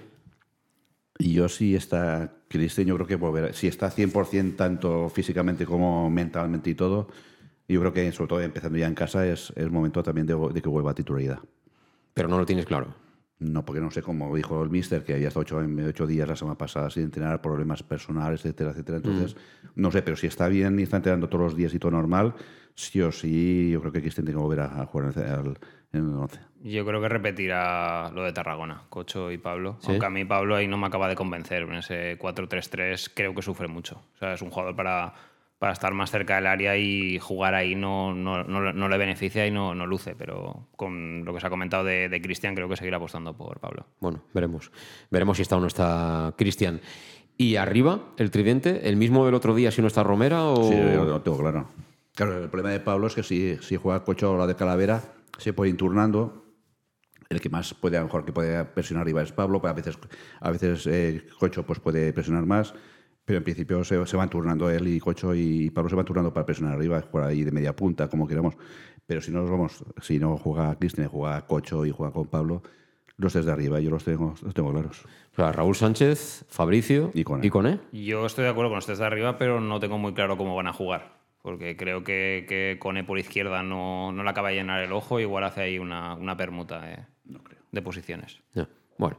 Y 1.18 1.34
yo 1.34 1.50
sí 1.50 1.76
está 1.76 2.36
Cristian, 2.48 2.86
yo 2.86 2.94
creo 2.94 3.06
que 3.06 3.16
volverá. 3.16 3.52
Si 3.52 3.66
está 3.66 3.90
100% 3.90 4.56
tanto 4.56 5.10
físicamente 5.10 5.66
como 5.66 6.08
mentalmente 6.08 6.70
y 6.70 6.74
todo, 6.74 7.08
yo 7.68 7.80
creo 7.80 7.92
que 7.92 8.12
sobre 8.12 8.28
todo 8.28 8.40
empezando 8.40 8.78
ya 8.78 8.86
en 8.86 8.94
casa 8.94 9.26
es 9.26 9.52
el 9.56 9.70
momento 9.70 10.02
también 10.02 10.26
de, 10.26 10.38
de 10.54 10.62
que 10.62 10.68
vuelva 10.70 10.92
a 10.92 10.94
titularidad. 10.94 11.40
Pero 12.14 12.28
no 12.28 12.38
lo 12.38 12.46
tienes 12.46 12.64
claro. 12.64 13.03
No, 13.40 13.64
porque 13.64 13.80
no 13.80 13.90
sé, 13.90 14.00
como 14.00 14.34
dijo 14.34 14.62
el 14.62 14.70
mister, 14.70 15.04
que 15.04 15.14
había 15.14 15.28
estado 15.28 15.42
ocho, 15.42 15.58
ocho 15.88 16.06
días 16.06 16.28
la 16.28 16.36
semana 16.36 16.56
pasada 16.56 16.88
sin 16.88 17.02
entrenar, 17.04 17.42
problemas 17.42 17.82
personales, 17.82 18.40
etcétera, 18.44 18.70
etcétera. 18.70 18.98
Entonces, 18.98 19.36
no 19.74 19.90
sé, 19.90 20.02
pero 20.02 20.16
si 20.16 20.26
está 20.28 20.48
bien 20.48 20.78
y 20.78 20.84
está 20.84 20.98
entrenando 20.98 21.28
todos 21.28 21.44
los 21.44 21.56
días 21.56 21.74
y 21.74 21.78
todo 21.78 21.90
normal, 21.90 22.34
sí 22.74 23.00
o 23.02 23.10
sí, 23.10 23.70
yo 23.70 23.80
creo 23.80 23.92
que 23.92 24.00
Cristian 24.00 24.24
tiene 24.24 24.38
que 24.38 24.42
volver 24.42 24.60
a, 24.60 24.86
jugar 24.86 25.12
en 25.16 25.22
el, 25.22 25.28
al- 25.30 25.58
en 25.92 26.08
el 26.10 26.14
11. 26.16 26.40
Yo 26.62 26.86
creo 26.86 27.00
que 27.00 27.08
repetirá 27.08 28.10
lo 28.14 28.22
de 28.22 28.32
Tarragona, 28.32 28.84
Cocho 28.88 29.30
y 29.30 29.38
Pablo. 29.38 29.76
¿Sí? 29.80 29.88
Aunque 29.90 30.06
a 30.06 30.10
mí 30.10 30.24
Pablo 30.24 30.54
ahí 30.56 30.66
no 30.68 30.78
me 30.78 30.86
acaba 30.86 31.08
de 31.08 31.14
convencer. 31.16 31.62
En 31.64 31.74
ese 31.74 32.16
4-3-3 32.18 33.10
creo 33.14 33.34
que 33.34 33.42
sufre 33.42 33.68
mucho. 33.68 34.02
O 34.14 34.18
sea, 34.18 34.32
es 34.34 34.42
un 34.42 34.50
jugador 34.50 34.74
para, 34.74 35.12
para 35.58 35.72
estar 35.72 35.94
más 35.94 36.10
cerca 36.10 36.36
del 36.36 36.46
área 36.46 36.76
y 36.76 37.18
jugar 37.18 37.54
ahí 37.54 37.74
no, 37.74 38.12
no, 38.14 38.44
no- 38.44 38.72
no 38.72 38.88
le 38.88 38.98
beneficia 38.98 39.46
y 39.46 39.50
no, 39.50 39.74
no 39.74 39.86
luce. 39.86 40.14
Pero 40.14 40.68
con 40.76 41.24
lo 41.24 41.32
que 41.32 41.40
se 41.40 41.46
ha 41.46 41.50
comentado 41.50 41.84
de, 41.84 42.08
de 42.08 42.20
Cristian, 42.20 42.54
creo 42.54 42.68
que 42.68 42.76
seguirá 42.76 42.96
apostando 42.98 43.36
por 43.36 43.60
Pablo. 43.60 43.86
Bueno, 44.00 44.24
veremos. 44.34 44.70
Veremos 45.10 45.36
si 45.38 45.42
está 45.42 45.56
o 45.56 45.60
no 45.60 45.66
está 45.66 46.34
Cristian. 46.36 46.80
Y 47.36 47.56
arriba, 47.56 48.12
el 48.18 48.30
tridente, 48.30 48.88
el 48.88 48.96
mismo 48.96 49.24
del 49.26 49.34
otro 49.34 49.54
día, 49.54 49.70
si 49.70 49.80
no 49.80 49.88
está 49.88 50.02
Romera 50.02 50.44
o. 50.44 50.68
Sí, 50.70 50.76
yo 50.76 51.04
lo 51.04 51.20
tengo 51.22 51.38
claro. 51.38 51.68
Claro, 52.14 52.42
el 52.42 52.48
problema 52.48 52.70
de 52.70 52.78
Pablo 52.80 53.08
es 53.08 53.14
que 53.14 53.22
si, 53.24 53.56
si 53.60 53.76
juega 53.76 54.04
Cocho 54.04 54.32
o 54.32 54.38
la 54.38 54.46
de 54.46 54.54
Calavera, 54.54 55.02
se 55.38 55.52
puede 55.52 55.70
ir 55.70 55.76
turnando. 55.76 56.44
El 57.28 57.40
que 57.40 57.48
más 57.48 57.74
puede, 57.74 57.96
a 57.96 58.00
lo 58.00 58.06
mejor, 58.06 58.24
que 58.24 58.32
puede 58.32 58.64
presionar 58.66 59.02
arriba 59.02 59.22
es 59.22 59.32
Pablo, 59.32 59.60
pero 59.60 59.70
a 59.72 59.74
veces, 59.74 59.98
a 60.40 60.50
veces 60.50 60.86
eh, 60.86 61.26
Cocho 61.40 61.64
pues, 61.64 61.80
puede 61.80 62.12
presionar 62.12 62.44
más. 62.46 62.74
Pero 63.24 63.38
en 63.38 63.44
principio 63.44 63.82
se, 63.84 64.04
se 64.06 64.16
van 64.16 64.28
turnando 64.28 64.68
él 64.70 64.86
y 64.88 65.00
Cocho 65.00 65.34
y 65.34 65.70
Pablo 65.70 65.88
se 65.88 65.96
van 65.96 66.04
turnando 66.04 66.32
para 66.32 66.44
presionar 66.44 66.74
arriba, 66.74 67.00
por 67.00 67.22
ahí 67.22 67.42
de 67.42 67.52
media 67.52 67.74
punta, 67.74 68.08
como 68.08 68.26
queramos. 68.28 68.54
Pero 69.06 69.20
si 69.20 69.30
no 69.30 69.40
nos 69.40 69.50
vamos, 69.50 69.84
si 70.02 70.18
no 70.18 70.36
juega 70.36 70.74
Cristian, 70.76 71.08
juega 71.08 71.40
Cocho 71.46 71.84
y 71.86 71.90
juega 71.90 72.12
con 72.12 72.26
Pablo, 72.26 72.62
los 73.16 73.32
desde 73.32 73.50
arriba 73.52 73.80
yo 73.80 73.90
los 73.90 74.04
tengo, 74.04 74.34
los 74.42 74.52
tengo 74.54 74.72
claros. 74.72 75.04
O 75.32 75.36
sea, 75.36 75.52
Raúl 75.52 75.74
Sánchez, 75.74 76.44
Fabricio 76.48 77.10
Y 77.14 77.24
Cone. 77.24 77.46
y 77.46 77.50
Cone. 77.50 77.78
Yo 77.92 78.26
estoy 78.26 78.44
de 78.44 78.50
acuerdo 78.50 78.70
con 78.70 78.78
ustedes 78.78 78.98
de 78.98 79.06
arriba, 79.06 79.38
pero 79.38 79.60
no 79.60 79.80
tengo 79.80 79.98
muy 79.98 80.12
claro 80.14 80.36
cómo 80.36 80.54
van 80.54 80.66
a 80.66 80.72
jugar. 80.72 81.14
Porque 81.42 81.76
creo 81.76 82.02
que, 82.04 82.46
que 82.48 82.78
Cone 82.80 83.04
por 83.04 83.18
izquierda 83.18 83.62
no, 83.62 84.10
no 84.12 84.22
le 84.22 84.30
acaba 84.30 84.48
de 84.48 84.54
llenar 84.56 84.82
el 84.82 84.92
ojo. 84.92 85.20
Igual 85.20 85.44
hace 85.44 85.60
ahí 85.62 85.78
una, 85.78 86.14
una 86.14 86.36
permuta 86.36 86.80
de, 86.80 86.98
de 87.70 87.82
posiciones. 87.82 88.40
Ya, 88.54 88.66
Bueno. 88.98 89.18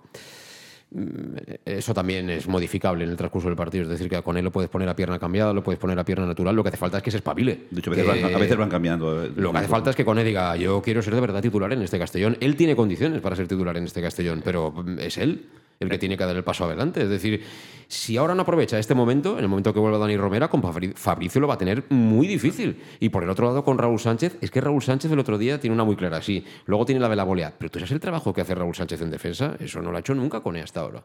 Mm, 0.91 1.35
Eso 1.65 1.93
también 1.93 2.29
es 2.29 2.47
modificable 2.47 3.03
en 3.03 3.09
el 3.09 3.17
transcurso 3.17 3.47
del 3.47 3.57
partido. 3.57 3.83
Es 3.83 3.89
decir, 3.89 4.07
que 4.09 4.21
con 4.21 4.37
él 4.37 4.43
lo 4.45 4.51
puedes 4.51 4.69
poner 4.69 4.87
a 4.87 4.95
pierna 4.95 5.19
cambiada, 5.19 5.51
lo 5.53 5.63
puedes 5.63 5.79
poner 5.79 5.97
a 5.99 6.05
pierna 6.05 6.25
natural. 6.25 6.55
Lo 6.55 6.63
que 6.63 6.69
hace 6.69 6.77
falta 6.77 6.97
es 6.97 7.03
que 7.03 7.11
se 7.11 7.17
espabile. 7.17 7.61
De 7.71 7.79
hecho, 7.79 7.91
a 7.91 7.95
veces, 7.95 8.07
van, 8.21 8.33
a 8.35 8.37
veces 8.37 8.57
van 8.57 8.69
cambiando. 8.69 9.25
eh, 9.25 9.31
Lo 9.35 9.51
que 9.51 9.57
hace 9.57 9.67
falta 9.67 9.89
es 9.89 9.95
que 9.95 10.05
Cone 10.05 10.23
diga, 10.23 10.55
yo 10.55 10.81
quiero 10.81 11.01
ser 11.01 11.15
de 11.15 11.21
verdad 11.21 11.41
titular 11.41 11.71
en 11.73 11.81
este 11.81 11.99
Castellón. 11.99 12.37
Él 12.39 12.55
tiene 12.55 12.75
condiciones 12.75 13.19
para 13.21 13.35
ser 13.35 13.47
titular 13.47 13.75
en 13.77 13.83
este 13.85 14.01
Castellón, 14.01 14.41
pero 14.45 14.73
es 14.99 15.17
él 15.17 15.47
el 15.79 15.89
que 15.89 15.97
tiene 15.97 16.17
que 16.17 16.23
dar 16.25 16.35
el 16.35 16.43
paso 16.43 16.65
adelante. 16.65 17.01
Es 17.01 17.09
decir, 17.09 17.43
si 17.87 18.17
ahora 18.17 18.33
no 18.35 18.41
aprovecha 18.43 18.79
este 18.79 18.95
momento, 18.95 19.37
en 19.37 19.43
el 19.43 19.49
momento 19.49 19.73
que 19.73 19.79
vuelva 19.79 19.97
Dani 19.97 20.17
Romera, 20.17 20.47
con 20.47 20.61
Fabri- 20.61 20.95
Fabricio 20.95 21.41
lo 21.41 21.47
va 21.47 21.55
a 21.55 21.57
tener 21.57 21.83
muy 21.89 22.27
difícil. 22.27 22.81
Y 22.99 23.09
por 23.09 23.23
el 23.23 23.29
otro 23.29 23.45
lado, 23.47 23.63
con 23.63 23.77
Raúl 23.77 23.99
Sánchez, 23.99 24.37
es 24.41 24.51
que 24.51 24.61
Raúl 24.61 24.81
Sánchez 24.81 25.11
el 25.11 25.19
otro 25.19 25.37
día 25.37 25.59
tiene 25.59 25.73
una 25.73 25.83
muy 25.83 25.95
clara, 25.95 26.21
sí. 26.21 26.45
Luego 26.65 26.85
tiene 26.85 27.01
la 27.01 27.09
de 27.09 27.21
volea. 27.23 27.53
Pero 27.57 27.69
tú 27.71 27.79
sabes 27.79 27.91
el 27.91 27.99
trabajo 27.99 28.33
que 28.33 28.41
hace 28.41 28.55
Raúl 28.55 28.75
Sánchez 28.75 29.01
en 29.01 29.11
defensa, 29.11 29.55
eso 29.59 29.81
no 29.81 29.91
lo 29.91 29.97
ha 29.97 29.99
hecho 29.99 30.15
nunca 30.15 30.41
Cone 30.41 30.61
hasta 30.61 30.81
ahora. 30.81 31.03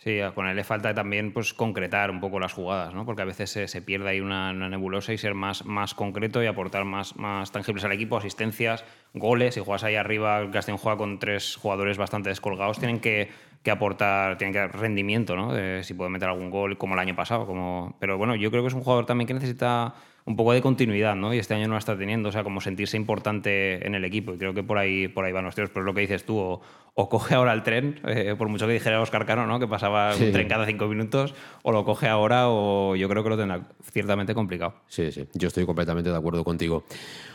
Sí, 0.00 0.16
con 0.36 0.46
él 0.46 0.54
le 0.54 0.62
falta 0.62 0.94
también 0.94 1.32
pues, 1.32 1.52
concretar 1.52 2.12
un 2.12 2.20
poco 2.20 2.38
las 2.38 2.52
jugadas, 2.52 2.94
¿no? 2.94 3.04
porque 3.04 3.22
a 3.22 3.24
veces 3.24 3.50
se, 3.50 3.66
se 3.66 3.82
pierde 3.82 4.10
ahí 4.10 4.20
una, 4.20 4.52
nebulosa 4.52 5.12
y 5.12 5.18
ser 5.18 5.34
más, 5.34 5.64
más 5.66 5.92
concreto 5.92 6.40
y 6.40 6.46
aportar 6.46 6.84
más, 6.84 7.16
más 7.16 7.50
tangibles 7.50 7.82
al 7.84 7.90
equipo, 7.90 8.16
asistencias, 8.16 8.84
goles. 9.12 9.54
Si 9.54 9.60
juegas 9.60 9.82
ahí 9.82 9.96
arriba, 9.96 10.48
Castellón 10.52 10.78
juega 10.78 10.98
con 10.98 11.18
tres 11.18 11.56
jugadores 11.56 11.98
bastante 11.98 12.28
descolgados, 12.28 12.78
tienen 12.78 13.00
que, 13.00 13.28
que 13.68 13.72
aportar, 13.72 14.38
tienen 14.38 14.52
que 14.52 14.58
dar 14.58 14.76
rendimiento, 14.76 15.36
¿no? 15.36 15.52
De 15.52 15.84
si 15.84 15.94
puede 15.94 16.10
meter 16.10 16.28
algún 16.28 16.50
gol 16.50 16.78
como 16.78 16.94
el 16.94 17.00
año 17.00 17.14
pasado. 17.14 17.46
Como... 17.46 17.96
Pero 18.00 18.16
bueno, 18.16 18.34
yo 18.34 18.50
creo 18.50 18.62
que 18.62 18.68
es 18.68 18.74
un 18.74 18.82
jugador 18.82 19.06
también 19.06 19.26
que 19.26 19.34
necesita 19.34 19.94
un 20.28 20.36
poco 20.36 20.52
de 20.52 20.60
continuidad, 20.60 21.16
¿no? 21.16 21.32
Y 21.32 21.38
este 21.38 21.54
año 21.54 21.66
no 21.68 21.72
la 21.72 21.78
está 21.78 21.96
teniendo, 21.96 22.28
o 22.28 22.32
sea, 22.32 22.44
como 22.44 22.60
sentirse 22.60 22.98
importante 22.98 23.86
en 23.86 23.94
el 23.94 24.04
equipo. 24.04 24.34
Y 24.34 24.36
creo 24.38 24.52
que 24.52 24.62
por 24.62 24.76
ahí, 24.76 25.08
por 25.08 25.24
ahí 25.24 25.32
van 25.32 25.44
los 25.46 25.54
tiros. 25.54 25.70
Pero 25.70 25.84
es 25.84 25.86
lo 25.86 25.94
que 25.94 26.02
dices 26.02 26.24
tú, 26.24 26.36
o, 26.36 26.60
o 26.94 27.08
coge 27.08 27.34
ahora 27.34 27.54
el 27.54 27.62
tren, 27.62 27.98
eh, 28.06 28.34
por 28.36 28.48
mucho 28.48 28.66
que 28.66 28.74
dijera 28.74 29.00
Oscar 29.00 29.24
Cano, 29.24 29.46
¿no? 29.46 29.58
Que 29.58 29.66
pasaba 29.66 30.12
Sí. 30.12 30.24
un 30.24 30.32
tren 30.32 30.46
cada 30.46 30.66
cinco 30.66 30.86
minutos, 30.86 31.34
o 31.62 31.72
lo 31.72 31.82
coge 31.86 32.08
ahora, 32.08 32.48
o 32.50 32.94
yo 32.94 33.08
creo 33.08 33.22
que 33.24 33.30
lo 33.30 33.38
tendrá 33.38 33.62
ciertamente 33.90 34.34
complicado. 34.34 34.74
Sí, 34.88 35.10
sí, 35.12 35.26
yo 35.32 35.48
estoy 35.48 35.64
completamente 35.64 36.10
de 36.10 36.16
acuerdo 36.16 36.44
contigo. 36.44 36.84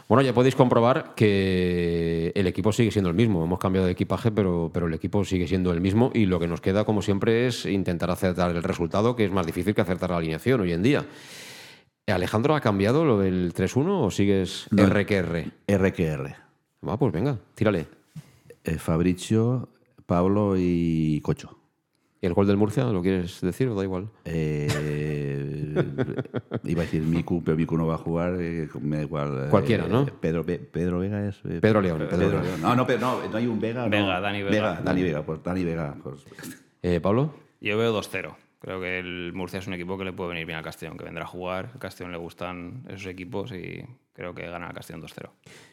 Bueno, 0.08 0.22
ya 0.22 0.34
podéis 0.34 0.54
comprobar 0.54 1.16
que 1.16 2.32
el 2.36 2.46
equipo 2.46 2.72
sigue 2.74 2.92
siendo 2.92 3.10
el 3.10 3.16
mismo. 3.16 3.44
Hemos 3.44 3.58
cambiado 3.58 3.88
de 3.88 3.94
equipaje, 3.94 4.32
pero, 4.32 4.70
pero 4.74 4.86
el 4.88 4.94
equipo 4.94 5.24
sigue 5.26 5.48
siendo 5.48 5.72
el 5.72 5.82
mismo 5.82 6.12
y 6.14 6.26
lo 6.28 6.40
que 6.40 6.48
nos 6.48 6.62
queda, 6.62 6.84
como 6.86 7.02
siempre, 7.02 7.48
es 7.48 7.66
intentar 7.66 8.12
acertar 8.12 8.52
el 8.56 8.62
resultado, 8.62 9.16
que 9.16 9.26
es 9.26 9.32
más 9.32 9.46
difícil 9.48 9.74
que 9.74 9.82
acertar 9.82 10.12
la 10.12 10.18
alineación 10.18 10.62
hoy 10.62 10.74
en 10.74 10.84
día. 10.84 11.06
¿Alejandro 12.12 12.56
ha 12.56 12.62
cambiado 12.62 13.06
lo 13.06 13.20
del 13.20 13.54
3-1 13.54 14.06
o 14.06 14.12
sigues 14.12 14.68
No. 14.72 14.86
RQR? 14.86 15.52
RQR. 15.68 16.36
Va, 16.88 16.98
pues 16.98 17.14
venga, 17.14 17.38
tírale. 17.56 17.88
Eh, 18.66 18.78
Fabricio, 18.78 19.70
Pablo 20.06 20.56
y 20.58 21.22
Cocho. 21.22 21.60
¿Y 22.22 22.26
el 22.26 22.34
gol 22.34 22.48
del 22.48 22.56
Murcia 22.58 22.86
lo 22.86 23.02
quieres 23.02 23.42
decir 23.42 23.68
o 23.70 23.76
da 23.76 23.84
igual? 23.84 24.10
Eh, 24.24 25.74
iba 26.64 26.82
a 26.82 26.86
decir 26.86 27.02
Miku, 27.02 27.44
pero 27.44 27.58
Miku 27.58 27.78
no 27.78 27.88
va 27.88 27.96
a 27.96 27.98
jugar. 27.98 28.36
eh, 28.40 28.68
me 28.82 28.98
da 28.98 29.02
igual. 29.04 29.46
eh, 29.46 29.50
Cualquiera, 29.50 29.88
¿no? 29.88 30.06
Pedro, 30.06 30.46
Pedro 30.46 31.00
Vega 31.00 31.28
es. 31.28 31.38
eh, 31.46 31.60
Pedro 31.62 31.82
León, 31.82 32.06
Pedro 32.10 32.30
León. 32.42 32.62
No, 32.62 32.76
no, 32.76 32.88
pero 32.88 33.00
no, 33.00 33.28
no 33.30 33.38
hay 33.38 33.48
un 33.48 33.60
Vega. 33.60 33.84
no. 33.84 33.90
Vega, 33.90 34.20
Dani 34.22 34.42
Vega. 34.44 34.82
Dani 34.84 35.04
Vega, 35.04 35.22
pues 35.24 35.44
Dani 35.44 35.64
Vega. 35.66 35.96
Pues. 36.02 36.26
Eh, 36.82 37.00
¿Pablo? 37.02 37.34
Yo 37.60 37.78
veo 37.78 37.94
2-0. 38.02 38.34
Creo 38.64 38.80
que 38.80 38.98
el 38.98 39.34
Murcia 39.34 39.60
es 39.60 39.68
un 39.68 39.74
equipo 39.74 39.98
que 39.98 40.06
le 40.06 40.14
puede 40.14 40.30
venir 40.30 40.46
bien 40.46 40.58
al 40.58 40.64
Castellón, 40.64 40.98
que 40.98 41.04
vendrá 41.04 41.26
a 41.26 41.28
jugar. 41.28 41.72
Al 41.74 41.80
Castellón 41.80 42.14
le 42.14 42.18
gustan 42.18 42.86
esos 42.88 43.08
equipos 43.08 43.52
y 43.52 43.86
creo 44.14 44.34
que 44.34 44.48
gana 44.48 44.70
el 44.70 44.74
Castellón 44.74 45.02
2-0. 45.02 45.30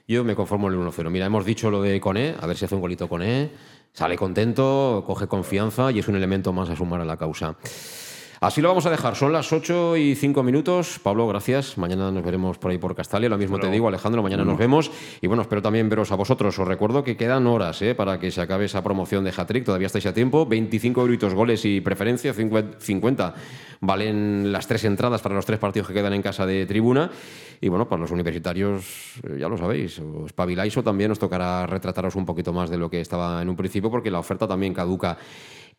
Yo 0.09 0.24
me 0.24 0.34
conformo 0.34 0.66
en 0.66 0.74
el 0.74 0.80
1-0. 0.80 1.09
Mira, 1.09 1.26
hemos 1.26 1.45
dicho 1.45 1.70
lo 1.70 1.82
de 1.82 2.01
Coné, 2.01 2.34
a 2.41 2.47
ver 2.49 2.57
si 2.57 2.64
hace 2.64 2.74
un 2.74 2.80
golito 2.80 3.09
Coné. 3.09 3.53
Sale 3.93 4.16
contento, 4.16 5.05
coge 5.07 5.28
confianza 5.28 5.93
y 5.93 6.01
es 6.01 6.09
un 6.09 6.16
elemento 6.16 6.53
más 6.53 6.68
a 6.68 6.74
sumar 6.74 7.01
a 7.01 7.05
la 7.05 7.16
causa. 7.16 7.57
Así 8.41 8.62
lo 8.62 8.68
vamos 8.68 8.86
a 8.86 8.91
dejar. 8.91 9.16
Son 9.16 9.34
las 9.34 9.53
8 9.53 9.99
y 9.99 10.14
5 10.14 10.43
minutos. 10.43 10.99
Pablo, 11.03 11.28
gracias. 11.28 11.76
Mañana 11.76 12.11
nos 12.11 12.24
veremos 12.24 12.57
por 12.57 12.70
ahí 12.70 12.78
por 12.78 12.95
Castalia. 12.95 13.28
Lo 13.28 13.36
mismo 13.36 13.59
te 13.59 13.70
digo, 13.70 13.86
Alejandro. 13.86 14.22
Mañana 14.22 14.47
nos 14.47 14.57
vemos. 14.57 14.91
Y 15.20 15.26
bueno, 15.26 15.43
espero 15.43 15.61
también 15.61 15.91
veros 15.91 16.11
a 16.11 16.14
vosotros. 16.14 16.59
Os 16.59 16.66
recuerdo 16.66 17.05
que 17.05 17.18
quedan 17.18 17.47
horas 17.47 17.82
¿eh? 17.82 17.95
para 17.95 18.18
que 18.18 18.30
se 18.30 18.41
acabe 18.41 18.64
esa 18.64 18.82
promoción 18.82 19.24
de 19.24 19.32
Hattrick. 19.36 19.66
Todavía 19.66 19.88
estáis 19.88 20.07
a 20.07 20.14
tiempo. 20.14 20.47
25 20.47 21.03
euritos 21.03 21.34
goles 21.34 21.66
y 21.66 21.82
preferencia. 21.82 22.32
50 22.32 23.34
valen 23.80 24.51
las 24.51 24.66
tres 24.66 24.84
entradas 24.84 25.20
para 25.20 25.34
los 25.34 25.45
tres 25.45 25.59
partidos 25.59 25.88
que 25.88 25.95
quedan 25.95 26.14
en 26.14 26.22
casa 26.22 26.47
de 26.47 26.64
tribuna. 26.64 27.11
Y 27.61 27.68
bueno, 27.68 27.91
para 27.91 28.01
los 28.01 28.11
universitarios, 28.11 29.16
eh, 29.22 29.36
ya 29.38 29.51
lo 29.51 29.59
sabéis, 29.59 29.99
os 29.99 30.26
espabiláis 30.26 30.74
o 30.78 30.82
también 30.82 31.11
os 31.11 31.18
tocará 31.18 31.66
retrataros 31.66 32.16
un 32.16 32.24
poquito 32.24 32.55
más 32.55 32.70
de 32.70 32.78
lo 32.78 32.88
que 32.88 33.03
estaba 33.03 33.43
en 33.43 33.51
un 33.51 33.57
principio, 33.57 33.91
porque 33.91 34.11
la 34.11 34.18
oferta 34.18 34.49
también 34.49 34.72
caduca 34.72 35.18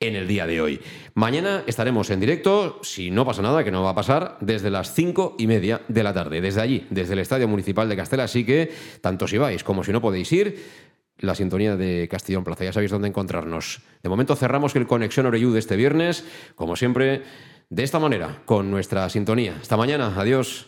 en 0.02 0.16
el 0.16 0.28
día 0.28 0.46
de 0.46 0.60
hoy. 0.60 0.82
Mañana 1.14 1.64
estaremos 1.68 2.10
en 2.10 2.20
directo, 2.20 2.80
si 2.82 3.12
no 3.12 3.26
pasa 3.26 3.42
nada, 3.42 3.64
que 3.64 3.72
no 3.72 3.84
va 3.84 3.92
a 3.92 3.96
pasar, 3.96 4.38
desde 4.42 4.70
las 4.70 4.94
cinco 4.94 5.36
y 5.38 5.48
media 5.48 5.82
de 5.88 6.04
la 6.04 6.14
tarde, 6.14 6.42
desde 6.42 6.60
allí, 6.60 6.88
desde 6.90 7.14
el 7.14 7.20
Estadio 7.20 7.48
Municipal 7.48 7.88
de 7.88 7.96
Castela. 7.96 8.24
Así 8.24 8.44
que, 8.44 8.72
tanto 9.00 9.28
si 9.28 9.38
vais 9.38 9.64
como 9.64 9.84
si 9.84 9.92
no 9.92 10.02
podéis 10.02 10.32
ir, 10.34 10.92
la 11.20 11.36
sintonía 11.36 11.78
de 11.78 12.08
Castellón 12.10 12.44
Plaza, 12.44 12.66
ya 12.66 12.74
sabéis 12.74 12.92
dónde 12.92 13.08
encontrarnos. 13.08 13.82
De 14.02 14.10
momento 14.10 14.36
cerramos 14.36 14.76
el 14.76 14.88
Conexión 14.88 15.28
Oreyú 15.28 15.54
de 15.54 15.60
este 15.60 15.76
viernes, 15.76 16.26
como 16.56 16.76
siempre, 16.76 17.22
de 17.70 17.84
esta 17.84 18.00
manera, 18.00 18.42
con 18.46 18.72
nuestra 18.72 19.08
sintonía. 19.10 19.56
Hasta 19.62 19.78
mañana, 19.78 20.14
adiós. 20.18 20.68